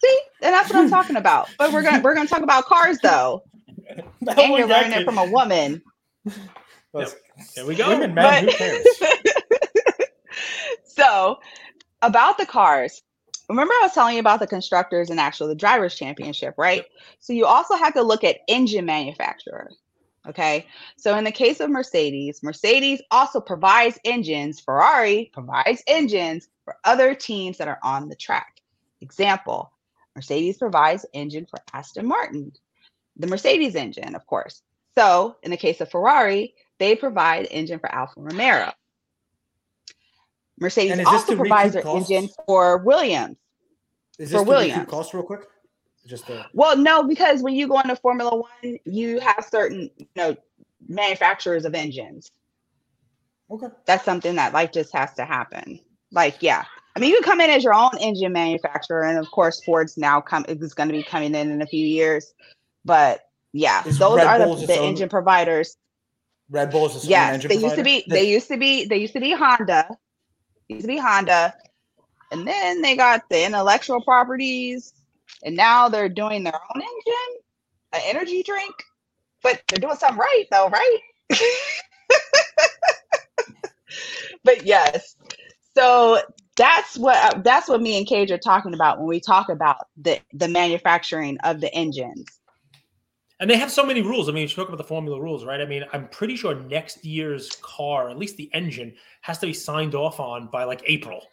see, 0.03 0.19
and 0.41 0.51
that's 0.53 0.71
what 0.71 0.79
I'm 0.79 0.89
talking 0.89 1.17
about. 1.17 1.49
But 1.59 1.71
we're 1.71 1.83
gonna 1.83 2.01
we're 2.01 2.15
gonna 2.15 2.27
talk 2.27 2.41
about 2.41 2.65
cars 2.65 2.97
though, 2.99 3.43
That 4.21 4.39
and 4.39 4.51
one 4.51 4.59
you're 4.59 4.69
learning 4.69 4.93
it 4.93 5.05
from 5.05 5.17
a 5.17 5.29
woman. 5.29 5.81
Let's- 6.93 7.15
There 7.55 7.65
we 7.65 7.75
go. 7.75 7.89
Women, 7.89 8.13
man, 8.13 8.45
who 8.45 8.51
cares? 8.51 8.85
so, 10.85 11.39
about 12.01 12.37
the 12.37 12.45
cars. 12.45 13.01
Remember, 13.49 13.73
I 13.73 13.79
was 13.83 13.93
telling 13.93 14.15
you 14.15 14.19
about 14.21 14.39
the 14.39 14.47
constructors 14.47 15.09
and 15.09 15.19
actual 15.19 15.47
the 15.47 15.55
drivers' 15.55 15.95
championship, 15.95 16.53
right? 16.57 16.85
So 17.19 17.33
you 17.33 17.45
also 17.45 17.75
have 17.75 17.93
to 17.95 18.01
look 18.01 18.23
at 18.23 18.37
engine 18.47 18.85
manufacturer. 18.85 19.69
Okay. 20.27 20.65
So 20.97 21.17
in 21.17 21.25
the 21.25 21.31
case 21.31 21.59
of 21.59 21.69
Mercedes, 21.69 22.41
Mercedes 22.41 23.01
also 23.11 23.41
provides 23.41 23.99
engines, 24.05 24.61
Ferrari 24.61 25.29
provides 25.33 25.83
engines 25.87 26.47
for 26.63 26.77
other 26.85 27.13
teams 27.13 27.57
that 27.57 27.67
are 27.67 27.79
on 27.83 28.07
the 28.07 28.15
track. 28.15 28.61
Example, 29.01 29.73
Mercedes 30.15 30.57
provides 30.57 31.05
engine 31.13 31.45
for 31.45 31.59
Aston 31.73 32.07
Martin, 32.07 32.53
the 33.17 33.27
Mercedes 33.27 33.75
engine, 33.75 34.15
of 34.15 34.25
course. 34.27 34.61
So 34.97 35.37
in 35.43 35.51
the 35.51 35.57
case 35.57 35.81
of 35.81 35.89
Ferrari, 35.89 36.53
they 36.79 36.95
provide 36.95 37.47
engine 37.51 37.79
for 37.79 37.93
Alfa 37.93 38.13
Romeo. 38.17 38.71
Mercedes 40.59 41.05
also 41.05 41.31
to 41.33 41.35
provides 41.37 41.73
their 41.73 41.83
costs? 41.83 42.09
engine 42.11 42.29
for 42.45 42.77
Williams. 42.79 43.37
Is 44.19 44.29
For 44.31 44.37
this 44.37 44.43
to 44.43 44.49
Williams. 44.49 44.89
cost 44.89 45.13
real 45.13 45.23
quick? 45.23 45.41
Just 46.05 46.29
a 46.29 46.45
Well, 46.53 46.77
no, 46.77 47.03
because 47.03 47.41
when 47.41 47.55
you 47.55 47.67
go 47.67 47.79
into 47.79 47.95
Formula 47.95 48.35
One, 48.35 48.77
you 48.85 49.19
have 49.19 49.45
certain, 49.49 49.89
you 49.97 50.07
know, 50.15 50.35
manufacturers 50.87 51.65
of 51.65 51.73
engines. 51.73 52.29
okay. 53.49 53.67
That's 53.85 54.03
something 54.05 54.35
that 54.35 54.53
like 54.53 54.73
just 54.73 54.93
has 54.93 55.13
to 55.15 55.25
happen. 55.25 55.79
Like, 56.11 56.37
yeah. 56.41 56.65
I 56.95 56.99
mean, 56.99 57.09
you 57.09 57.15
can 57.15 57.23
come 57.23 57.41
in 57.41 57.49
as 57.49 57.63
your 57.63 57.73
own 57.73 57.97
engine 57.99 58.33
manufacturer, 58.33 59.03
and 59.03 59.17
of 59.17 59.29
course, 59.31 59.63
Ford's 59.63 59.97
now 59.97 60.21
come 60.21 60.45
is 60.47 60.75
going 60.75 60.89
to 60.89 60.93
be 60.93 61.03
coming 61.03 61.33
in 61.33 61.49
in 61.49 61.61
a 61.61 61.65
few 61.65 61.85
years. 61.85 62.33
But 62.85 63.21
yeah, 63.53 63.83
Is 63.85 63.97
those 63.97 64.17
Red 64.17 64.27
are 64.27 64.39
Bull 64.39 64.55
the, 64.57 64.67
the 64.67 64.77
own 64.77 64.89
engine 64.89 65.09
providers. 65.09 65.77
Red 66.49 66.71
Bull 66.71 66.87
is 66.87 67.05
a 67.05 67.07
Yes, 67.07 67.35
engine 67.35 67.49
they 67.49 67.63
used 67.63 67.75
to 67.75 67.83
be. 67.83 68.03
They 68.07 68.29
used 68.29 68.47
to 68.49 68.57
be. 68.57 68.85
They 68.85 68.97
used 68.97 69.13
to 69.13 69.19
be 69.19 69.33
Honda. 69.33 69.87
Used 70.69 70.83
to 70.83 70.87
be 70.87 70.97
Honda, 70.97 71.53
and 72.31 72.47
then 72.47 72.81
they 72.81 72.95
got 72.95 73.27
the 73.29 73.45
intellectual 73.45 74.01
properties, 74.01 74.93
and 75.43 75.55
now 75.55 75.89
they're 75.89 76.09
doing 76.09 76.43
their 76.43 76.53
own 76.53 76.81
engine, 76.81 77.41
an 77.93 78.01
energy 78.05 78.43
drink. 78.43 78.73
But 79.41 79.61
they're 79.67 79.79
doing 79.79 79.97
something 79.97 80.17
right, 80.17 80.45
though, 80.51 80.69
right? 80.69 80.99
but 84.43 84.65
yes, 84.65 85.15
so 85.75 86.21
that's 86.55 86.97
what 86.97 87.43
that's 87.43 87.67
what 87.67 87.81
me 87.81 87.97
and 87.97 88.07
Cage 88.07 88.31
are 88.31 88.37
talking 88.37 88.73
about 88.73 88.99
when 88.99 89.07
we 89.07 89.19
talk 89.19 89.49
about 89.49 89.87
the 89.97 90.19
the 90.33 90.47
manufacturing 90.47 91.37
of 91.43 91.61
the 91.61 91.73
engines. 91.73 92.25
And 93.39 93.49
they 93.49 93.57
have 93.57 93.71
so 93.71 93.85
many 93.85 94.01
rules. 94.01 94.29
I 94.29 94.31
mean, 94.31 94.43
you 94.43 94.47
talk 94.47 94.67
about 94.67 94.77
the 94.77 94.83
formula 94.83 95.19
rules, 95.19 95.43
right? 95.43 95.59
I 95.59 95.65
mean, 95.65 95.83
I'm 95.91 96.07
pretty 96.07 96.35
sure 96.35 96.55
next 96.55 97.03
year's 97.03 97.49
car, 97.61 98.09
at 98.09 98.17
least 98.17 98.37
the 98.37 98.49
engine, 98.53 98.93
has 99.21 99.39
to 99.39 99.47
be 99.47 99.53
signed 99.53 99.95
off 99.95 100.19
on 100.19 100.47
by 100.47 100.63
like 100.63 100.83
April. 100.85 101.23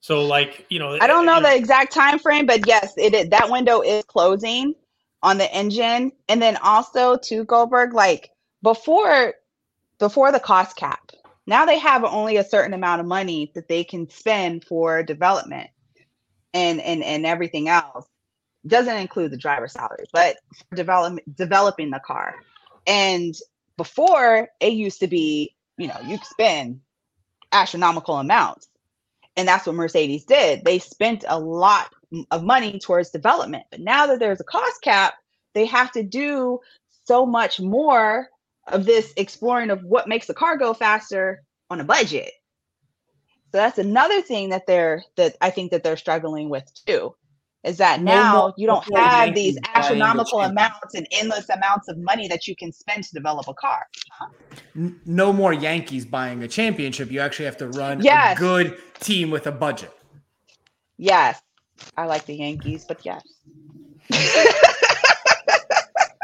So, 0.00 0.24
like, 0.24 0.66
you 0.68 0.78
know, 0.78 0.98
I 1.00 1.06
don't 1.06 1.24
know 1.24 1.40
the 1.40 1.54
exact 1.54 1.92
time 1.92 2.18
frame, 2.18 2.44
but 2.44 2.66
yes, 2.66 2.92
it 2.96 3.14
is, 3.14 3.28
that 3.30 3.48
window 3.48 3.80
is 3.80 4.04
closing 4.04 4.74
on 5.22 5.38
the 5.38 5.52
engine. 5.54 6.12
And 6.28 6.42
then 6.42 6.56
also 6.58 7.16
to 7.18 7.44
Goldberg, 7.44 7.94
like 7.94 8.30
before 8.62 9.34
before 9.98 10.32
the 10.32 10.40
cost 10.40 10.76
cap, 10.76 11.12
now 11.46 11.64
they 11.64 11.78
have 11.78 12.04
only 12.04 12.36
a 12.36 12.44
certain 12.44 12.74
amount 12.74 13.00
of 13.00 13.06
money 13.06 13.52
that 13.54 13.68
they 13.68 13.84
can 13.84 14.10
spend 14.10 14.64
for 14.64 15.02
development 15.02 15.70
and 16.52 16.80
and 16.80 17.02
and 17.02 17.24
everything 17.24 17.68
else. 17.68 18.06
Doesn't 18.66 18.96
include 18.96 19.32
the 19.32 19.36
driver 19.36 19.68
salary, 19.68 20.04
but 20.12 20.36
for 20.70 20.76
development 20.76 21.36
developing 21.36 21.90
the 21.90 22.00
car. 22.00 22.34
And 22.86 23.34
before 23.76 24.48
it 24.60 24.72
used 24.72 25.00
to 25.00 25.08
be, 25.08 25.54
you 25.76 25.88
know, 25.88 25.98
you 26.06 26.18
spend 26.24 26.80
astronomical 27.52 28.16
amounts 28.16 28.68
and 29.36 29.48
that's 29.48 29.66
what 29.66 29.74
Mercedes 29.76 30.24
did. 30.24 30.64
They 30.64 30.78
spent 30.78 31.24
a 31.26 31.38
lot 31.38 31.90
of 32.30 32.42
money 32.42 32.78
towards 32.78 33.10
development. 33.10 33.64
But 33.70 33.80
now 33.80 34.06
that 34.06 34.18
there's 34.18 34.40
a 34.40 34.44
cost 34.44 34.82
cap, 34.82 35.14
they 35.54 35.66
have 35.66 35.90
to 35.92 36.02
do 36.02 36.60
so 37.04 37.24
much 37.24 37.60
more 37.60 38.28
of 38.66 38.84
this 38.84 39.12
exploring 39.16 39.70
of 39.70 39.82
what 39.82 40.08
makes 40.08 40.26
the 40.26 40.34
car 40.34 40.56
go 40.56 40.74
faster 40.74 41.42
on 41.70 41.80
a 41.80 41.84
budget. 41.84 42.30
So 43.50 43.58
that's 43.58 43.78
another 43.78 44.22
thing 44.22 44.50
that 44.50 44.66
they're 44.66 45.04
that 45.16 45.36
I 45.40 45.50
think 45.50 45.72
that 45.72 45.82
they're 45.82 45.96
struggling 45.96 46.48
with 46.48 46.64
too. 46.86 47.14
Is 47.64 47.76
that 47.78 48.00
No 48.00 48.12
now 48.12 48.54
you 48.56 48.66
don't 48.66 48.84
before 48.84 48.98
have 49.00 49.34
these 49.34 49.54
Yankees 49.54 49.60
the 49.62 49.78
astronomical 49.78 50.40
champion. 50.40 50.50
amounts 50.50 50.94
and 50.94 51.06
endless 51.12 51.48
amounts 51.48 51.86
of 51.88 51.96
money 51.98 52.26
that 52.26 52.48
you 52.48 52.56
can 52.56 52.72
spend 52.72 53.04
to 53.04 53.14
develop 53.14 53.46
a 53.46 53.54
car. 53.54 53.86
N- 54.74 55.00
no 55.06 55.32
more 55.32 55.52
Yankees 55.52 56.04
buying 56.04 56.42
a 56.42 56.48
championship. 56.48 57.10
You 57.12 57.20
actually 57.20 57.44
have 57.44 57.56
to 57.58 57.68
run 57.68 58.00
Yes. 58.02 58.36
a 58.36 58.40
good 58.40 58.78
team 58.98 59.30
with 59.30 59.46
a 59.46 59.52
budget. 59.52 59.92
Yes, 60.98 61.40
I 61.96 62.06
like 62.06 62.26
the 62.26 62.34
Yankees, 62.34 62.84
but 62.86 63.04
yes. 63.06 63.22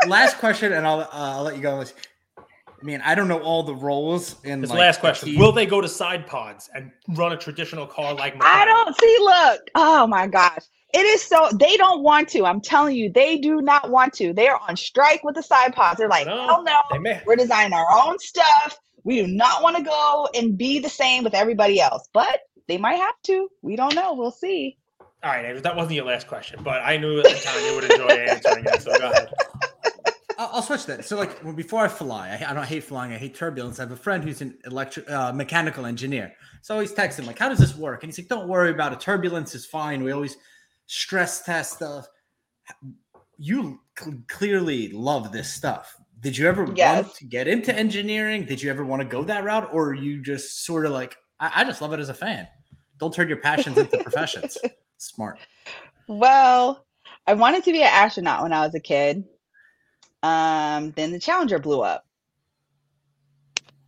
Last 0.06 0.38
question, 0.38 0.72
and 0.72 0.86
I'll 0.86 1.00
uh, 1.00 1.08
I'll 1.12 1.42
let 1.42 1.56
you 1.56 1.62
go. 1.62 1.80
I 1.80 2.84
mean, 2.84 3.00
I 3.04 3.14
don't 3.16 3.26
know 3.28 3.40
all 3.40 3.62
the 3.64 3.74
roles 3.74 4.36
in 4.44 4.60
This 4.60 4.70
like, 4.70 4.78
last 4.78 5.00
question. 5.00 5.36
Will 5.38 5.50
they 5.52 5.66
go 5.66 5.80
to 5.80 5.88
side 5.88 6.26
pods 6.26 6.70
and 6.74 6.92
run 7.08 7.32
a 7.32 7.36
traditional 7.36 7.86
car 7.86 8.14
like? 8.14 8.36
I 8.40 8.64
don't 8.64 8.96
see. 8.98 9.16
Look, 9.20 9.60
oh 9.74 10.06
my 10.06 10.28
gosh, 10.28 10.62
it 10.94 11.04
is 11.04 11.22
so. 11.22 11.50
They 11.52 11.76
don't 11.76 12.02
want 12.02 12.28
to. 12.30 12.46
I'm 12.46 12.60
telling 12.60 12.96
you, 12.96 13.12
they 13.12 13.38
do 13.38 13.60
not 13.60 13.90
want 13.90 14.14
to. 14.14 14.32
They 14.32 14.48
are 14.48 14.60
on 14.68 14.76
strike 14.76 15.22
with 15.22 15.34
the 15.34 15.42
side 15.42 15.74
pods. 15.74 15.98
They're 15.98 16.08
like, 16.08 16.26
No, 16.26 16.46
hell 16.46 16.62
no. 16.62 16.80
May. 17.00 17.22
We're 17.26 17.36
designing 17.36 17.74
our 17.74 17.86
own 17.90 18.18
stuff. 18.18 18.78
We 19.04 19.22
do 19.22 19.26
not 19.26 19.62
want 19.62 19.76
to 19.76 19.82
go 19.82 20.28
and 20.34 20.56
be 20.56 20.78
the 20.80 20.88
same 20.88 21.24
with 21.24 21.34
everybody 21.34 21.80
else, 21.80 22.08
but 22.12 22.40
they 22.68 22.78
might 22.78 22.96
have 22.96 23.14
to. 23.24 23.48
We 23.62 23.76
don't 23.76 23.94
know. 23.94 24.14
We'll 24.14 24.30
see. 24.30 24.78
All 25.22 25.32
right, 25.32 25.44
Andrew, 25.44 25.60
that 25.62 25.74
wasn't 25.74 25.96
your 25.96 26.04
last 26.04 26.28
question, 26.28 26.60
but 26.62 26.80
I 26.82 26.96
knew 26.96 27.22
that 27.22 27.42
Tanya 27.42 27.74
would 27.74 27.84
enjoy 27.84 28.06
answering 28.30 28.64
it. 28.66 28.82
So 28.82 28.96
go 28.98 29.10
ahead. 29.10 29.32
I'll, 30.38 30.50
I'll 30.54 30.62
switch 30.62 30.86
that. 30.86 31.04
So, 31.04 31.16
like, 31.16 31.42
well, 31.44 31.52
before 31.52 31.84
I 31.84 31.88
fly, 31.88 32.38
I, 32.40 32.50
I 32.50 32.54
don't 32.54 32.64
hate 32.64 32.84
flying. 32.84 33.12
I 33.12 33.18
hate 33.18 33.34
turbulence. 33.34 33.80
I 33.80 33.82
have 33.82 33.90
a 33.90 33.96
friend 33.96 34.22
who's 34.22 34.40
an 34.40 34.56
electric 34.64 35.10
uh, 35.10 35.32
mechanical 35.32 35.86
engineer. 35.86 36.32
So 36.62 36.74
I 36.74 36.76
always 36.76 36.92
text 36.92 37.18
him 37.18 37.26
like, 37.26 37.38
"How 37.38 37.48
does 37.48 37.58
this 37.58 37.76
work?" 37.76 38.04
And 38.04 38.12
he's 38.12 38.18
like, 38.18 38.28
"Don't 38.28 38.48
worry 38.48 38.70
about 38.70 38.92
it. 38.92 39.00
Turbulence 39.00 39.54
is 39.56 39.66
fine. 39.66 40.04
We 40.04 40.12
always 40.12 40.36
stress 40.88 41.44
test 41.44 41.74
stuff." 41.74 42.08
You 43.38 43.80
cl- 43.96 44.18
clearly 44.26 44.88
love 44.88 45.30
this 45.30 45.52
stuff. 45.52 45.96
Did 46.20 46.36
you 46.36 46.48
ever 46.48 46.64
want 46.64 47.14
to 47.14 47.24
get 47.26 47.46
into 47.46 47.72
engineering? 47.72 48.44
Did 48.44 48.60
you 48.60 48.70
ever 48.70 48.84
want 48.84 49.00
to 49.02 49.06
go 49.06 49.22
that 49.22 49.44
route, 49.44 49.68
or 49.72 49.94
you 49.94 50.20
just 50.20 50.64
sort 50.64 50.84
of 50.84 50.90
like, 50.90 51.16
I, 51.38 51.52
I 51.56 51.64
just 51.64 51.80
love 51.80 51.92
it 51.92 52.00
as 52.00 52.08
a 52.08 52.14
fan. 52.14 52.48
Don't 52.98 53.14
turn 53.14 53.28
your 53.28 53.38
passions 53.38 53.78
into 53.78 53.98
professions. 54.02 54.58
Smart. 54.96 55.38
Well, 56.08 56.84
I 57.28 57.34
wanted 57.34 57.62
to 57.64 57.72
be 57.72 57.82
an 57.82 57.90
astronaut 57.92 58.42
when 58.42 58.52
I 58.52 58.64
was 58.64 58.74
a 58.74 58.80
kid. 58.80 59.24
Um, 60.24 60.90
then 60.96 61.12
the 61.12 61.20
Challenger 61.20 61.60
blew 61.60 61.82
up. 61.82 62.04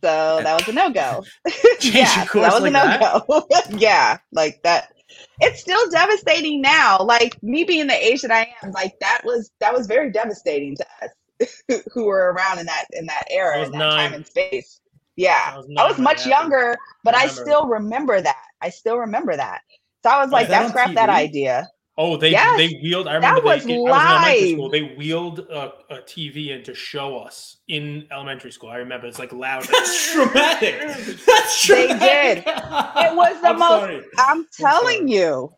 So 0.03 0.39
that 0.41 0.53
was 0.57 0.67
a 0.67 0.73
no 0.73 0.89
go. 0.89 1.23
Yeah, 1.81 2.25
so 2.25 2.41
that 2.41 2.53
was 2.53 2.61
like 2.61 2.69
a 2.69 2.73
no 2.73 3.23
go. 3.27 3.47
yeah, 3.77 4.17
like 4.31 4.61
that. 4.63 4.93
It's 5.39 5.61
still 5.61 5.89
devastating 5.89 6.61
now. 6.61 6.99
Like 6.99 7.41
me 7.43 7.63
being 7.63 7.87
the 7.87 8.05
age 8.05 8.21
that 8.21 8.31
I 8.31 8.53
am, 8.63 8.71
like 8.71 8.99
that 8.99 9.21
was 9.25 9.51
that 9.59 9.73
was 9.73 9.87
very 9.87 10.11
devastating 10.11 10.75
to 10.77 10.85
us 11.03 11.81
who 11.93 12.05
were 12.05 12.33
around 12.33 12.59
in 12.59 12.65
that 12.67 12.85
in 12.93 13.05
that 13.07 13.25
era, 13.29 13.63
in 13.63 13.71
that 13.71 13.77
nine. 13.77 13.95
time 13.95 14.13
and 14.13 14.25
space. 14.25 14.81
Yeah, 15.17 15.53
I 15.53 15.57
was 15.57 15.67
I 15.77 15.87
was 15.87 15.97
nine 15.97 16.03
when 16.03 16.09
it 16.11 16.15
much 16.15 16.25
younger, 16.25 16.77
but 17.03 17.15
I 17.15 17.27
remember. 17.27 17.41
still 17.41 17.67
remember 17.67 18.21
that. 18.21 18.45
I 18.61 18.69
still 18.69 18.97
remember 18.97 19.35
that. 19.35 19.61
So 20.03 20.09
I 20.09 20.21
was 20.23 20.31
Was 20.31 20.31
like, 20.31 20.49
that 20.49 20.63
that 20.63 20.63
on 20.63 20.69
scrap 20.69 20.93
that 20.95 21.09
idea. 21.09 21.69
Oh, 21.97 22.15
they 22.17 22.31
Yes, 22.31 22.57
they 22.57 22.79
wheeled. 22.81 23.07
I 23.07 23.15
remember 23.15 23.41
was 23.41 23.65
they, 23.65 23.75
I 23.75 23.77
was 23.77 23.89
in 23.91 23.91
elementary 23.91 24.53
school. 24.53 24.69
They 24.69 24.81
wheeled 24.95 25.39
a, 25.39 25.73
a 25.89 25.97
TV 26.01 26.47
in 26.49 26.63
to 26.63 26.73
show 26.73 27.17
us 27.17 27.57
in 27.67 28.07
elementary 28.11 28.51
school. 28.51 28.69
I 28.69 28.77
remember 28.77 29.07
it's 29.07 29.19
like 29.19 29.33
loud. 29.33 29.63
That's 29.71 30.13
dramatic. 30.13 30.79
That's 31.27 31.67
They 31.67 31.87
did. 31.87 32.37
It 32.39 33.15
was 33.15 33.41
the 33.41 33.49
I'm 33.49 33.59
most. 33.59 33.69
sorry. 33.81 34.01
I'm 34.17 34.47
telling 34.57 35.07
you. 35.09 35.53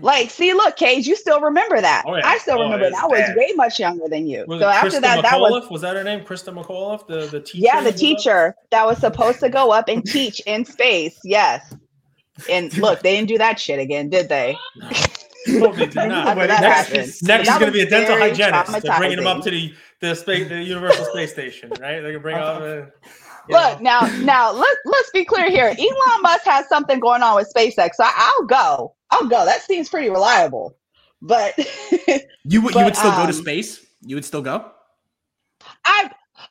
Like, 0.00 0.28
see, 0.28 0.52
look, 0.54 0.74
Cage, 0.76 1.06
you 1.06 1.14
still 1.14 1.40
remember 1.40 1.80
that. 1.80 2.02
Oh, 2.04 2.16
yeah. 2.16 2.22
I 2.26 2.38
still 2.38 2.58
Oh, 2.58 2.64
remember. 2.64 2.86
it's 2.86 2.96
and 2.96 3.04
I 3.04 3.06
was 3.06 3.20
bad. 3.20 3.36
way 3.36 3.52
much 3.54 3.78
younger 3.78 4.08
than 4.08 4.26
you. 4.26 4.44
Was 4.48 4.60
so 4.60 4.68
it 4.68 4.72
after 4.74 4.88
Christa 4.90 5.00
that, 5.02 5.22
that 5.22 5.40
was 5.40 5.70
was 5.70 5.80
that 5.82 5.94
her 5.96 6.02
name? 6.02 6.20
Christa 6.24 6.52
McAuliffe, 6.52 7.06
the 7.06 7.26
the 7.26 7.40
teacher. 7.40 7.58
yeah, 7.64 7.78
the 7.78 7.84
that 7.84 7.92
was 7.92 8.00
teacher 8.00 8.54
that 8.72 8.84
was 8.86 8.98
supposed 8.98 9.38
to 9.40 9.48
go 9.48 9.70
up 9.70 9.88
and 9.88 10.04
teach 10.04 10.40
in 10.46 10.64
space. 10.64 11.16
Yes. 11.24 11.72
And 12.50 12.76
look, 12.78 13.02
they 13.02 13.14
didn't 13.14 13.28
do 13.28 13.38
that 13.38 13.60
shit 13.60 13.78
again, 13.78 14.10
did 14.10 14.28
they? 14.28 14.58
No, 14.76 14.88
they 15.46 15.86
did 15.86 15.94
not. 15.94 16.28
After 16.28 16.46
next 16.46 16.62
happened. 16.62 16.96
next 16.96 17.20
That 17.20 17.40
is 17.42 17.48
going 17.48 17.66
to 17.66 17.72
be 17.72 17.80
a 17.80 17.90
dental 17.90 18.16
hygienist. 18.16 18.82
They're 18.82 18.98
bringing 18.98 19.18
him 19.18 19.26
up 19.26 19.42
to 19.44 19.50
the 19.50 19.74
the 20.00 20.14
space, 20.14 20.48
the 20.48 20.62
Universal 20.62 21.06
Space 21.06 21.32
Station, 21.32 21.70
right? 21.80 22.00
They 22.00 22.12
can 22.12 22.22
bring 22.22 22.36
up. 22.36 22.62
Uh, 23.46 23.50
you 23.50 23.56
Look, 23.56 23.82
know. 23.82 24.00
now, 24.00 24.18
now 24.22 24.52
let, 24.52 24.74
let's 24.86 25.10
be 25.10 25.22
clear 25.22 25.50
here. 25.50 25.66
Elon 25.66 26.22
Musk 26.22 26.46
has 26.46 26.66
something 26.66 26.98
going 26.98 27.20
on 27.22 27.36
with 27.36 27.52
SpaceX. 27.54 27.90
So 27.96 28.04
I, 28.04 28.12
I'll 28.16 28.46
go. 28.46 28.94
I'll 29.10 29.28
go. 29.28 29.44
That 29.44 29.60
seems 29.60 29.90
pretty 29.90 30.08
reliable. 30.08 30.78
But 31.20 31.54
You 32.44 32.60
would 32.62 32.74
you 32.74 32.84
would 32.84 32.96
still 32.96 33.10
go 33.12 33.22
to 33.22 33.28
um, 33.28 33.32
space? 33.32 33.84
You 34.02 34.16
would 34.16 34.24
still 34.24 34.42
go? 34.42 34.70
I 35.84 36.10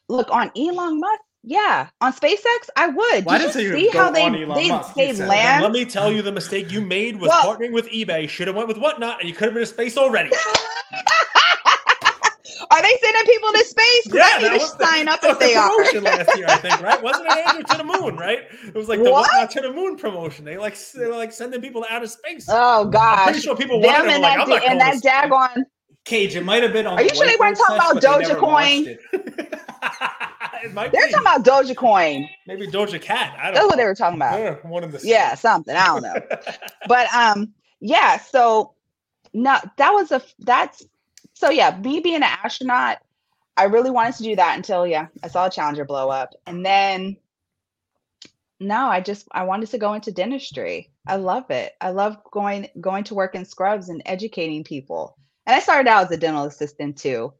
look 0.10 0.30
on 0.32 0.52
Elon 0.58 1.00
Musk. 1.00 1.22
Yeah, 1.46 1.89
on 2.00 2.14
SpaceX, 2.14 2.70
I 2.78 2.88
would. 2.88 3.26
Well, 3.26 3.36
I 3.36 3.38
Did 3.39 3.54
you 3.56 3.62
you 3.62 3.89
see 3.91 3.98
how 3.98 4.10
they 4.12 4.30
they, 4.30 4.46
Musk. 4.70 4.94
they 4.96 5.14
said- 5.14 5.28
land? 5.28 5.62
let 5.64 5.74
me 5.74 5.84
tell 5.84 6.10
you, 6.10 6.22
the 6.22 6.32
mistake 6.32 6.72
you 6.72 6.80
made 6.80 7.20
was 7.20 7.28
Well- 7.30 7.44
partnering 7.58 7.74
with 7.74 7.89
eBay. 7.89 8.30
Should 8.30 8.48
have 8.48 8.56
went 8.56 8.70
with 8.70 8.78
whatnot, 8.78 9.20
and 9.20 9.28
you 9.28 9.36
could 9.36 9.46
have 9.46 9.54
been 9.54 9.64
in 9.64 9.68
space 9.68 9.98
already. 9.98 10.32
Are 12.72 12.82
they 12.82 12.98
sending 13.04 13.24
people 13.26 13.52
to 13.52 13.66
space? 13.66 14.08
'Cause 14.10 14.20
I 14.24 14.38
need 14.38 14.46
that 14.46 14.54
to 14.54 14.58
was 14.58 14.76
the- 14.78 14.84
up 15.12 15.24
if 15.24 15.30
was 15.30 15.38
the 15.38 15.46
they 15.46 15.56
are. 15.56 15.70
promotion 15.70 16.04
last 16.06 16.38
year, 16.38 16.46
I 16.48 16.56
think, 16.58 16.82
right? 16.82 17.04
Wasn't 17.04 17.26
it 17.28 17.48
Andrew 17.48 17.64
to 17.64 17.78
the 17.78 17.84
moon, 17.84 18.16
right? 18.18 18.39
It 18.68 18.74
was 18.74 18.88
like 18.88 19.04
the 19.04 19.12
What? 19.12 19.30
whatnot 19.30 19.52
to 19.52 19.62
the 19.62 19.72
moon 19.74 19.96
promotion. 19.98 20.44
They 20.46 20.58
like 20.58 20.76
they 20.94 21.06
were 21.06 21.16
like 21.16 21.32
sending 21.34 21.62
people 21.62 21.86
out 21.89 22.02
of 22.04 22.10
space. 22.10 22.48
Oh 22.50 22.86
gosh, 22.86 23.20
I'm 23.20 23.24
pretty 23.26 23.41
sure 23.41 23.56
people 23.56 23.80
wanted 23.82 24.00
them 24.04 24.08
it. 24.10 24.14
and 24.14 24.22
Like, 24.24 24.48
that 24.48 24.64
I'm 24.64 24.72
and 24.72 24.82
that 24.82 24.91
to 24.94 24.98
space. 25.00 25.12
daggone. 25.12 25.64
Cage, 26.06 26.36
it 26.36 26.43
might 26.43 26.64
have 26.64 26.74
been 26.74 26.86
on. 26.88 26.97
Are 26.97 27.01
you 27.01 27.10
sure 27.16 27.26
they 27.26 27.38
weren't 27.39 27.58
talking 27.58 27.76
about 27.76 27.95
Doja 28.01 28.18
they 28.20 28.28
never 28.28 28.41
Dogecoin? 28.41 28.51
watched 28.51 28.88
it. 28.88 28.99
it 30.64 30.74
might 30.74 30.91
They're 30.91 31.08
be. 31.08 31.12
talking 31.12 31.26
about 31.28 31.45
Doja 31.45 31.76
Coin. 31.76 32.30
Maybe 32.47 32.68
Doja 32.68 33.01
Cat. 33.01 33.38
I 33.39 33.45
don't 33.45 33.54
That's 33.54 33.64
know. 33.64 33.68
what 33.68 33.78
they 33.78 33.86
were 33.86 33.95
talking 33.95 34.18
about. 34.18 34.39
Yeah, 34.39 34.56
one 34.68 34.84
of 34.84 34.91
the 34.91 34.99
Yeah, 35.04 35.36
something. 35.36 35.76
I 35.76 35.86
don't 35.88 36.01
know. 36.04 36.16
but 36.88 37.14
um, 37.14 37.54
yeah. 37.80 38.18
So 38.18 38.74
no, 39.34 39.58
that 39.78 39.91
was 39.91 40.12
a 40.12 40.22
that's 40.39 40.86
so 41.34 41.49
yeah, 41.49 41.78
me 41.84 41.99
being 41.99 42.18
an 42.18 42.24
astronaut, 42.24 42.97
I 43.58 43.66
really 43.66 43.91
wanted 43.91 44.16
to 44.16 44.24
do 44.24 44.36
that 44.36 44.56
until 44.58 44.86
yeah, 44.86 45.08
I 45.24 45.28
saw 45.28 45.47
a 45.47 45.49
Challenger 45.49 45.86
blow 45.86 46.10
up, 46.10 46.34
and 46.45 46.66
then 46.66 47.18
no, 48.60 48.88
I 48.88 49.01
just 49.01 49.28
I 49.32 49.43
wanted 49.43 49.70
to 49.70 49.78
go 49.78 49.93
into 49.93 50.12
dentistry. 50.12 50.91
I 51.08 51.18
love 51.18 51.49
it. 51.51 51.74
I 51.82 51.89
love 51.89 52.18
going 52.32 52.70
going 52.80 53.04
to 53.06 53.16
work 53.16 53.36
in 53.36 53.45
scrubs 53.45 53.89
and 53.89 54.01
educating 54.06 54.64
people. 54.64 55.18
And 55.46 55.56
I 55.56 55.60
started 55.60 55.89
out 55.89 56.06
as 56.06 56.12
a 56.12 56.18
dental 56.18 56.46
assistant 56.46 56.98
too. 56.98 57.34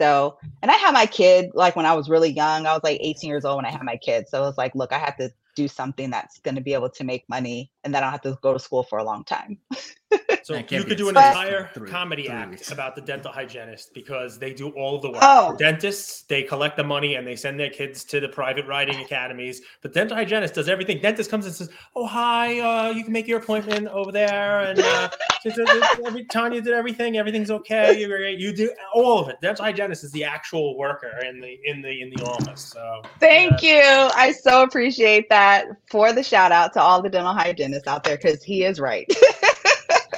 So, 0.00 0.38
and 0.62 0.70
I 0.70 0.74
had 0.74 0.92
my 0.92 1.06
kid 1.06 1.50
like 1.54 1.76
when 1.76 1.86
I 1.86 1.94
was 1.94 2.10
really 2.10 2.30
young. 2.30 2.66
I 2.66 2.72
was 2.72 2.82
like 2.82 2.98
18 3.00 3.28
years 3.30 3.44
old 3.44 3.56
when 3.56 3.66
I 3.66 3.70
had 3.70 3.82
my 3.82 3.96
kid. 3.96 4.28
So 4.28 4.42
it 4.42 4.46
was 4.46 4.58
like, 4.58 4.74
look, 4.74 4.92
I 4.92 4.98
have 4.98 5.16
to 5.18 5.30
do 5.54 5.68
something 5.68 6.10
that's 6.10 6.38
going 6.40 6.54
to 6.56 6.60
be 6.60 6.74
able 6.74 6.90
to 6.90 7.04
make 7.04 7.24
money 7.28 7.72
and 7.82 7.94
then 7.94 8.02
I 8.02 8.06
don't 8.06 8.12
have 8.12 8.22
to 8.22 8.38
go 8.42 8.52
to 8.52 8.58
school 8.58 8.82
for 8.82 8.98
a 8.98 9.04
long 9.04 9.24
time. 9.24 9.58
so 10.42 10.54
you 10.54 10.84
could 10.84 10.96
do 10.96 11.08
an 11.08 11.16
entire 11.16 11.70
three, 11.74 11.90
comedy 11.90 12.24
three 12.24 12.32
act 12.32 12.50
weeks. 12.50 12.70
about 12.70 12.94
the 12.94 13.00
dental 13.00 13.32
hygienist 13.32 13.92
because 13.94 14.38
they 14.38 14.52
do 14.52 14.68
all 14.70 14.96
of 14.96 15.02
the 15.02 15.10
work. 15.10 15.20
Oh. 15.22 15.56
dentists, 15.58 16.22
they 16.22 16.42
collect 16.42 16.76
the 16.76 16.84
money 16.84 17.16
and 17.16 17.26
they 17.26 17.34
send 17.34 17.58
their 17.58 17.70
kids 17.70 18.04
to 18.04 18.20
the 18.20 18.28
private 18.28 18.66
riding 18.66 19.00
academies. 19.00 19.62
But 19.82 19.92
dental 19.92 20.16
hygienist 20.16 20.54
does 20.54 20.68
everything. 20.68 21.00
Dentist 21.00 21.30
comes 21.30 21.46
and 21.46 21.54
says, 21.54 21.70
"Oh, 21.94 22.06
hi, 22.06 22.60
uh, 22.60 22.90
you 22.90 23.02
can 23.02 23.12
make 23.12 23.26
your 23.26 23.38
appointment 23.38 23.88
over 23.88 24.12
there." 24.12 24.60
And 24.60 24.78
uh, 24.78 25.08
every 26.06 26.24
Tanya 26.26 26.60
did 26.60 26.74
everything. 26.74 27.16
Everything's 27.16 27.50
okay. 27.50 27.98
You 27.98 28.52
do 28.52 28.70
all 28.94 29.20
of 29.20 29.28
it. 29.28 29.40
Dental 29.40 29.64
hygienist 29.64 30.04
is 30.04 30.12
the 30.12 30.24
actual 30.24 30.76
worker 30.76 31.12
in 31.24 31.40
the 31.40 31.58
in 31.64 31.82
the 31.82 32.02
in 32.02 32.10
the 32.14 32.22
office. 32.24 32.62
So 32.62 33.02
thank 33.18 33.62
you. 33.62 33.80
I 33.80 34.32
so 34.32 34.62
appreciate 34.62 35.28
that 35.30 35.46
that 35.46 35.66
for 35.90 36.12
the 36.12 36.22
shout 36.22 36.52
out 36.52 36.72
to 36.72 36.80
all 36.80 37.02
the 37.02 37.08
dental 37.08 37.32
hygienists 37.32 37.86
out 37.86 38.04
there 38.04 38.16
because 38.16 38.42
he 38.42 38.64
is 38.64 38.80
right. 38.80 39.06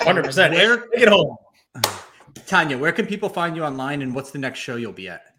100%. 0.01 0.51
Where, 0.51 0.76
take 0.88 1.03
it 1.03 1.09
home. 1.09 1.36
Tanya, 2.46 2.78
where 2.78 2.92
can 2.92 3.07
people 3.07 3.28
find 3.28 3.57
you 3.57 3.64
online 3.64 4.03
and 4.03 4.14
what's 4.14 4.30
the 4.30 4.38
next 4.38 4.59
show 4.61 4.76
you'll 4.76 4.92
be 4.92 5.09
at? 5.09 5.34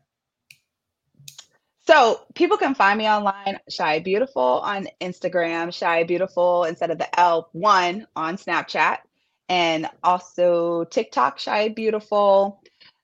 So 1.88 2.22
people 2.36 2.58
can 2.58 2.76
find 2.76 3.00
me 3.00 3.08
online, 3.08 3.58
ShiyaBeautiful 3.72 4.62
on 4.62 4.88
Instagram, 5.02 5.70
ShiyaBeautiful 5.70 6.70
instead 6.70 6.92
of 6.92 7.00
the 7.00 7.10
L1 7.18 8.06
on 8.16 8.38
Snapchat, 8.38 9.00
and 9.50 9.90
also 10.04 10.84
TikTok, 10.86 11.40
ShiyaBeautiful, 11.40 12.60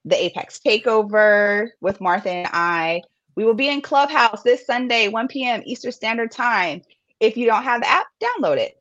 the 0.06 0.24
Apex 0.24 0.60
Takeover 0.64 1.70
with 1.82 2.00
Martha 2.00 2.30
and 2.30 2.50
I. 2.54 3.02
We 3.36 3.44
will 3.44 3.56
be 3.56 3.70
in 3.70 3.82
Clubhouse 3.82 4.44
this 4.44 4.68
Sunday, 4.68 5.08
1 5.08 5.30
p.m. 5.30 5.64
Eastern 5.66 5.92
Standard 5.92 6.30
Time. 6.30 6.84
If 7.20 7.38
you 7.38 7.48
don't 7.48 7.64
have 7.64 7.82
the 7.82 7.90
app, 7.90 8.06
download 8.22 8.58
it. 8.58 8.80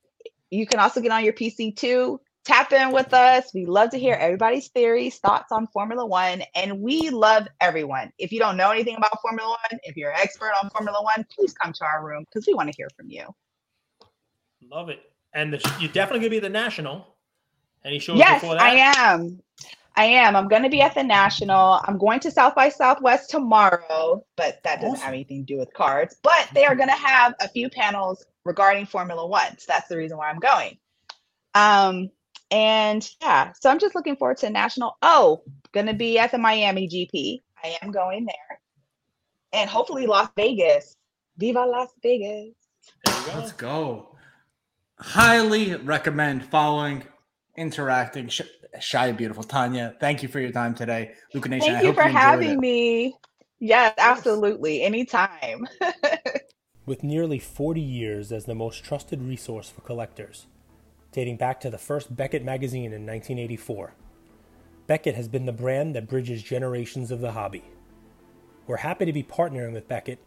You 0.50 0.66
can 0.66 0.80
also 0.80 1.00
get 1.00 1.12
on 1.12 1.24
your 1.24 1.32
PC 1.32 1.74
too. 1.74 2.20
Tap 2.44 2.72
in 2.72 2.92
with 2.92 3.14
us. 3.14 3.52
We 3.54 3.64
love 3.64 3.90
to 3.90 3.98
hear 3.98 4.14
everybody's 4.14 4.68
theories, 4.68 5.18
thoughts 5.18 5.50
on 5.50 5.66
Formula 5.68 6.04
One, 6.04 6.42
and 6.54 6.80
we 6.80 7.08
love 7.08 7.48
everyone. 7.60 8.12
If 8.18 8.32
you 8.32 8.38
don't 8.38 8.58
know 8.58 8.70
anything 8.70 8.96
about 8.96 9.18
Formula 9.22 9.48
One, 9.48 9.80
if 9.84 9.96
you're 9.96 10.10
an 10.10 10.18
expert 10.20 10.52
on 10.62 10.68
Formula 10.70 11.02
One, 11.02 11.24
please 11.34 11.54
come 11.54 11.72
to 11.72 11.84
our 11.84 12.04
room 12.04 12.24
because 12.24 12.46
we 12.46 12.52
want 12.52 12.70
to 12.70 12.76
hear 12.76 12.88
from 12.96 13.08
you. 13.08 13.24
Love 14.70 14.90
it. 14.90 15.00
And 15.32 15.54
the, 15.54 15.74
you're 15.80 15.90
definitely 15.90 16.20
going 16.20 16.30
to 16.32 16.36
be 16.36 16.40
the 16.40 16.50
national. 16.50 17.06
Any 17.84 17.98
shows 17.98 18.18
yes, 18.18 18.40
before 18.40 18.56
that? 18.56 18.62
I 18.62 19.12
am. 19.12 19.40
I 19.96 20.04
am. 20.04 20.36
I'm 20.36 20.48
going 20.48 20.64
to 20.64 20.68
be 20.68 20.80
at 20.80 20.94
the 20.94 21.04
National. 21.04 21.80
I'm 21.84 21.98
going 21.98 22.18
to 22.20 22.30
South 22.30 22.54
by 22.54 22.68
Southwest 22.68 23.30
tomorrow, 23.30 24.24
but 24.36 24.60
that 24.64 24.80
doesn't 24.80 24.94
awesome. 24.94 25.04
have 25.04 25.14
anything 25.14 25.46
to 25.46 25.54
do 25.54 25.58
with 25.58 25.72
cards. 25.72 26.16
But 26.22 26.48
they 26.52 26.64
are 26.64 26.74
going 26.74 26.88
to 26.88 26.94
have 26.94 27.34
a 27.40 27.48
few 27.48 27.68
panels 27.68 28.24
regarding 28.44 28.86
Formula 28.86 29.24
One. 29.26 29.56
So 29.58 29.66
that's 29.68 29.88
the 29.88 29.96
reason 29.96 30.16
why 30.16 30.30
I'm 30.30 30.40
going. 30.40 30.78
Um, 31.54 32.10
and 32.54 33.10
yeah, 33.20 33.50
so 33.60 33.68
I'm 33.68 33.80
just 33.80 33.96
looking 33.96 34.14
forward 34.14 34.36
to 34.38 34.48
National. 34.48 34.96
Oh, 35.02 35.42
going 35.72 35.86
to 35.86 35.92
be 35.92 36.20
at 36.20 36.30
the 36.30 36.38
Miami 36.38 36.88
GP. 36.88 37.42
I 37.64 37.76
am 37.82 37.90
going 37.90 38.26
there. 38.26 38.60
And 39.52 39.68
hopefully 39.68 40.06
Las 40.06 40.28
Vegas. 40.36 40.94
Viva 41.36 41.64
Las 41.64 41.88
Vegas. 42.00 42.54
Let's 43.34 43.50
go. 43.50 44.14
Highly 45.00 45.74
recommend 45.74 46.44
following, 46.44 47.02
interacting, 47.56 48.30
shy, 48.78 49.10
beautiful 49.10 49.42
Tanya. 49.42 49.96
Thank 49.98 50.22
you 50.22 50.28
for 50.28 50.38
your 50.38 50.52
time 50.52 50.76
today, 50.76 51.14
Luka 51.34 51.48
Nation. 51.48 51.74
Thank 51.74 51.86
you 51.86 51.92
for 51.92 52.04
you 52.04 52.10
having 52.10 52.60
me. 52.60 53.16
Yes, 53.58 53.94
absolutely. 53.98 54.82
Anytime. 54.82 55.66
With 56.86 57.02
nearly 57.02 57.40
40 57.40 57.80
years 57.80 58.30
as 58.30 58.44
the 58.44 58.54
most 58.54 58.84
trusted 58.84 59.22
resource 59.22 59.70
for 59.70 59.80
collectors, 59.80 60.46
dating 61.14 61.36
back 61.36 61.60
to 61.60 61.70
the 61.70 61.78
first 61.78 62.14
Beckett 62.14 62.44
magazine 62.44 62.92
in 62.92 63.06
1984, 63.06 63.94
Beckett 64.88 65.14
has 65.14 65.28
been 65.28 65.46
the 65.46 65.52
brand 65.52 65.94
that 65.94 66.08
bridges 66.08 66.42
generations 66.42 67.12
of 67.12 67.20
the 67.20 67.32
hobby. 67.32 67.62
We're 68.66 68.78
happy 68.78 69.04
to 69.04 69.12
be 69.12 69.22
partnering 69.22 69.72
with 69.72 69.86
Beckett 69.86 70.18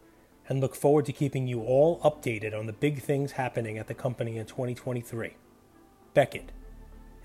and 0.47 0.61
look 0.61 0.75
forward 0.75 1.05
to 1.07 1.11
keeping 1.11 1.45
you 1.45 1.61
all 1.61 1.99
updated 1.99 2.57
on 2.57 2.67
the 2.67 2.73
big 2.73 3.01
things 3.01 3.33
happening 3.33 3.77
at 3.77 3.87
the 3.87 3.93
company 3.93 4.37
in 4.37 4.45
2023. 4.45 5.35
Beckett. 6.13 6.53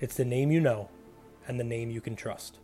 It's 0.01 0.15
the 0.15 0.25
name 0.25 0.51
you 0.51 0.59
know 0.59 0.89
and 1.47 1.57
the 1.57 1.63
name 1.63 1.89
you 1.89 2.01
can 2.01 2.17
trust. 2.17 2.59